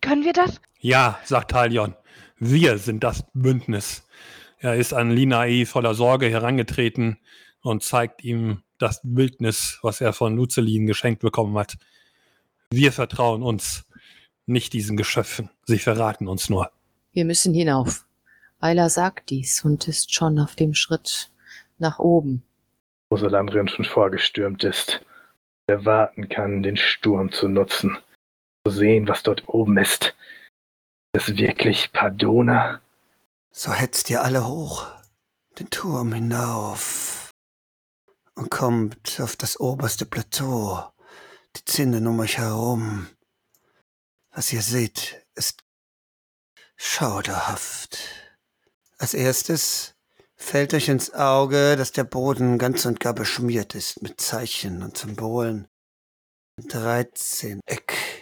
Können 0.00 0.24
wir 0.24 0.32
das? 0.32 0.60
Ja, 0.80 1.18
sagt 1.24 1.50
Talion, 1.50 1.94
wir 2.38 2.78
sind 2.78 3.04
das 3.04 3.24
Bündnis. 3.34 4.06
Er 4.58 4.76
ist 4.76 4.92
an 4.92 5.10
Linae 5.10 5.66
voller 5.66 5.94
Sorge 5.94 6.28
herangetreten 6.28 7.18
und 7.62 7.82
zeigt 7.82 8.24
ihm 8.24 8.62
das 8.78 9.00
Bildnis, 9.02 9.78
was 9.82 10.00
er 10.00 10.12
von 10.12 10.36
Lucelin 10.36 10.86
geschenkt 10.86 11.22
bekommen 11.22 11.56
hat. 11.58 11.76
Wir 12.70 12.92
vertrauen 12.92 13.42
uns, 13.42 13.84
nicht 14.46 14.72
diesen 14.72 14.96
Geschöpfen. 14.96 15.50
Sie 15.64 15.78
verraten 15.78 16.28
uns 16.28 16.48
nur. 16.48 16.70
Wir 17.12 17.24
müssen 17.24 17.54
hinauf. 17.54 18.06
Ayla 18.60 18.88
sagt 18.88 19.30
dies 19.30 19.64
und 19.64 19.88
ist 19.88 20.14
schon 20.14 20.38
auf 20.38 20.54
dem 20.54 20.74
Schritt 20.74 21.30
nach 21.78 21.98
oben. 21.98 22.42
Wo 23.10 23.16
Salandrian 23.16 23.68
schon 23.68 23.84
vorgestürmt 23.84 24.64
ist. 24.64 25.00
Wer 25.66 25.84
warten 25.84 26.28
kann, 26.28 26.62
den 26.62 26.76
Sturm 26.76 27.32
zu 27.32 27.48
nutzen. 27.48 27.98
Zu 28.66 28.72
sehen, 28.72 29.08
was 29.08 29.22
dort 29.22 29.48
oben 29.48 29.78
ist. 29.78 30.14
Ist 31.12 31.28
es 31.28 31.36
wirklich 31.36 31.92
Padona? 31.92 32.80
So 33.50 33.72
hetzt 33.72 34.10
ihr 34.10 34.22
alle 34.22 34.46
hoch, 34.46 34.86
den 35.58 35.70
Turm 35.70 36.12
hinauf 36.12 37.30
und 38.34 38.50
kommt 38.50 39.20
auf 39.20 39.36
das 39.36 39.58
oberste 39.58 40.06
Plateau, 40.06 40.84
die 41.56 41.64
Zinnen 41.64 42.06
um 42.06 42.20
euch 42.20 42.38
herum. 42.38 43.08
Was 44.30 44.52
ihr 44.52 44.62
seht, 44.62 45.26
ist 45.34 45.64
schauderhaft. 46.76 47.98
Als 48.98 49.14
erstes 49.14 49.94
fällt 50.36 50.74
euch 50.74 50.88
ins 50.88 51.12
Auge, 51.12 51.76
dass 51.76 51.92
der 51.92 52.04
Boden 52.04 52.58
ganz 52.58 52.86
und 52.86 53.00
gar 53.00 53.14
beschmiert 53.14 53.74
ist 53.74 54.02
mit 54.02 54.20
Zeichen 54.20 54.82
und 54.82 54.96
Symbolen. 54.96 55.68
13 56.68 57.60
Eck. 57.66 58.19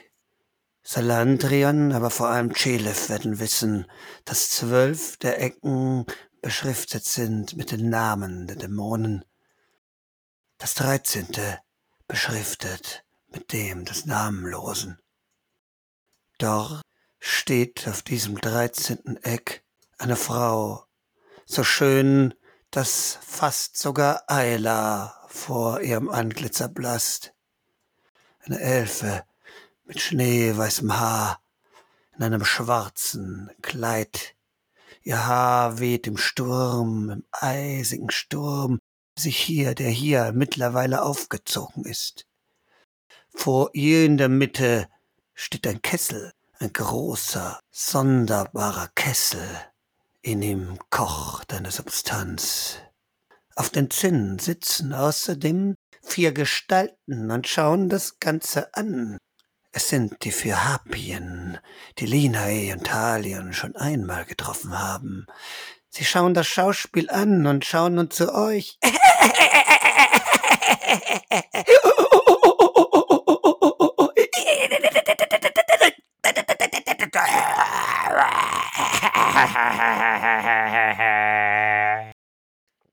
Salandrian, 0.91 1.93
aber 1.93 2.09
vor 2.09 2.31
allem 2.31 2.55
Chelef 2.55 3.11
werden 3.11 3.41
wissen, 3.41 3.87
dass 4.25 4.49
zwölf 4.49 5.19
der 5.19 5.39
Ecken 5.39 6.07
beschriftet 6.41 7.05
sind 7.05 7.59
mit 7.59 7.73
den 7.73 7.91
Namen 7.91 8.47
der 8.47 8.57
Dämonen. 8.57 9.23
Das 10.57 10.73
dreizehnte 10.73 11.59
beschriftet 12.07 13.05
mit 13.27 13.53
dem 13.53 13.85
des 13.85 14.07
Namenlosen. 14.07 14.99
Dort 16.39 16.81
steht 17.19 17.87
auf 17.87 18.01
diesem 18.01 18.41
dreizehnten 18.41 19.23
Eck 19.23 19.63
eine 19.99 20.17
Frau, 20.17 20.87
so 21.45 21.65
schön, 21.65 22.33
dass 22.71 23.19
fast 23.21 23.77
sogar 23.77 24.23
Ayla 24.27 25.23
vor 25.29 25.83
ihrem 25.83 26.09
Antlitz 26.09 26.61
erblasst. 26.61 27.35
Eine 28.39 28.59
Elfe 28.59 29.28
mit 29.89 30.01
schneeweißem 30.01 31.01
Haar 31.01 31.41
in 32.17 32.23
einem 32.23 32.45
schwarzen 32.45 33.51
Kleid. 33.63 34.37
Ihr 35.03 35.27
Haar 35.27 35.79
weht 35.79 36.07
im 36.07 36.19
Sturm, 36.19 37.11
im 37.11 37.25
eisigen 37.33 38.11
Sturm, 38.11 38.79
sich 39.19 39.39
hier, 39.39 39.75
der 39.75 39.89
hier 39.89 40.33
mittlerweile 40.33 41.03
aufgezogen 41.03 41.85
ist. 41.85 42.27
Vor 43.35 43.71
ihr 43.73 44.05
in 44.05 44.19
der 44.19 44.29
Mitte 44.29 44.89
steht 45.33 45.67
ein 45.67 45.81
Kessel, 45.81 46.33
ein 46.59 46.73
großer, 46.73 47.59
sonderbarer 47.71 48.91
Kessel. 48.95 49.49
In 50.21 50.43
ihm 50.43 50.79
kocht 50.91 51.55
eine 51.55 51.71
Substanz. 51.71 52.79
Auf 53.57 53.71
den 53.71 53.91
Zinnen 53.91 54.39
sitzen 54.39 54.93
außerdem 54.93 55.77
vier 56.03 56.33
Gestalten 56.33 57.31
und 57.31 57.49
schauen 57.49 57.89
das 57.89 58.21
Ganze 58.21 58.75
an. 58.75 59.19
Es 59.71 59.89
sind 59.89 60.25
die 60.25 60.33
vier 60.33 60.65
Harpien, 60.65 61.59
die 61.99 62.07
Linae 62.07 62.73
und 62.73 62.87
Talion 62.87 63.53
schon 63.53 63.77
einmal 63.77 64.25
getroffen 64.25 64.79
haben. 64.79 65.27
Sie 65.91 66.05
schauen 66.05 66.33
das 66.33 66.47
Schauspiel 66.47 67.11
an 67.11 67.47
und 67.47 67.67
schauen 67.67 67.97
nun 67.97 68.11
zu 68.11 68.35
euch. 68.35 68.79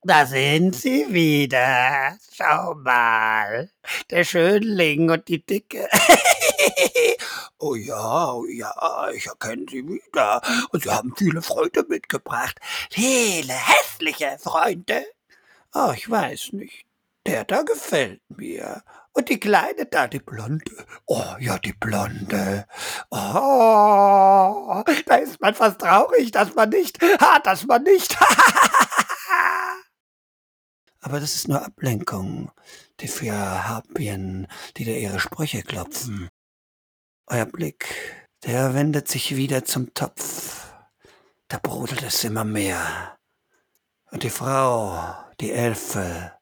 Da 0.02 0.24
sind 0.24 0.76
sie 0.76 1.06
wieder. 1.08 2.16
Schau 2.32 2.74
mal. 2.74 3.70
Der 4.10 4.24
Schönling 4.24 5.10
und 5.10 5.26
die 5.26 5.44
Dicke. 5.44 5.88
oh 7.58 7.74
ja, 7.74 8.32
oh 8.32 8.46
ja, 8.46 9.10
ich 9.14 9.26
erkenne 9.26 9.66
sie 9.70 9.86
wieder. 9.86 10.42
Und 10.70 10.82
sie 10.82 10.90
haben 10.90 11.14
viele 11.16 11.42
Freunde 11.42 11.84
mitgebracht. 11.88 12.58
Viele 12.90 13.54
hässliche 13.54 14.38
Freunde. 14.40 15.04
Oh, 15.74 15.92
ich 15.94 16.08
weiß 16.08 16.52
nicht. 16.52 16.86
Der 17.26 17.44
da 17.44 17.62
gefällt 17.62 18.22
mir. 18.28 18.82
Und 19.12 19.28
die 19.30 19.40
Kleine 19.40 19.86
da, 19.86 20.06
die 20.06 20.20
Blonde. 20.20 20.86
Oh, 21.06 21.34
ja, 21.40 21.58
die 21.58 21.72
Blonde. 21.72 22.66
Oh, 23.10 24.82
da 25.06 25.16
ist 25.16 25.40
man 25.40 25.54
fast 25.54 25.80
traurig, 25.80 26.30
dass 26.32 26.54
man 26.54 26.68
nicht, 26.68 27.00
ha, 27.02 27.38
dass 27.40 27.64
man 27.64 27.82
nicht. 27.82 28.16
Aber 31.00 31.18
das 31.20 31.34
ist 31.34 31.48
nur 31.48 31.64
Ablenkung. 31.64 32.50
Die 33.00 33.08
vier 33.08 33.34
Harpien, 33.34 34.48
die 34.76 34.84
da 34.84 34.92
ihre 34.92 35.20
Sprüche 35.20 35.62
klopfen. 35.62 36.28
Euer 37.28 37.46
Blick, 37.46 37.88
der 38.44 38.74
wendet 38.74 39.08
sich 39.08 39.34
wieder 39.34 39.64
zum 39.64 39.92
Topf. 39.94 40.68
Da 41.48 41.58
brodelt 41.58 42.04
es 42.04 42.22
immer 42.22 42.44
mehr. 42.44 43.16
Und 44.12 44.22
die 44.22 44.30
Frau, 44.30 45.12
die 45.40 45.50
Elfe, 45.50 46.34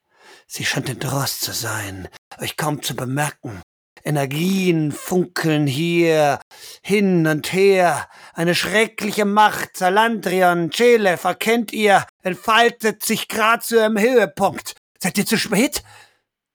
sie 0.47 0.66
scheint 0.66 0.91
entrost 0.91 1.41
zu 1.41 1.53
sein, 1.53 2.07
euch 2.39 2.59
kaum 2.59 2.82
zu 2.82 2.95
bemerken. 2.95 3.62
Energien 4.05 4.93
funkeln 4.93 5.66
hier 5.66 6.39
hin 6.82 7.26
und 7.26 7.55
her. 7.55 8.07
Eine 8.35 8.55
schreckliche 8.55 9.24
Macht, 9.24 9.78
Salandrion, 9.78 10.68
Chele, 10.68 11.16
verkennt 11.16 11.72
ihr, 11.72 12.07
entfaltet 12.22 13.03
sich 13.03 13.28
grad 13.28 13.64
zu 13.64 13.76
ihrem 13.76 13.99
Höhepunkt. 13.99 14.74
Seid 14.99 15.16
ihr 15.16 15.24
zu 15.24 15.39
spät? 15.39 15.82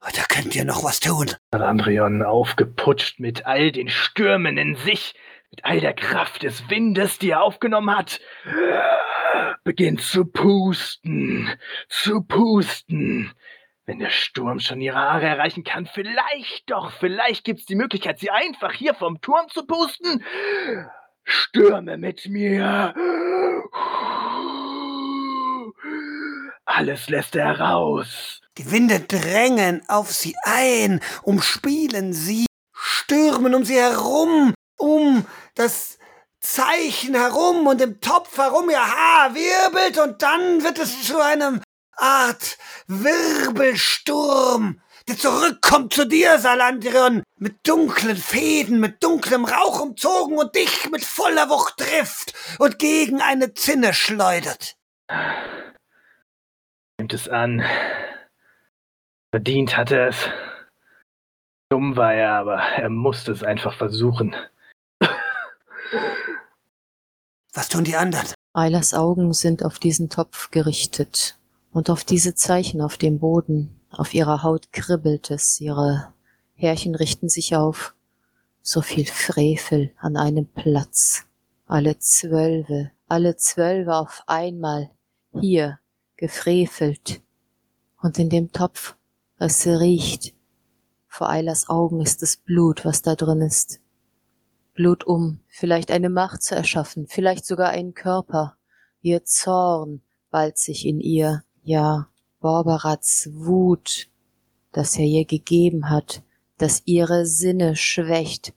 Oder 0.01 0.23
könnt 0.29 0.55
ihr 0.55 0.63
noch 0.63 0.83
was 0.83 0.99
tun? 0.99 1.31
Salandrion, 1.51 2.23
aufgeputscht 2.23 3.19
mit 3.19 3.45
all 3.45 3.71
den 3.71 3.89
Stürmen 3.89 4.57
in 4.57 4.75
sich, 4.75 5.13
mit 5.51 5.65
all 5.65 5.81
der 5.81 5.93
Kraft 5.93 6.43
des 6.43 6.69
Windes, 6.69 7.19
die 7.19 7.31
er 7.31 7.41
aufgenommen 7.41 7.95
hat, 7.95 8.21
beginnt 9.63 10.01
zu 10.01 10.25
pusten, 10.25 11.49
zu 11.89 12.21
pusten. 12.21 13.33
Wenn 13.85 13.99
der 13.99 14.11
Sturm 14.11 14.59
schon 14.59 14.81
ihre 14.81 14.97
Haare 14.99 15.25
erreichen 15.25 15.63
kann, 15.63 15.87
vielleicht 15.87 16.69
doch, 16.69 16.91
vielleicht 16.91 17.43
gibt's 17.43 17.65
die 17.65 17.75
Möglichkeit, 17.75 18.19
sie 18.19 18.29
einfach 18.29 18.71
hier 18.71 18.93
vom 18.93 19.19
Turm 19.19 19.49
zu 19.49 19.65
pusten. 19.65 20.23
Stürme 21.23 21.97
mit 21.97 22.27
mir. 22.27 22.93
Alles 26.65 27.09
lässt 27.09 27.35
er 27.35 27.59
raus. 27.59 28.41
Die 28.59 28.71
Winde 28.71 28.99
drängen 28.99 29.87
auf 29.87 30.11
sie 30.11 30.35
ein, 30.43 30.99
umspielen 31.23 32.11
sie, 32.11 32.45
stürmen 32.73 33.55
um 33.55 33.63
sie 33.63 33.77
herum, 33.77 34.53
um 34.77 35.25
das 35.55 35.97
Zeichen 36.41 37.15
herum 37.15 37.67
und 37.67 37.79
im 37.79 38.01
Topf 38.01 38.37
herum 38.37 38.69
ihr 38.69 38.85
Haar 38.85 39.33
wirbelt 39.33 39.97
und 39.97 40.21
dann 40.21 40.61
wird 40.61 40.77
es 40.77 41.03
zu 41.03 41.21
einem 41.21 41.61
Art 41.95 42.57
Wirbelsturm, 42.87 44.81
der 45.07 45.17
zurückkommt 45.17 45.93
zu 45.93 46.03
dir, 46.03 46.37
Salandrion, 46.37 47.23
mit 47.37 47.65
dunklen 47.65 48.17
Fäden, 48.17 48.81
mit 48.81 49.01
dunklem 49.01 49.45
Rauch 49.45 49.79
umzogen 49.79 50.37
und 50.37 50.53
dich 50.53 50.89
mit 50.91 51.05
voller 51.05 51.49
Wucht 51.49 51.77
trifft 51.77 52.33
und 52.57 52.77
gegen 52.77 53.21
eine 53.21 53.53
Zinne 53.53 53.93
schleudert. 53.93 54.75
Nimmt 56.97 57.13
es 57.13 57.29
an. 57.29 57.63
Verdient 59.31 59.77
hat 59.77 59.91
er 59.91 60.07
es. 60.07 60.27
Dumm 61.69 61.95
war 61.95 62.13
er, 62.13 62.31
aber 62.33 62.57
er 62.57 62.89
musste 62.89 63.31
es 63.31 63.43
einfach 63.43 63.75
versuchen. 63.75 64.35
Was 67.53 67.69
tun 67.69 67.83
die 67.83 67.95
anderen? 67.95 68.33
Eilers 68.53 68.95
Augen 68.95 69.33
sind 69.33 69.63
auf 69.63 69.77
diesen 69.77 70.09
Topf 70.09 70.49
gerichtet 70.49 71.37
und 71.71 71.91
auf 71.91 72.03
diese 72.03 72.33
Zeichen 72.33 72.81
auf 72.81 72.97
dem 72.97 73.19
Boden. 73.19 73.79
Auf 73.91 74.15
ihrer 74.15 74.41
Haut 74.41 74.71
kribbelt 74.71 75.29
es, 75.29 75.61
ihre 75.61 76.11
Härchen 76.55 76.95
richten 76.95 77.29
sich 77.29 77.55
auf. 77.55 77.93
So 78.63 78.81
viel 78.81 79.05
Frevel 79.05 79.91
an 79.97 80.17
einem 80.17 80.47
Platz. 80.47 81.25
Alle 81.67 81.99
Zwölfe, 81.99 82.91
alle 83.07 83.37
Zwölfe 83.37 83.93
auf 83.93 84.23
einmal 84.25 84.89
hier 85.39 85.79
gefrevelt. 86.17 87.21
Und 88.01 88.17
in 88.17 88.29
dem 88.29 88.51
Topf, 88.51 88.95
es 89.39 89.65
riecht. 89.65 90.35
Vor 91.07 91.29
Eilers 91.29 91.69
Augen 91.69 92.01
ist 92.01 92.21
es 92.21 92.37
Blut, 92.37 92.83
was 92.85 93.01
da 93.01 93.15
drin 93.15 93.41
ist. 93.41 93.79
Blut, 94.73 95.05
um 95.05 95.39
vielleicht 95.47 95.91
eine 95.91 96.09
Macht 96.09 96.43
zu 96.43 96.55
erschaffen, 96.55 97.07
vielleicht 97.07 97.45
sogar 97.45 97.69
einen 97.69 97.93
Körper. 97.93 98.57
Ihr 99.01 99.23
Zorn 99.23 100.01
ballt 100.29 100.57
sich 100.57 100.85
in 100.85 100.99
ihr, 100.99 101.43
ja, 101.63 102.09
Borberats 102.41 103.29
Wut, 103.33 104.09
dass 104.71 104.97
er 104.97 105.05
ihr 105.05 105.25
gegeben 105.25 105.89
hat, 105.89 106.21
dass 106.57 106.83
ihre 106.85 107.25
Sinne 107.25 107.75
schwächt 107.75 108.53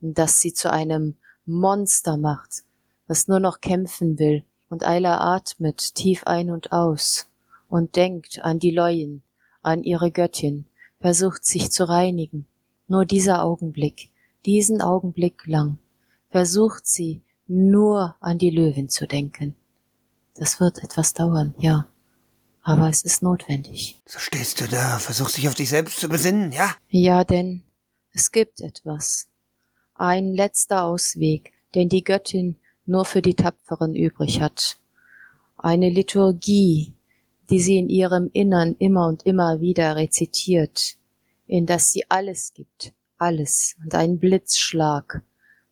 und 0.00 0.18
dass 0.18 0.40
sie 0.40 0.52
zu 0.52 0.70
einem 0.70 1.16
Monster 1.46 2.16
macht, 2.16 2.64
das 3.06 3.28
nur 3.28 3.40
noch 3.40 3.60
kämpfen 3.60 4.18
will. 4.18 4.44
Und 4.68 4.84
Ayla 4.84 5.36
atmet 5.36 5.94
tief 5.94 6.24
ein 6.26 6.50
und 6.50 6.72
aus 6.72 7.28
und 7.68 7.96
denkt 7.96 8.40
an 8.42 8.58
die 8.58 8.72
Leuen, 8.72 9.22
an 9.64 9.82
ihre 9.82 10.10
Göttin, 10.10 10.66
versucht 11.00 11.44
sich 11.44 11.70
zu 11.70 11.88
reinigen. 11.88 12.46
Nur 12.88 13.04
dieser 13.04 13.42
Augenblick, 13.42 14.10
diesen 14.44 14.82
Augenblick 14.82 15.46
lang, 15.46 15.78
versucht 16.30 16.86
sie 16.86 17.22
nur 17.46 18.16
an 18.20 18.38
die 18.38 18.50
Löwin 18.50 18.88
zu 18.88 19.06
denken. 19.06 19.54
Das 20.34 20.60
wird 20.60 20.82
etwas 20.82 21.14
dauern, 21.14 21.54
ja 21.58 21.86
aber 22.64 22.88
es 22.88 23.02
ist 23.02 23.22
notwendig. 23.22 24.00
So 24.06 24.18
stehst 24.18 24.60
du 24.60 24.66
da, 24.66 24.98
versuchst 24.98 25.36
dich 25.36 25.46
auf 25.46 25.54
dich 25.54 25.68
selbst 25.68 26.00
zu 26.00 26.08
besinnen, 26.08 26.50
ja? 26.50 26.74
Ja, 26.88 27.22
denn 27.22 27.62
es 28.12 28.32
gibt 28.32 28.60
etwas. 28.62 29.28
Ein 29.94 30.32
letzter 30.32 30.84
Ausweg, 30.84 31.52
den 31.74 31.90
die 31.90 32.02
Göttin 32.02 32.56
nur 32.86 33.04
für 33.04 33.20
die 33.20 33.34
Tapferen 33.34 33.94
übrig 33.94 34.40
hat. 34.40 34.78
Eine 35.58 35.90
Liturgie, 35.90 36.93
die 37.50 37.60
sie 37.60 37.78
in 37.78 37.88
ihrem 37.88 38.30
Innern 38.32 38.76
immer 38.78 39.06
und 39.06 39.24
immer 39.24 39.60
wieder 39.60 39.96
rezitiert, 39.96 40.96
in 41.46 41.66
das 41.66 41.92
sie 41.92 42.04
alles 42.08 42.52
gibt, 42.54 42.92
alles 43.18 43.76
und 43.82 43.94
ein 43.94 44.18
Blitzschlag, 44.18 45.22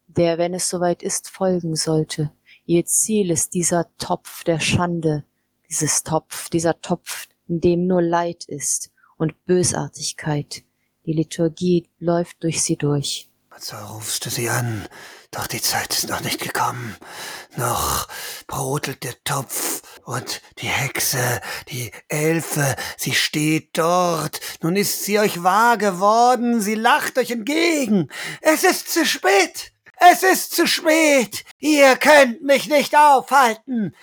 der, 0.07 0.39
wenn 0.39 0.55
es 0.55 0.69
soweit 0.69 1.03
ist, 1.03 1.29
folgen 1.29 1.75
sollte. 1.77 2.31
Ihr 2.67 2.85
Ziel 2.85 3.31
ist 3.31 3.55
dieser 3.55 3.87
Topf 3.99 4.45
der 4.45 4.61
Schande, 4.61 5.25
dieses 5.69 6.03
Topf, 6.03 6.49
dieser 6.51 6.81
Topf, 6.81 7.27
in 7.49 7.61
dem 7.61 7.87
nur 7.87 8.03
Leid 8.03 8.45
ist 8.45 8.91
und 9.17 9.45
Bösartigkeit. 9.47 10.65
Die 11.07 11.13
Liturgie 11.13 11.89
läuft 11.99 12.43
durch 12.45 12.63
sie 12.63 12.77
durch. 12.77 13.29
So 13.59 13.77
rufst 13.77 14.25
du 14.25 14.31
sie 14.31 14.49
an, 14.49 14.87
doch 15.31 15.47
die 15.47 15.61
Zeit 15.61 15.93
ist 15.93 16.09
noch 16.09 16.21
nicht 16.21 16.41
gekommen. 16.41 16.97
Noch 17.57 18.09
brodelt 18.47 19.03
der 19.05 19.15
Topf 19.25 19.83
Und 20.05 20.43
die 20.59 20.67
Hexe, 20.67 21.41
die 21.69 21.93
Elfe, 22.09 22.75
sie 22.97 23.15
steht 23.15 23.79
dort. 23.79 24.41
Nun 24.61 24.75
ist 24.75 25.05
sie 25.05 25.21
euch 25.21 25.43
wahr 25.43 25.79
geworden, 25.79 26.61
sie 26.61 26.75
lacht 26.75 27.19
euch 27.19 27.31
entgegen. 27.31 28.09
Es 28.41 28.65
ist 28.65 28.93
zu 28.93 29.07
spät. 29.07 29.73
Es 29.97 30.25
ist 30.25 30.57
zu 30.57 30.67
spät. 30.67 31.45
Ihr 31.61 31.97
könnt 31.97 32.43
mich 32.43 32.69
nicht 32.69 32.97
aufhalten. 32.97 33.95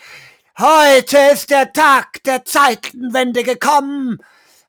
Heute 0.58 1.18
ist 1.34 1.50
der 1.50 1.74
Tag 1.74 2.24
der 2.24 2.46
Zeitenwende 2.46 3.44
gekommen. 3.44 4.20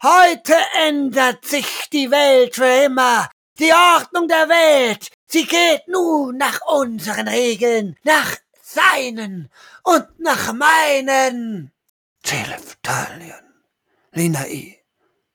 Heute 0.02 0.54
ändert 0.86 1.44
sich 1.44 1.88
die 1.92 2.10
Welt 2.10 2.56
für 2.56 2.84
immer. 2.84 3.28
Die 3.60 3.72
Ordnung 3.72 4.26
der 4.26 4.48
Welt, 4.48 5.08
sie 5.26 5.44
geht 5.44 5.86
nun 5.86 6.36
nach 6.36 6.60
unseren 6.66 7.28
Regeln, 7.28 7.96
nach 8.02 8.36
seinen 8.74 9.50
und 9.82 10.06
nach 10.18 10.52
meinen. 10.52 11.72
Celef 12.24 12.76
Talion, 12.82 13.54
Linai, 14.12 14.78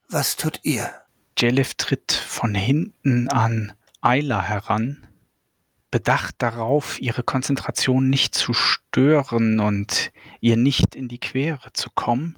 was 0.10 0.36
tut 0.36 0.60
ihr? 0.64 0.94
Jelif 1.38 1.74
tritt 1.74 2.14
von 2.14 2.56
hinten 2.56 3.28
an 3.30 3.74
Ayla 4.02 4.42
heran, 4.42 5.06
bedacht 5.92 6.36
darauf, 6.38 7.02
ihre 7.02 7.24
Konzentration 7.24 8.10
nicht 8.10 8.36
zu 8.36 8.54
stören 8.54 9.60
und 9.60 10.12
ihr 10.40 10.56
nicht 10.56 10.96
in 10.96 11.08
die 11.10 11.20
Quere 11.20 11.74
zu 11.74 11.90
kommen, 11.90 12.38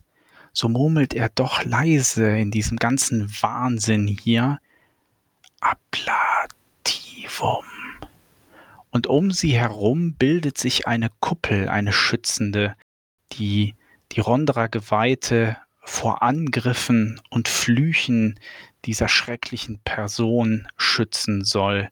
so 0.54 0.70
murmelt 0.70 1.14
er 1.14 1.30
doch 1.30 1.64
leise 1.64 2.28
in 2.38 2.50
diesem 2.50 2.78
ganzen 2.78 3.30
Wahnsinn 3.42 4.08
hier 4.08 4.60
Ablativum. 5.60 6.48
Und 8.92 9.08
um 9.08 9.32
sie 9.32 9.58
herum 9.58 10.14
bildet 10.14 10.58
sich 10.58 10.88
eine 10.88 11.10
Kuppel, 11.20 11.70
eine 11.70 11.94
schützende, 11.94 12.76
die 13.34 13.76
die 14.14 14.22
Rondra-Geweihte 14.22 15.58
vor 15.84 16.22
Angriffen 16.22 17.22
und 17.30 17.48
Flüchen 17.48 18.40
dieser 18.86 19.08
schrecklichen 19.08 19.80
Person 19.80 20.68
schützen 20.78 21.44
soll. 21.44 21.90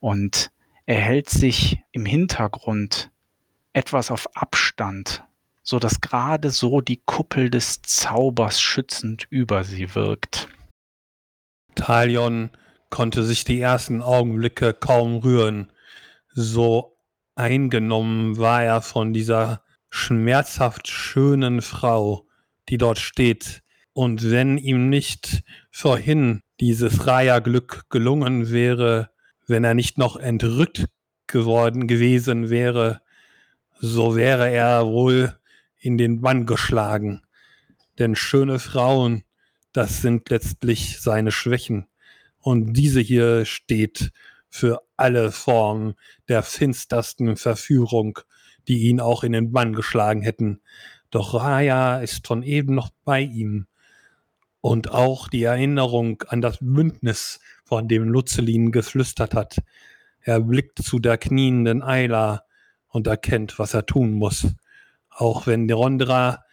Und 0.00 0.50
er 0.86 1.00
hält 1.00 1.28
sich 1.30 1.78
im 1.92 2.06
Hintergrund 2.06 3.10
etwas 3.72 4.10
auf 4.10 4.36
Abstand, 4.36 5.24
so 5.62 5.78
dass 5.78 6.00
gerade 6.00 6.50
so 6.50 6.80
die 6.80 7.02
Kuppel 7.04 7.50
des 7.50 7.82
Zaubers 7.82 8.60
schützend 8.60 9.26
über 9.30 9.64
sie 9.64 9.94
wirkt. 9.94 10.48
Talion 11.74 12.50
konnte 12.90 13.24
sich 13.24 13.44
die 13.44 13.60
ersten 13.60 14.00
Augenblicke 14.00 14.72
kaum 14.74 15.16
rühren. 15.16 15.70
So 16.38 16.98
eingenommen 17.34 18.36
war 18.36 18.62
er 18.62 18.82
von 18.82 19.14
dieser 19.14 19.62
schmerzhaft 19.88 20.86
schönen 20.86 21.62
Frau, 21.62 22.28
die 22.68 22.76
dort 22.76 22.98
steht. 22.98 23.62
Und 23.94 24.30
wenn 24.30 24.58
ihm 24.58 24.90
nicht 24.90 25.42
vorhin 25.70 26.42
dieses 26.60 27.06
Raya-Glück 27.06 27.86
gelungen 27.88 28.50
wäre, 28.50 29.08
wenn 29.46 29.64
er 29.64 29.72
nicht 29.72 29.96
noch 29.96 30.18
entrückt 30.18 30.84
geworden 31.26 31.86
gewesen 31.86 32.50
wäre, 32.50 33.00
so 33.80 34.14
wäre 34.14 34.50
er 34.50 34.86
wohl 34.86 35.34
in 35.78 35.96
den 35.96 36.20
Bann 36.20 36.44
geschlagen. 36.44 37.22
Denn 37.98 38.14
schöne 38.14 38.58
Frauen, 38.58 39.24
das 39.72 40.02
sind 40.02 40.28
letztlich 40.28 41.00
seine 41.00 41.32
Schwächen. 41.32 41.86
Und 42.40 42.74
diese 42.74 43.00
hier 43.00 43.46
steht 43.46 44.12
für 44.50 44.85
alle 44.96 45.32
Formen 45.32 45.94
der 46.28 46.42
finstersten 46.42 47.36
Verführung, 47.36 48.18
die 48.68 48.88
ihn 48.88 49.00
auch 49.00 49.24
in 49.24 49.32
den 49.32 49.52
Bann 49.52 49.72
geschlagen 49.72 50.22
hätten. 50.22 50.60
Doch 51.10 51.34
Raya 51.34 52.00
ist 52.00 52.26
von 52.26 52.42
eben 52.42 52.74
noch 52.74 52.90
bei 53.04 53.20
ihm. 53.20 53.66
Und 54.60 54.90
auch 54.90 55.28
die 55.28 55.44
Erinnerung 55.44 56.22
an 56.28 56.40
das 56.40 56.58
Bündnis, 56.60 57.40
von 57.66 57.88
dem 57.88 58.08
Luzelin 58.08 58.70
geflüstert 58.70 59.34
hat. 59.34 59.56
Er 60.20 60.40
blickt 60.40 60.78
zu 60.78 60.98
der 60.98 61.18
knienden 61.18 61.82
Ayla 61.82 62.44
und 62.88 63.08
erkennt, 63.08 63.58
was 63.58 63.74
er 63.74 63.86
tun 63.86 64.12
muss. 64.12 64.46
Auch 65.10 65.46
wenn 65.46 65.70
Rondra 65.70 66.44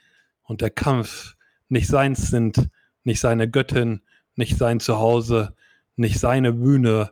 und 0.41 0.61
der 0.61 0.71
Kampf 0.71 1.35
nicht 1.69 1.87
seins 1.87 2.29
sind, 2.29 2.69
nicht 3.03 3.19
seine 3.19 3.49
Göttin, 3.49 4.01
nicht 4.35 4.57
sein 4.57 4.79
Zuhause, 4.79 5.55
nicht 5.95 6.19
seine 6.19 6.51
Bühne, 6.51 7.11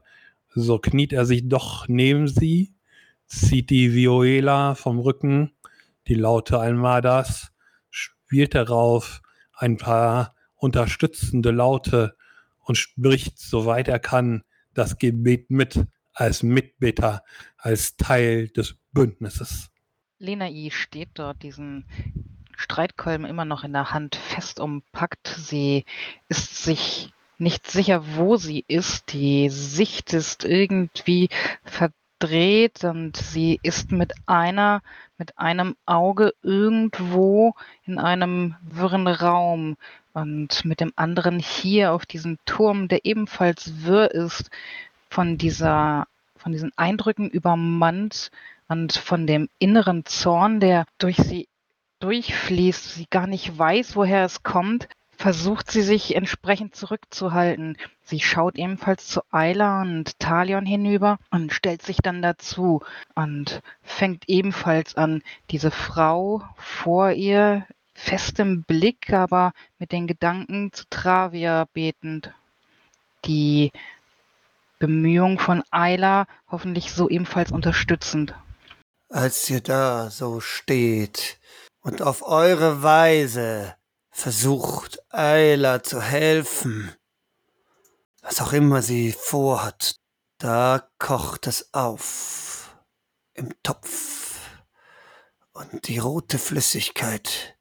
so 0.53 0.79
kniet 0.79 1.13
er 1.13 1.25
sich 1.25 1.47
doch 1.47 1.87
neben 1.87 2.27
sie, 2.27 2.73
zieht 3.25 3.69
die 3.69 3.93
Viola 3.93 4.75
vom 4.75 4.99
Rücken, 4.99 5.51
die 6.07 6.15
laute 6.15 6.59
Almadas, 6.59 7.51
spielt 7.89 8.55
darauf 8.55 9.21
ein 9.53 9.77
paar 9.77 10.35
unterstützende 10.55 11.51
Laute 11.51 12.15
und 12.59 12.75
spricht, 12.75 13.39
soweit 13.39 13.87
er 13.87 13.99
kann, 13.99 14.43
das 14.73 14.97
Gebet 14.97 15.49
mit, 15.49 15.85
als 16.13 16.43
Mitbeter, 16.43 17.23
als 17.57 17.95
Teil 17.95 18.49
des 18.49 18.75
Bündnisses. 18.91 19.69
Lenai 20.19 20.69
steht 20.71 21.09
dort, 21.15 21.41
diesen 21.41 21.85
Streitkolben 22.55 23.25
immer 23.25 23.45
noch 23.45 23.63
in 23.63 23.73
der 23.73 23.91
Hand, 23.91 24.15
fest 24.15 24.59
umpackt. 24.59 25.27
Sie 25.27 25.85
ist 26.29 26.63
sich 26.63 27.11
nicht 27.41 27.69
sicher, 27.69 28.03
wo 28.15 28.37
sie 28.37 28.63
ist. 28.67 29.11
Die 29.13 29.49
Sicht 29.49 30.13
ist 30.13 30.45
irgendwie 30.45 31.29
verdreht 31.63 32.83
und 32.83 33.17
sie 33.17 33.59
ist 33.63 33.91
mit 33.91 34.13
einer, 34.27 34.81
mit 35.17 35.37
einem 35.37 35.75
Auge 35.85 36.33
irgendwo 36.43 37.53
in 37.85 37.97
einem 37.97 38.55
wirren 38.61 39.07
Raum 39.07 39.75
und 40.13 40.65
mit 40.65 40.79
dem 40.79 40.93
anderen 40.95 41.39
hier 41.39 41.93
auf 41.93 42.05
diesem 42.05 42.37
Turm, 42.45 42.87
der 42.87 43.05
ebenfalls 43.05 43.83
wirr 43.83 44.11
ist, 44.11 44.49
von 45.09 45.37
dieser, 45.37 46.07
von 46.37 46.51
diesen 46.51 46.71
Eindrücken 46.77 47.29
übermannt 47.29 48.29
und 48.67 48.93
von 48.93 49.27
dem 49.27 49.49
inneren 49.59 50.05
Zorn, 50.05 50.59
der 50.59 50.85
durch 50.97 51.17
sie 51.17 51.47
durchfließt, 51.99 52.95
sie 52.95 53.07
gar 53.09 53.27
nicht 53.27 53.57
weiß, 53.57 53.95
woher 53.95 54.25
es 54.25 54.43
kommt, 54.43 54.87
versucht 55.21 55.69
sie 55.69 55.83
sich 55.83 56.15
entsprechend 56.15 56.75
zurückzuhalten. 56.75 57.77
Sie 58.03 58.19
schaut 58.19 58.57
ebenfalls 58.57 59.05
zu 59.05 59.21
Ayla 59.29 59.83
und 59.83 60.17
Talion 60.17 60.65
hinüber 60.65 61.19
und 61.29 61.53
stellt 61.53 61.83
sich 61.83 61.97
dann 61.97 62.23
dazu 62.23 62.81
und 63.13 63.61
fängt 63.83 64.27
ebenfalls 64.27 64.95
an, 64.95 65.21
diese 65.51 65.69
Frau 65.69 66.41
vor 66.57 67.11
ihr 67.11 67.67
fest 67.93 68.39
im 68.39 68.63
Blick, 68.63 69.13
aber 69.13 69.53
mit 69.77 69.91
den 69.91 70.07
Gedanken 70.07 70.73
zu 70.73 70.85
Travia 70.89 71.67
betend. 71.71 72.33
Die 73.25 73.71
Bemühung 74.79 75.37
von 75.37 75.61
Ayla 75.69 76.25
hoffentlich 76.49 76.91
so 76.91 77.07
ebenfalls 77.07 77.51
unterstützend. 77.51 78.33
Als 79.09 79.47
ihr 79.51 79.61
da 79.61 80.09
so 80.09 80.39
steht 80.39 81.37
und 81.81 82.01
auf 82.01 82.23
eure 82.23 82.81
Weise 82.81 83.75
versucht, 84.11 85.01
Ayla 85.09 85.81
zu 85.81 86.01
helfen, 86.01 86.95
was 88.21 88.39
auch 88.41 88.53
immer 88.53 88.81
sie 88.81 89.11
vorhat, 89.11 89.99
da 90.37 90.87
kocht 90.99 91.47
es 91.47 91.73
auf 91.73 92.75
im 93.33 93.51
Topf 93.63 94.39
und 95.53 95.87
die 95.87 95.97
rote 95.97 96.37
Flüssigkeit 96.37 97.55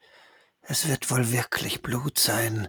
es 0.70 0.86
wird 0.86 1.10
wohl 1.10 1.32
wirklich 1.32 1.82
Blut 1.82 2.16
sein. 2.20 2.68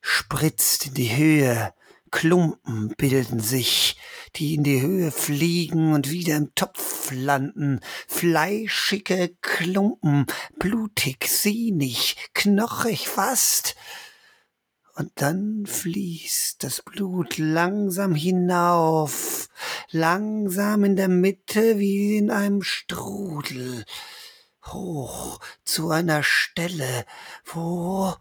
Spritzt 0.00 0.86
in 0.86 0.94
die 0.94 1.14
Höhe, 1.14 1.74
Klumpen 2.12 2.94
bilden 2.96 3.40
sich, 3.40 3.96
die 4.36 4.54
in 4.54 4.62
die 4.62 4.80
Höhe 4.80 5.10
fliegen 5.10 5.92
und 5.92 6.10
wieder 6.10 6.36
im 6.36 6.54
Topf 6.54 7.10
landen. 7.10 7.80
Fleischige 8.06 9.34
Klumpen, 9.40 10.26
blutig, 10.58 11.26
sienig, 11.26 12.16
knochig 12.34 13.08
fast. 13.08 13.74
Und 14.94 15.10
dann 15.16 15.64
fließt 15.66 16.62
das 16.62 16.82
Blut 16.82 17.38
langsam 17.38 18.14
hinauf, 18.14 19.48
langsam 19.90 20.84
in 20.84 20.96
der 20.96 21.08
Mitte 21.08 21.78
wie 21.78 22.18
in 22.18 22.30
einem 22.30 22.62
Strudel 22.62 23.84
hoch 24.66 25.40
zu 25.64 25.90
einer 25.90 26.22
Stelle, 26.22 27.06
wo 27.46 28.14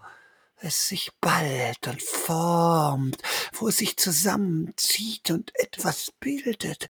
es 0.62 0.88
sich 0.88 1.12
ballt 1.20 1.88
und 1.88 2.02
formt, 2.02 3.22
wo 3.54 3.68
es 3.68 3.78
sich 3.78 3.98
zusammenzieht 3.98 5.32
und 5.32 5.52
etwas 5.56 6.12
bildet. 6.20 6.90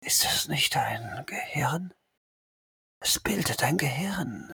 Ist 0.00 0.24
es 0.24 0.48
nicht 0.48 0.76
ein 0.76 1.24
Gehirn? 1.26 1.94
Es 3.00 3.20
bildet 3.20 3.62
ein 3.62 3.78
Gehirn. 3.78 4.52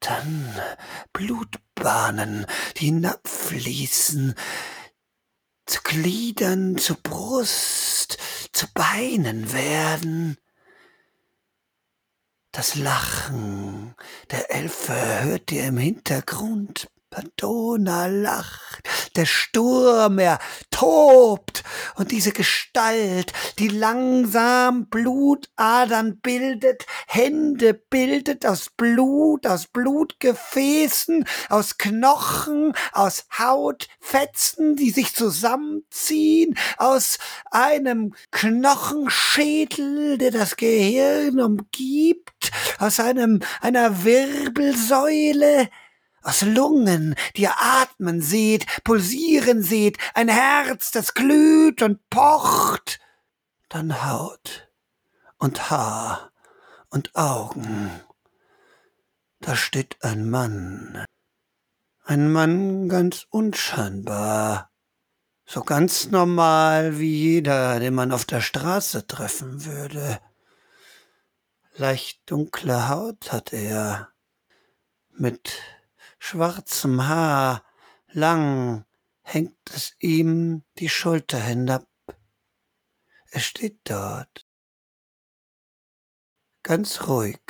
Dann 0.00 0.60
Blutbahnen, 1.12 2.46
die 2.76 2.86
hinabfließen, 2.86 4.34
zu 5.66 5.82
Gliedern, 5.82 6.78
zu 6.78 6.94
Brust, 6.94 8.18
zu 8.52 8.66
Beinen 8.72 9.52
werden 9.52 10.38
Das 12.52 12.74
Lachen 12.76 13.94
der 14.30 14.50
Elfe 14.50 14.94
hört 15.22 15.52
ihr 15.52 15.66
im 15.66 15.78
Hintergrund. 15.78 16.88
Padona 17.10 18.06
lacht, 18.06 18.88
der 19.16 19.24
Sturm, 19.24 20.18
er 20.18 20.38
tobt, 20.70 21.64
und 21.96 22.12
diese 22.12 22.32
Gestalt, 22.32 23.32
die 23.58 23.68
langsam 23.68 24.86
Blutadern 24.88 26.18
bildet, 26.20 26.86
Hände 27.06 27.74
bildet 27.74 28.44
aus 28.44 28.68
Blut, 28.70 29.46
aus 29.46 29.66
Blutgefäßen, 29.66 31.24
aus 31.48 31.78
Knochen, 31.78 32.74
aus 32.92 33.26
Hautfetzen, 33.38 34.76
die 34.76 34.90
sich 34.90 35.14
zusammenziehen, 35.14 36.58
aus 36.76 37.18
einem 37.50 38.14
Knochenschädel, 38.30 40.18
der 40.18 40.30
das 40.30 40.56
Gehirn 40.56 41.40
umgibt, 41.40 42.50
aus 42.78 43.00
einem, 43.00 43.40
einer 43.60 44.04
Wirbelsäule, 44.04 45.70
aus 46.22 46.42
Lungen, 46.42 47.14
die 47.36 47.42
ihr 47.42 47.54
atmen 47.58 48.20
seht, 48.22 48.66
pulsieren 48.84 49.62
seht, 49.62 49.98
ein 50.14 50.28
Herz, 50.28 50.90
das 50.90 51.14
glüht 51.14 51.82
und 51.82 52.08
pocht, 52.10 53.00
dann 53.68 54.04
Haut 54.04 54.68
und 55.38 55.70
Haar 55.70 56.32
und 56.90 57.14
Augen. 57.14 57.90
Da 59.40 59.54
steht 59.54 60.02
ein 60.02 60.28
Mann, 60.28 61.04
ein 62.04 62.32
Mann 62.32 62.88
ganz 62.88 63.26
unscheinbar, 63.30 64.70
so 65.46 65.62
ganz 65.62 66.10
normal 66.10 66.98
wie 66.98 67.14
jeder, 67.14 67.78
den 67.80 67.94
man 67.94 68.12
auf 68.12 68.24
der 68.24 68.40
Straße 68.40 69.06
treffen 69.06 69.64
würde. 69.64 70.20
Leicht 71.76 72.28
dunkle 72.30 72.88
Haut 72.88 73.32
hat 73.32 73.52
er, 73.52 74.08
mit 75.10 75.60
schwarzem 76.18 77.06
Haar, 77.06 77.64
lang 78.08 78.84
hängt 79.22 79.58
es 79.70 79.94
ihm 79.98 80.64
die 80.78 80.88
Schulter 80.88 81.40
hinab. 81.40 81.86
Er 83.30 83.40
steht 83.40 83.80
dort, 83.84 84.46
ganz 86.62 87.06
ruhig, 87.06 87.40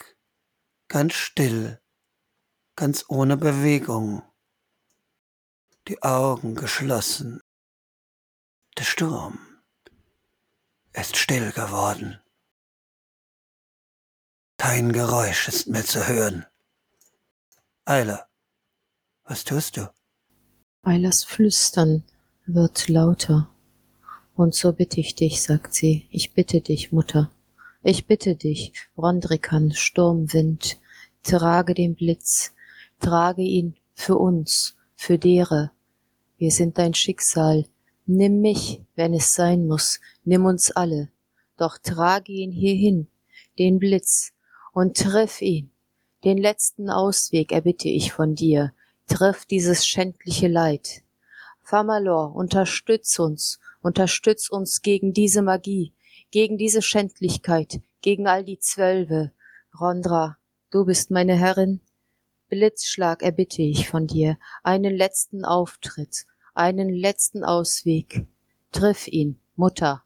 ganz 0.88 1.14
still, 1.14 1.80
ganz 2.76 3.04
ohne 3.08 3.36
Bewegung, 3.36 4.22
die 5.86 6.02
Augen 6.02 6.54
geschlossen. 6.54 7.40
Der 8.76 8.84
Sturm 8.84 9.38
ist 10.92 11.16
still 11.16 11.52
geworden. 11.52 12.20
Kein 14.56 14.92
Geräusch 14.92 15.48
ist 15.48 15.68
mehr 15.68 15.84
zu 15.84 16.06
hören. 16.06 16.44
Eiler, 17.84 18.27
was 19.28 19.44
tust 19.44 19.76
du? 19.76 19.90
Eilers 20.82 21.22
Flüstern 21.22 22.02
wird 22.46 22.88
lauter. 22.88 23.50
Und 24.34 24.54
so 24.54 24.72
bitte 24.72 25.00
ich 25.00 25.14
dich, 25.14 25.42
sagt 25.42 25.74
sie, 25.74 26.08
ich 26.10 26.32
bitte 26.32 26.60
dich, 26.60 26.92
Mutter. 26.92 27.30
Ich 27.82 28.06
bitte 28.06 28.36
dich, 28.36 28.72
Rondrikan, 28.96 29.72
Sturmwind, 29.72 30.78
trage 31.22 31.74
den 31.74 31.94
Blitz, 31.94 32.54
trage 33.00 33.42
ihn 33.42 33.76
für 33.94 34.16
uns, 34.16 34.76
für 34.96 35.18
dere. 35.18 35.72
Wir 36.38 36.50
sind 36.50 36.78
dein 36.78 36.94
Schicksal. 36.94 37.66
Nimm 38.06 38.40
mich, 38.40 38.80
wenn 38.94 39.12
es 39.12 39.34
sein 39.34 39.66
muss, 39.66 40.00
nimm 40.24 40.46
uns 40.46 40.70
alle, 40.70 41.10
doch 41.58 41.76
trage 41.76 42.32
ihn 42.32 42.52
hierhin, 42.52 43.08
den 43.58 43.78
Blitz, 43.78 44.32
und 44.72 44.96
triff 44.96 45.42
ihn. 45.42 45.70
Den 46.24 46.38
letzten 46.38 46.88
Ausweg 46.88 47.52
erbitte 47.52 47.88
ich 47.88 48.12
von 48.12 48.34
dir, 48.34 48.72
triff 49.08 49.44
dieses 49.46 49.86
schändliche 49.86 50.48
Leid. 50.48 51.02
Famalor, 51.62 52.34
unterstütz 52.34 53.18
uns, 53.18 53.58
unterstütz 53.80 54.48
uns 54.48 54.82
gegen 54.82 55.12
diese 55.12 55.42
Magie, 55.42 55.92
gegen 56.30 56.56
diese 56.58 56.82
Schändlichkeit, 56.82 57.80
gegen 58.00 58.26
all 58.26 58.44
die 58.44 58.58
Zwölfe. 58.58 59.32
Rondra, 59.78 60.38
du 60.70 60.84
bist 60.84 61.10
meine 61.10 61.34
Herrin. 61.34 61.80
Blitzschlag 62.48 63.22
erbitte 63.22 63.62
ich 63.62 63.88
von 63.88 64.06
dir, 64.06 64.38
einen 64.62 64.94
letzten 64.94 65.44
Auftritt, 65.44 66.26
einen 66.54 66.88
letzten 66.88 67.44
Ausweg. 67.44 68.26
Triff 68.72 69.08
ihn, 69.08 69.38
Mutter. 69.56 70.04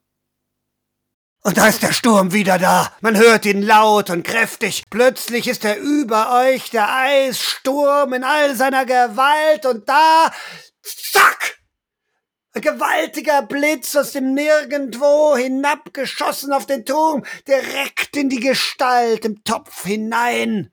Und 1.45 1.59
da 1.59 1.67
ist 1.67 1.83
der 1.83 1.93
Sturm 1.93 2.33
wieder 2.33 2.59
da. 2.59 2.93
Man 3.01 3.17
hört 3.17 3.47
ihn 3.47 3.63
laut 3.63 4.11
und 4.11 4.23
kräftig. 4.23 4.85
Plötzlich 4.91 5.49
ist 5.49 5.65
er 5.65 5.77
über 5.77 6.41
euch, 6.45 6.71
der 6.71 6.89
Eissturm 6.95 8.13
in 8.13 8.23
all 8.23 8.55
seiner 8.55 8.87
Gewalt. 8.87 9.67
Und 9.67 9.89
da, 9.89 10.33
zack! 10.83 11.59
Ein 12.55 12.63
gewaltiger 12.63 13.43
Blitz 13.43 13.97
aus 13.97 14.13
dem 14.13 14.35
Nirgendwo 14.35 15.37
hinabgeschossen 15.37 16.53
auf 16.53 16.67
den 16.67 16.85
Turm, 16.85 17.25
direkt 17.49 18.15
in 18.15 18.29
die 18.29 18.41
Gestalt 18.41 19.25
im 19.25 19.43
Topf 19.43 19.85
hinein. 19.85 20.71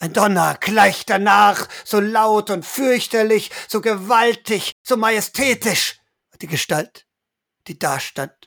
Ein 0.00 0.12
Donner 0.12 0.56
gleicht 0.58 1.08
danach, 1.08 1.68
so 1.84 2.00
laut 2.00 2.50
und 2.50 2.66
fürchterlich, 2.66 3.50
so 3.68 3.80
gewaltig, 3.80 4.72
so 4.82 4.96
majestätisch. 4.96 6.00
Die 6.40 6.46
Gestalt, 6.46 7.06
die 7.68 7.78
da 7.78 8.00
stand, 8.00 8.39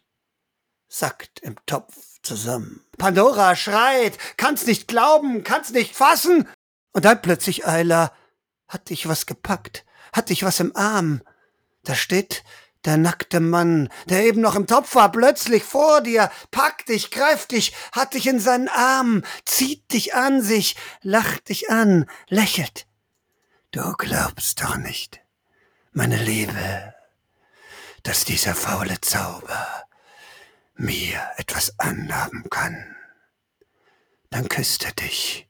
sackt 0.94 1.40
im 1.40 1.56
Topf 1.66 1.96
zusammen. 2.22 2.86
Pandora 2.98 3.56
schreit, 3.56 4.18
kann's 4.38 4.68
nicht 4.68 4.88
glauben, 4.88 5.44
kann's 5.44 5.72
nicht 5.72 5.96
fassen. 5.96 6.48
Und 6.92 7.06
dann 7.06 7.22
plötzlich, 7.22 7.66
Eila, 7.66 8.14
hat 8.68 8.90
dich 8.90 9.08
was 9.08 9.26
gepackt, 9.26 9.86
hat 10.14 10.30
dich 10.30 10.44
was 10.44 10.60
im 10.60 10.76
Arm. 10.76 11.22
Da 11.84 11.96
steht 11.96 12.44
der 12.86 12.98
nackte 12.98 13.40
Mann, 13.40 13.90
der 14.06 14.26
eben 14.26 14.42
noch 14.42 14.56
im 14.56 14.68
Topf 14.68 14.94
war, 14.96 15.12
plötzlich 15.12 15.64
vor 15.64 16.02
dir, 16.02 16.30
packt 16.52 16.90
dich, 16.90 17.10
greift 17.10 17.52
dich, 17.52 17.74
hat 17.92 18.14
dich 18.14 18.28
in 18.28 18.40
seinen 18.40 18.68
Arm, 18.68 19.24
zieht 19.46 19.92
dich 19.94 20.14
an 20.14 20.42
sich, 20.42 20.76
lacht 21.02 21.50
dich 21.50 21.72
an, 21.72 22.06
lächelt. 22.28 22.86
Du 23.72 23.94
glaubst 23.94 24.62
doch 24.62 24.78
nicht, 24.78 25.22
meine 25.92 26.22
Liebe, 26.22 26.94
dass 28.04 28.26
dieser 28.26 28.54
faule 28.54 29.02
Zauber 29.02 29.86
mir 30.84 31.20
etwas 31.38 31.74
anhaben 31.80 32.44
kann, 32.50 32.96
dann 34.30 34.50
küsst 34.50 34.84
er 34.84 34.92
dich 34.92 35.48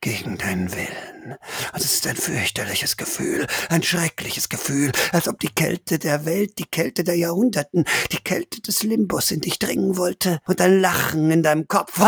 gegen 0.00 0.38
deinen 0.38 0.70
Willen. 0.72 1.36
Und 1.72 1.80
es 1.80 1.94
ist 1.94 2.06
ein 2.06 2.16
fürchterliches 2.16 2.96
Gefühl, 2.96 3.46
ein 3.70 3.82
schreckliches 3.82 4.48
Gefühl, 4.48 4.92
als 5.12 5.26
ob 5.26 5.40
die 5.40 5.52
Kälte 5.52 5.98
der 5.98 6.24
Welt, 6.24 6.58
die 6.58 6.66
Kälte 6.66 7.02
der 7.02 7.16
Jahrhunderten, 7.16 7.84
die 8.12 8.18
Kälte 8.18 8.60
des 8.60 8.82
Limbus 8.82 9.30
in 9.30 9.40
dich 9.40 9.58
dringen 9.58 9.96
wollte 9.96 10.38
und 10.46 10.60
ein 10.60 10.80
Lachen 10.80 11.30
in 11.30 11.42
deinem 11.42 11.66
Kopf. 11.66 11.98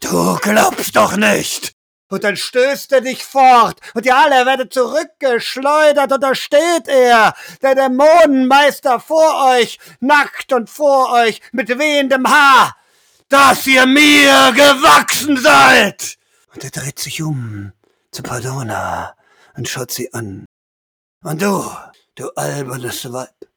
du 0.00 0.38
glaubst 0.40 0.94
doch 0.96 1.16
nicht! 1.16 1.81
Und 2.12 2.24
dann 2.24 2.36
stößt 2.36 2.92
er 2.92 3.00
dich 3.00 3.24
fort 3.24 3.80
und 3.94 4.04
ihr 4.04 4.14
alle 4.14 4.44
werdet 4.44 4.74
zurückgeschleudert 4.74 6.12
und 6.12 6.22
da 6.22 6.34
steht 6.34 6.86
er, 6.86 7.34
der 7.62 7.74
Dämonenmeister 7.74 9.00
vor 9.00 9.56
euch, 9.56 9.78
nackt 10.00 10.52
und 10.52 10.68
vor 10.68 11.10
euch 11.12 11.40
mit 11.52 11.70
wehendem 11.70 12.28
Haar, 12.28 12.76
dass 13.30 13.66
ihr 13.66 13.86
mir 13.86 14.52
gewachsen 14.52 15.38
seid. 15.38 16.18
Und 16.54 16.62
er 16.62 16.70
dreht 16.70 16.98
sich 16.98 17.22
um 17.22 17.72
zu 18.10 18.22
Pardona 18.22 19.16
und 19.56 19.66
schaut 19.66 19.90
sie 19.90 20.12
an. 20.12 20.44
Und 21.24 21.40
du, 21.40 21.64
du 22.16 22.28
albernes 22.36 23.10
Weib, 23.10 23.48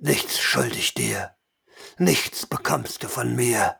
nichts 0.00 0.40
schuldig 0.40 0.94
dir, 0.94 1.36
nichts 1.96 2.44
bekommst 2.44 3.04
du 3.04 3.08
von 3.08 3.36
mir. 3.36 3.76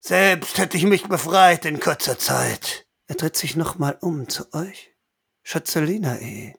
Selbst 0.00 0.56
hätte 0.56 0.78
ich 0.78 0.84
mich 0.84 1.06
befreit 1.06 1.66
in 1.66 1.80
kurzer 1.80 2.18
Zeit. 2.18 2.83
Er 3.06 3.16
dreht 3.16 3.36
sich 3.36 3.56
nochmal 3.56 3.98
um 4.00 4.28
zu 4.28 4.52
euch. 4.54 4.94
Schätzelina-E 5.42 6.54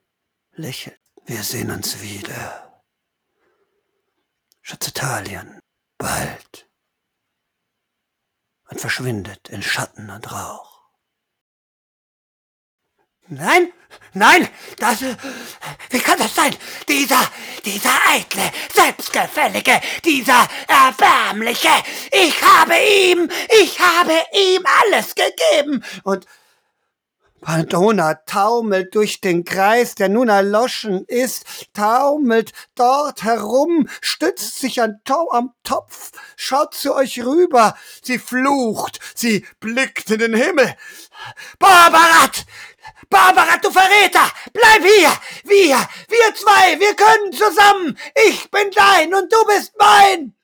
lächelt. 0.51 0.99
Wir 1.25 1.41
sehen 1.41 1.71
uns 1.71 2.01
wieder. 2.01 2.83
Schatzetalien, 4.61 5.59
bald. 5.97 6.69
Und 8.69 8.79
verschwindet 8.79 9.49
in 9.49 9.63
Schatten 9.63 10.09
und 10.09 10.31
Rauch. 10.31 10.74
Nein, 13.27 13.73
nein, 14.13 14.47
das, 14.77 15.01
wie 15.89 15.99
kann 15.99 16.19
das 16.19 16.35
sein? 16.35 16.55
Dieser, 16.87 17.21
dieser 17.65 17.93
eitle, 18.07 18.51
selbstgefällige, 18.71 19.81
dieser 20.03 20.47
erbärmliche, 20.67 21.69
ich 22.11 22.39
habe 22.43 22.75
ihm, 22.75 23.27
ich 23.63 23.79
habe 23.79 24.13
ihm 24.31 24.63
alles 24.83 25.15
gegeben. 25.15 25.83
Und 26.03 26.27
Madonna 27.41 28.15
taumelt 28.25 28.95
durch 28.95 29.21
den 29.21 29.43
Kreis, 29.43 29.95
der 29.95 30.09
nun 30.09 30.29
erloschen 30.29 31.05
ist, 31.07 31.45
taumelt 31.73 32.53
dort 32.75 33.23
herum, 33.23 33.87
stützt 34.01 34.59
sich 34.59 34.81
an 34.81 34.99
Tau 35.03 35.29
am 35.31 35.53
Topf, 35.63 36.11
schaut 36.35 36.73
zu 36.73 36.95
euch 36.95 37.23
rüber, 37.23 37.75
sie 38.03 38.19
flucht, 38.19 38.99
sie 39.15 39.45
blickt 39.59 40.09
in 40.11 40.19
den 40.19 40.33
Himmel. 40.33 40.75
Barbarat! 41.59 42.45
Barbarat, 43.09 43.63
du 43.63 43.71
Verräter! 43.71 44.31
Bleib 44.53 44.83
hier! 44.83 45.11
Wir, 45.43 45.77
wir 46.07 46.35
zwei, 46.35 46.79
wir 46.79 46.95
können 46.95 47.31
zusammen! 47.31 47.97
Ich 48.27 48.49
bin 48.51 48.71
dein 48.71 49.13
und 49.13 49.31
du 49.31 49.45
bist 49.45 49.73
mein! 49.77 50.35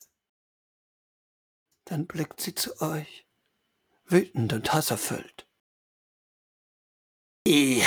Dann 1.85 2.07
blickt 2.07 2.39
sie 2.41 2.55
zu 2.55 2.79
euch, 2.81 3.25
wütend 4.05 4.53
und 4.53 4.71
hasserfüllt. 4.71 5.47
Ihr, 7.45 7.85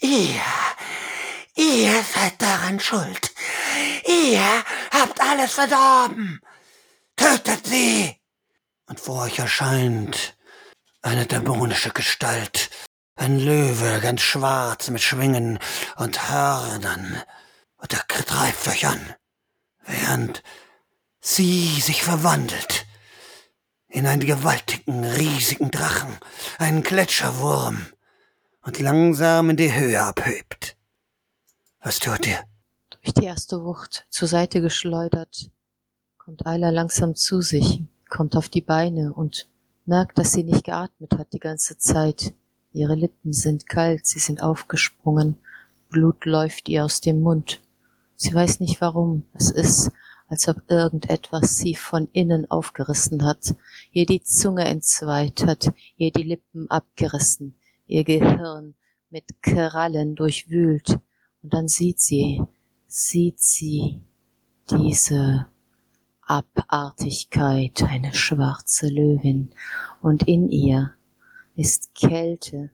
ihr, 0.00 0.42
ihr 1.54 2.02
seid 2.02 2.40
daran 2.40 2.78
schuld. 2.78 3.32
Ihr 4.06 4.64
habt 4.92 5.20
alles 5.20 5.54
verdorben. 5.54 6.40
Tötet 7.16 7.66
sie! 7.66 8.20
Und 8.86 9.00
vor 9.00 9.22
euch 9.22 9.38
erscheint 9.38 10.36
eine 11.00 11.26
dämonische 11.26 11.90
Gestalt, 11.90 12.70
ein 13.14 13.38
Löwe, 13.38 14.00
ganz 14.00 14.20
schwarz 14.20 14.90
mit 14.90 15.02
Schwingen 15.02 15.58
und 15.96 16.30
Hörnern, 16.30 17.22
und 17.76 17.92
er 17.92 18.04
greift 18.08 18.68
euch 18.68 18.86
an, 18.86 19.00
während 19.84 20.42
sie 21.20 21.80
sich 21.80 22.02
verwandelt 22.02 22.86
in 23.88 24.06
einen 24.06 24.24
gewaltigen, 24.24 25.04
riesigen 25.04 25.70
Drachen, 25.70 26.16
einen 26.58 26.82
Gletscherwurm, 26.82 27.86
und 28.64 28.78
langsam 28.78 29.50
in 29.50 29.56
die 29.56 29.74
Höhe 29.74 30.00
abhebt. 30.00 30.76
Was 31.80 31.98
tut 31.98 32.26
ihr? 32.26 32.40
Durch 32.90 33.14
die 33.14 33.24
erste 33.24 33.64
Wucht 33.64 34.06
zur 34.08 34.28
Seite 34.28 34.60
geschleudert, 34.60 35.50
kommt 36.16 36.46
Ayla 36.46 36.70
langsam 36.70 37.16
zu 37.16 37.40
sich, 37.40 37.82
kommt 38.08 38.36
auf 38.36 38.48
die 38.48 38.60
Beine 38.60 39.12
und 39.12 39.48
merkt, 39.84 40.18
dass 40.18 40.32
sie 40.32 40.44
nicht 40.44 40.64
geatmet 40.64 41.18
hat 41.18 41.32
die 41.32 41.40
ganze 41.40 41.76
Zeit. 41.78 42.34
Ihre 42.72 42.94
Lippen 42.94 43.32
sind 43.32 43.68
kalt, 43.68 44.06
sie 44.06 44.18
sind 44.18 44.42
aufgesprungen, 44.42 45.36
Blut 45.92 46.24
läuft 46.24 46.70
ihr 46.70 46.84
aus 46.84 47.02
dem 47.02 47.20
Mund. 47.20 47.60
Sie 48.16 48.32
weiß 48.32 48.60
nicht 48.60 48.80
warum. 48.80 49.24
Es 49.34 49.50
ist, 49.50 49.92
als 50.26 50.48
ob 50.48 50.62
irgendetwas 50.68 51.58
sie 51.58 51.74
von 51.74 52.08
innen 52.12 52.50
aufgerissen 52.50 53.24
hat, 53.24 53.54
ihr 53.92 54.06
die 54.06 54.22
Zunge 54.22 54.64
entzweit 54.64 55.44
hat, 55.44 55.70
ihr 55.96 56.10
die 56.10 56.22
Lippen 56.22 56.70
abgerissen, 56.70 57.56
ihr 57.86 58.04
Gehirn 58.04 58.74
mit 59.10 59.42
Krallen 59.42 60.14
durchwühlt. 60.14 60.98
Und 61.42 61.52
dann 61.52 61.68
sieht 61.68 62.00
sie, 62.00 62.42
sieht 62.86 63.40
sie 63.40 64.00
diese 64.70 65.46
Abartigkeit, 66.22 67.82
eine 67.82 68.14
schwarze 68.14 68.88
Löwin. 68.88 69.50
Und 70.00 70.26
in 70.26 70.48
ihr 70.48 70.94
ist 71.56 71.94
Kälte. 71.94 72.70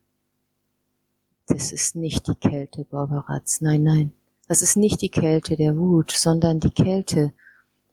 Das 1.47 1.72
ist 1.72 1.97
nicht 1.97 2.26
die 2.29 2.35
Kälte 2.35 2.85
Barbarats. 2.85 3.61
Nein, 3.61 3.83
nein. 3.83 4.12
Das 4.49 4.62
ist 4.62 4.76
nicht 4.76 5.03
die 5.03 5.11
Kälte 5.11 5.57
der 5.57 5.76
Wut, 5.76 6.11
sondern 6.11 6.61
die 6.61 6.70
Kälte, 6.70 7.33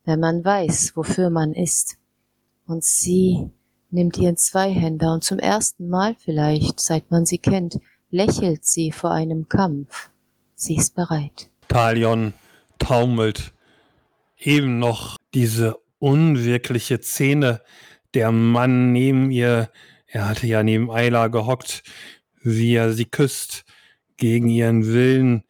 wenn 0.05 0.19
man 0.19 0.43
weiß, 0.43 0.95
wofür 0.95 1.29
man 1.29 1.53
ist. 1.53 1.97
Und 2.65 2.83
sie 2.83 3.49
nimmt 3.91 4.17
ihren 4.17 4.37
Zweihänder 4.37 5.13
und 5.13 5.23
zum 5.23 5.39
ersten 5.39 5.89
Mal 5.89 6.15
vielleicht, 6.15 6.79
seit 6.79 7.11
man 7.11 7.25
sie 7.25 7.37
kennt, 7.37 7.79
lächelt 8.09 8.65
sie 8.65 8.91
vor 8.91 9.11
einem 9.11 9.49
Kampf. 9.49 10.09
Sie 10.55 10.75
ist 10.75 10.95
bereit. 10.95 11.49
Talion 11.67 12.33
taumelt. 12.79 13.53
Eben 14.37 14.79
noch 14.79 15.17
diese 15.33 15.77
unwirkliche 15.99 17.01
Szene. 17.01 17.61
Der 18.13 18.31
Mann 18.31 18.91
neben 18.91 19.31
ihr, 19.31 19.69
er 20.15 20.29
hatte 20.29 20.47
ja 20.47 20.63
neben 20.63 20.89
Ayla 20.89 21.27
gehockt, 21.27 21.83
wie 22.41 22.75
er 22.75 22.93
sie 22.93 23.03
küsst, 23.03 23.65
gegen 24.15 24.47
ihren 24.47 24.85
Willen. 24.85 25.43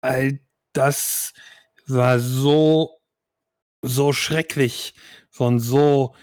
All 0.00 0.38
das 0.72 1.32
war 1.88 2.20
so, 2.20 3.00
so 3.82 4.12
schrecklich, 4.12 4.94
von 5.30 5.58
so 5.58 6.14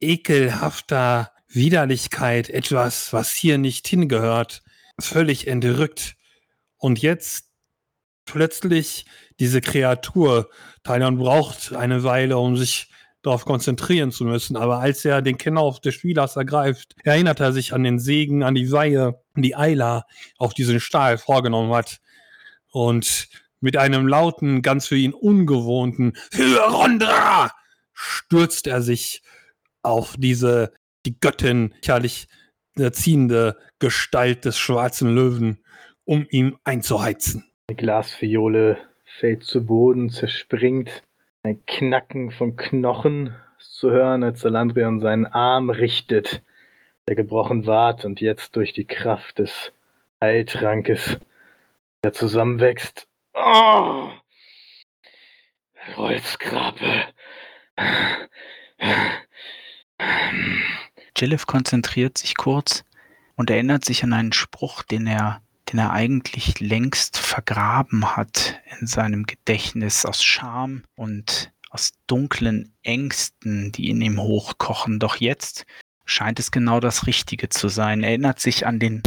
ekelhafter 0.00 1.32
Widerlichkeit, 1.48 2.50
etwas, 2.50 3.12
was 3.12 3.32
hier 3.32 3.58
nicht 3.58 3.88
hingehört, 3.88 4.62
völlig 5.00 5.48
entrückt. 5.48 6.14
Und 6.76 7.02
jetzt 7.02 7.48
plötzlich 8.26 9.06
diese 9.40 9.60
Kreatur. 9.60 10.50
Thailand 10.84 11.18
braucht 11.18 11.72
eine 11.72 12.04
Weile, 12.04 12.38
um 12.38 12.56
sich 12.56 12.88
darauf 13.22 13.44
konzentrieren 13.44 14.12
zu 14.12 14.24
müssen. 14.24 14.56
Aber 14.56 14.78
als 14.78 15.04
er 15.04 15.22
den 15.22 15.38
Kenner 15.38 15.74
des 15.84 15.94
Spielers 15.94 16.36
ergreift, 16.36 16.94
erinnert 17.04 17.40
er 17.40 17.52
sich 17.52 17.72
an 17.72 17.82
den 17.82 17.98
Segen, 17.98 18.42
an 18.42 18.54
die 18.54 18.70
Weihe, 18.70 19.20
die 19.36 19.56
Ayla 19.56 20.04
auf 20.38 20.54
diesen 20.54 20.80
Stahl 20.80 21.18
vorgenommen 21.18 21.72
hat. 21.72 22.00
Und 22.70 23.28
mit 23.60 23.76
einem 23.76 24.06
lauten, 24.06 24.62
ganz 24.62 24.86
für 24.86 24.96
ihn 24.96 25.12
ungewohnten 25.12 26.12
Für 26.30 26.60
Rondra 26.70 27.50
stürzt 27.92 28.66
er 28.66 28.82
sich 28.82 29.22
auf 29.82 30.14
diese, 30.16 30.72
die 31.06 31.18
Göttin, 31.18 31.74
herrlich 31.84 32.28
erziehende 32.78 33.56
Gestalt 33.80 34.44
des 34.44 34.56
schwarzen 34.56 35.14
Löwen, 35.14 35.64
um 36.04 36.26
ihn 36.30 36.56
einzuheizen. 36.64 37.50
Eine 37.68 37.76
Glasfiole 37.76 38.78
fällt 39.18 39.42
zu 39.44 39.64
Boden, 39.64 40.10
zerspringt. 40.10 41.02
Ein 41.48 41.64
Knacken 41.64 42.30
von 42.30 42.56
Knochen 42.56 43.34
zu 43.58 43.90
hören, 43.90 44.22
als 44.22 44.42
Salandrion 44.42 45.00
seinen 45.00 45.24
Arm 45.24 45.70
richtet, 45.70 46.42
der 47.06 47.16
gebrochen 47.16 47.64
ward 47.64 48.04
und 48.04 48.20
jetzt 48.20 48.54
durch 48.54 48.74
die 48.74 48.84
Kraft 48.84 49.38
des 49.38 49.72
Heiltrankes 50.20 51.18
der 52.04 52.12
zusammenwächst. 52.12 53.08
Oh! 53.32 54.10
Holzgrabe. 55.96 57.06
Jillif 61.16 61.46
konzentriert 61.46 62.18
sich 62.18 62.36
kurz 62.36 62.84
und 63.36 63.48
erinnert 63.48 63.86
sich 63.86 64.04
an 64.04 64.12
einen 64.12 64.34
Spruch, 64.34 64.82
den 64.82 65.06
er 65.06 65.40
den 65.70 65.78
er 65.78 65.92
eigentlich 65.92 66.60
längst 66.60 67.18
vergraben 67.18 68.16
hat 68.16 68.60
in 68.80 68.86
seinem 68.86 69.24
Gedächtnis 69.24 70.04
aus 70.04 70.24
Scham 70.24 70.84
und 70.94 71.52
aus 71.70 71.92
dunklen 72.06 72.72
Ängsten, 72.82 73.72
die 73.72 73.90
in 73.90 74.00
ihm 74.00 74.20
hochkochen. 74.20 74.98
Doch 74.98 75.16
jetzt 75.16 75.66
scheint 76.06 76.38
es 76.38 76.50
genau 76.50 76.80
das 76.80 77.06
Richtige 77.06 77.50
zu 77.50 77.68
sein. 77.68 78.02
Er 78.02 78.10
erinnert 78.10 78.40
sich 78.40 78.66
an 78.66 78.78
den 78.78 79.02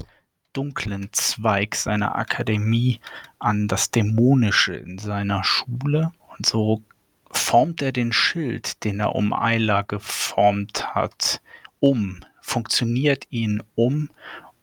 dunklen 0.53 1.09
Zweig 1.13 1.75
seiner 1.75 2.15
Akademie, 2.15 2.99
an 3.39 3.67
das 3.67 3.89
Dämonische 3.89 4.75
in 4.75 4.97
seiner 4.99 5.43
Schule 5.43 6.11
und 6.37 6.45
so 6.45 6.83
formt 7.31 7.81
er 7.81 7.91
den 7.91 8.11
Schild, 8.11 8.83
den 8.83 8.99
er 8.99 9.15
um 9.15 9.33
Ayla 9.33 9.83
geformt 9.83 10.93
hat, 10.93 11.41
um, 11.79 12.19
funktioniert 12.41 13.25
ihn 13.29 13.63
um 13.75 14.09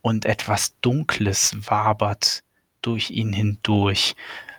und 0.03 0.25
etwas 0.25 0.79
Dunkles 0.81 1.57
wabert 1.69 2.43
durch 2.83 3.11
ihn 3.11 3.33
hindurch, 3.33 4.15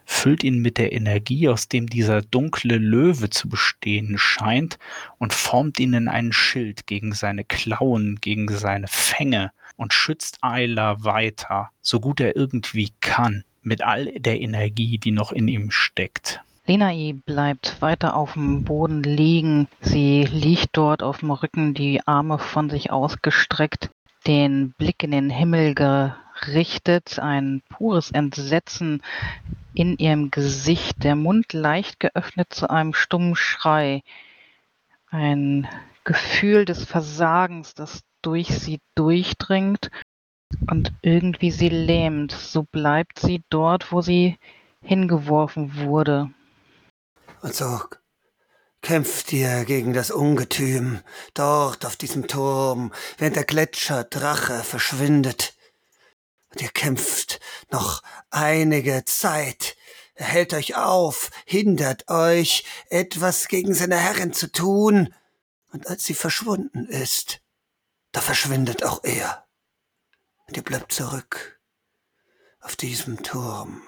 füllt 0.05 0.43
ihn 0.43 0.59
mit 0.59 0.77
der 0.77 0.91
Energie, 0.91 1.47
aus 1.49 1.67
dem 1.67 1.87
dieser 1.87 2.21
dunkle 2.21 2.77
Löwe 2.77 3.29
zu 3.29 3.47
bestehen 3.47 4.17
scheint, 4.17 4.79
und 5.17 5.33
formt 5.33 5.79
ihn 5.79 5.93
in 5.93 6.07
einen 6.07 6.33
Schild 6.33 6.87
gegen 6.87 7.13
seine 7.13 7.45
Klauen, 7.45 8.17
gegen 8.19 8.47
seine 8.49 8.87
Fänge 8.87 9.51
und 9.77 9.93
schützt 9.93 10.39
Ayla 10.41 11.03
weiter, 11.03 11.69
so 11.81 11.99
gut 11.99 12.19
er 12.19 12.35
irgendwie 12.35 12.91
kann, 13.01 13.43
mit 13.61 13.81
all 13.81 14.05
der 14.17 14.41
Energie, 14.41 14.97
die 14.97 15.11
noch 15.11 15.31
in 15.31 15.47
ihm 15.47 15.71
steckt. 15.71 16.41
Lenai 16.65 17.15
bleibt 17.25 17.81
weiter 17.81 18.15
auf 18.15 18.33
dem 18.33 18.63
Boden 18.63 19.01
liegen. 19.01 19.67
Sie 19.81 20.25
liegt 20.25 20.69
dort 20.73 21.01
auf 21.01 21.19
dem 21.19 21.31
Rücken, 21.31 21.73
die 21.73 22.05
Arme 22.05 22.37
von 22.37 22.69
sich 22.69 22.91
ausgestreckt 22.91 23.89
den 24.27 24.73
Blick 24.73 25.03
in 25.03 25.11
den 25.11 25.29
Himmel 25.29 25.75
gerichtet, 25.75 27.19
ein 27.19 27.61
pures 27.69 28.11
Entsetzen 28.11 29.01
in 29.73 29.97
ihrem 29.97 30.31
Gesicht, 30.31 31.03
der 31.03 31.15
Mund 31.15 31.53
leicht 31.53 31.99
geöffnet 31.99 32.53
zu 32.53 32.69
einem 32.69 32.93
stummen 32.93 33.35
Schrei, 33.35 34.03
ein 35.09 35.67
Gefühl 36.03 36.65
des 36.65 36.83
Versagens, 36.85 37.73
das 37.73 38.01
durch 38.21 38.47
sie 38.47 38.79
durchdringt 38.95 39.89
und 40.67 40.91
irgendwie 41.01 41.51
sie 41.51 41.69
lähmt. 41.69 42.31
So 42.31 42.63
bleibt 42.63 43.19
sie 43.19 43.43
dort, 43.49 43.91
wo 43.91 44.01
sie 44.01 44.37
hingeworfen 44.81 45.75
wurde. 45.77 46.29
Und 47.41 47.53
so 47.53 47.79
Kämpft 48.81 49.33
ihr 49.33 49.65
gegen 49.65 49.93
das 49.93 50.09
Ungetüm, 50.09 51.01
dort 51.33 51.85
auf 51.85 51.95
diesem 51.97 52.27
Turm, 52.27 52.93
während 53.17 53.35
der 53.35 53.43
Gletscher 53.43 54.05
Drache 54.05 54.63
verschwindet. 54.63 55.55
Und 56.51 56.61
ihr 56.61 56.69
kämpft 56.69 57.39
noch 57.71 58.01
einige 58.29 59.03
Zeit. 59.05 59.75
Er 60.15 60.25
hält 60.25 60.53
euch 60.53 60.75
auf, 60.75 61.29
hindert 61.45 62.09
euch, 62.09 62.65
etwas 62.89 63.47
gegen 63.47 63.73
seine 63.73 63.97
Herrin 63.97 64.33
zu 64.33 64.51
tun. 64.51 65.13
Und 65.71 65.87
als 65.87 66.03
sie 66.03 66.15
verschwunden 66.15 66.87
ist, 66.87 67.41
da 68.11 68.21
verschwindet 68.21 68.83
auch 68.83 69.03
er. 69.03 69.45
Und 70.47 70.57
ihr 70.57 70.63
bleibt 70.63 70.91
zurück 70.91 71.59
auf 72.59 72.75
diesem 72.75 73.23
Turm, 73.23 73.81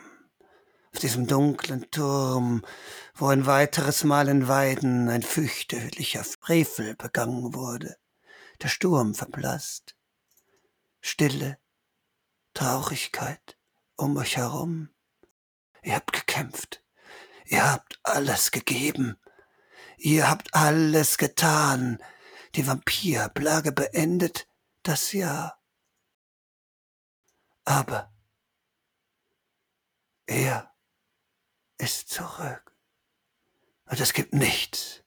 auf 0.94 1.00
diesem 1.00 1.28
dunklen 1.28 1.89
Turm, 1.92 2.64
wo 3.16 3.28
ein 3.28 3.46
weiteres 3.46 4.04
Mal 4.04 4.28
in 4.28 4.48
Weiden 4.48 5.10
ein 5.10 5.24
fürchterlicher 5.24 6.24
Frevel 6.24 6.96
begangen 6.96 7.54
wurde. 7.54 7.98
Der 8.62 8.68
Sturm 8.68 9.16
verblasst. 9.16 9.96
Stille, 11.00 11.58
Traurigkeit 12.54 13.58
um 13.96 14.18
euch 14.18 14.38
herum. 14.38 14.89
Ihr 15.84 15.96
habt 15.96 16.14
gekämpft. 16.14 16.84
Ihr 17.46 17.72
habt 17.72 18.00
alles 18.04 18.52
gegeben. 18.52 19.18
Ihr 19.98 20.30
habt 20.30 20.54
alles 20.54 21.18
getan. 21.18 22.02
Die 22.56 22.68
Vampirplage 22.68 23.72
beendet 23.72 24.48
das 24.84 25.12
Jahr. 25.14 25.60
Aber 27.64 28.12
er 30.26 30.71
ist 31.82 32.10
zurück. 32.10 32.72
Und 33.86 34.00
es 34.00 34.14
gibt 34.14 34.34
nichts, 34.34 35.02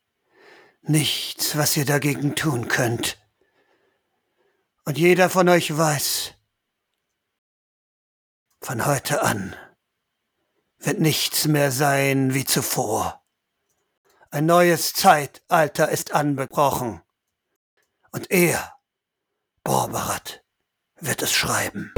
nichts, 0.83 1.57
was 1.57 1.77
ihr 1.77 1.87
dagegen 1.87 2.35
tun 2.35 2.69
könnt. 2.69 3.19
Und 4.85 4.99
jeder 4.99 5.31
von 5.31 5.49
euch 5.49 5.75
weiß, 5.75 6.35
von 8.61 8.85
heute 8.85 9.23
an 9.23 9.57
wird 10.79 11.01
nichts 11.01 11.47
mehr 11.47 11.71
sein 11.71 12.35
wie 12.35 12.45
zuvor. 12.45 13.23
Ein 14.31 14.47
neues 14.47 14.93
Zeitalter 14.93 15.89
ist 15.89 16.13
angebrochen. 16.13 17.01
Und 18.11 18.31
er, 18.31 18.75
Borberat, 19.63 20.45
wird 21.01 21.23
es 21.23 21.33
schreiben. 21.33 21.93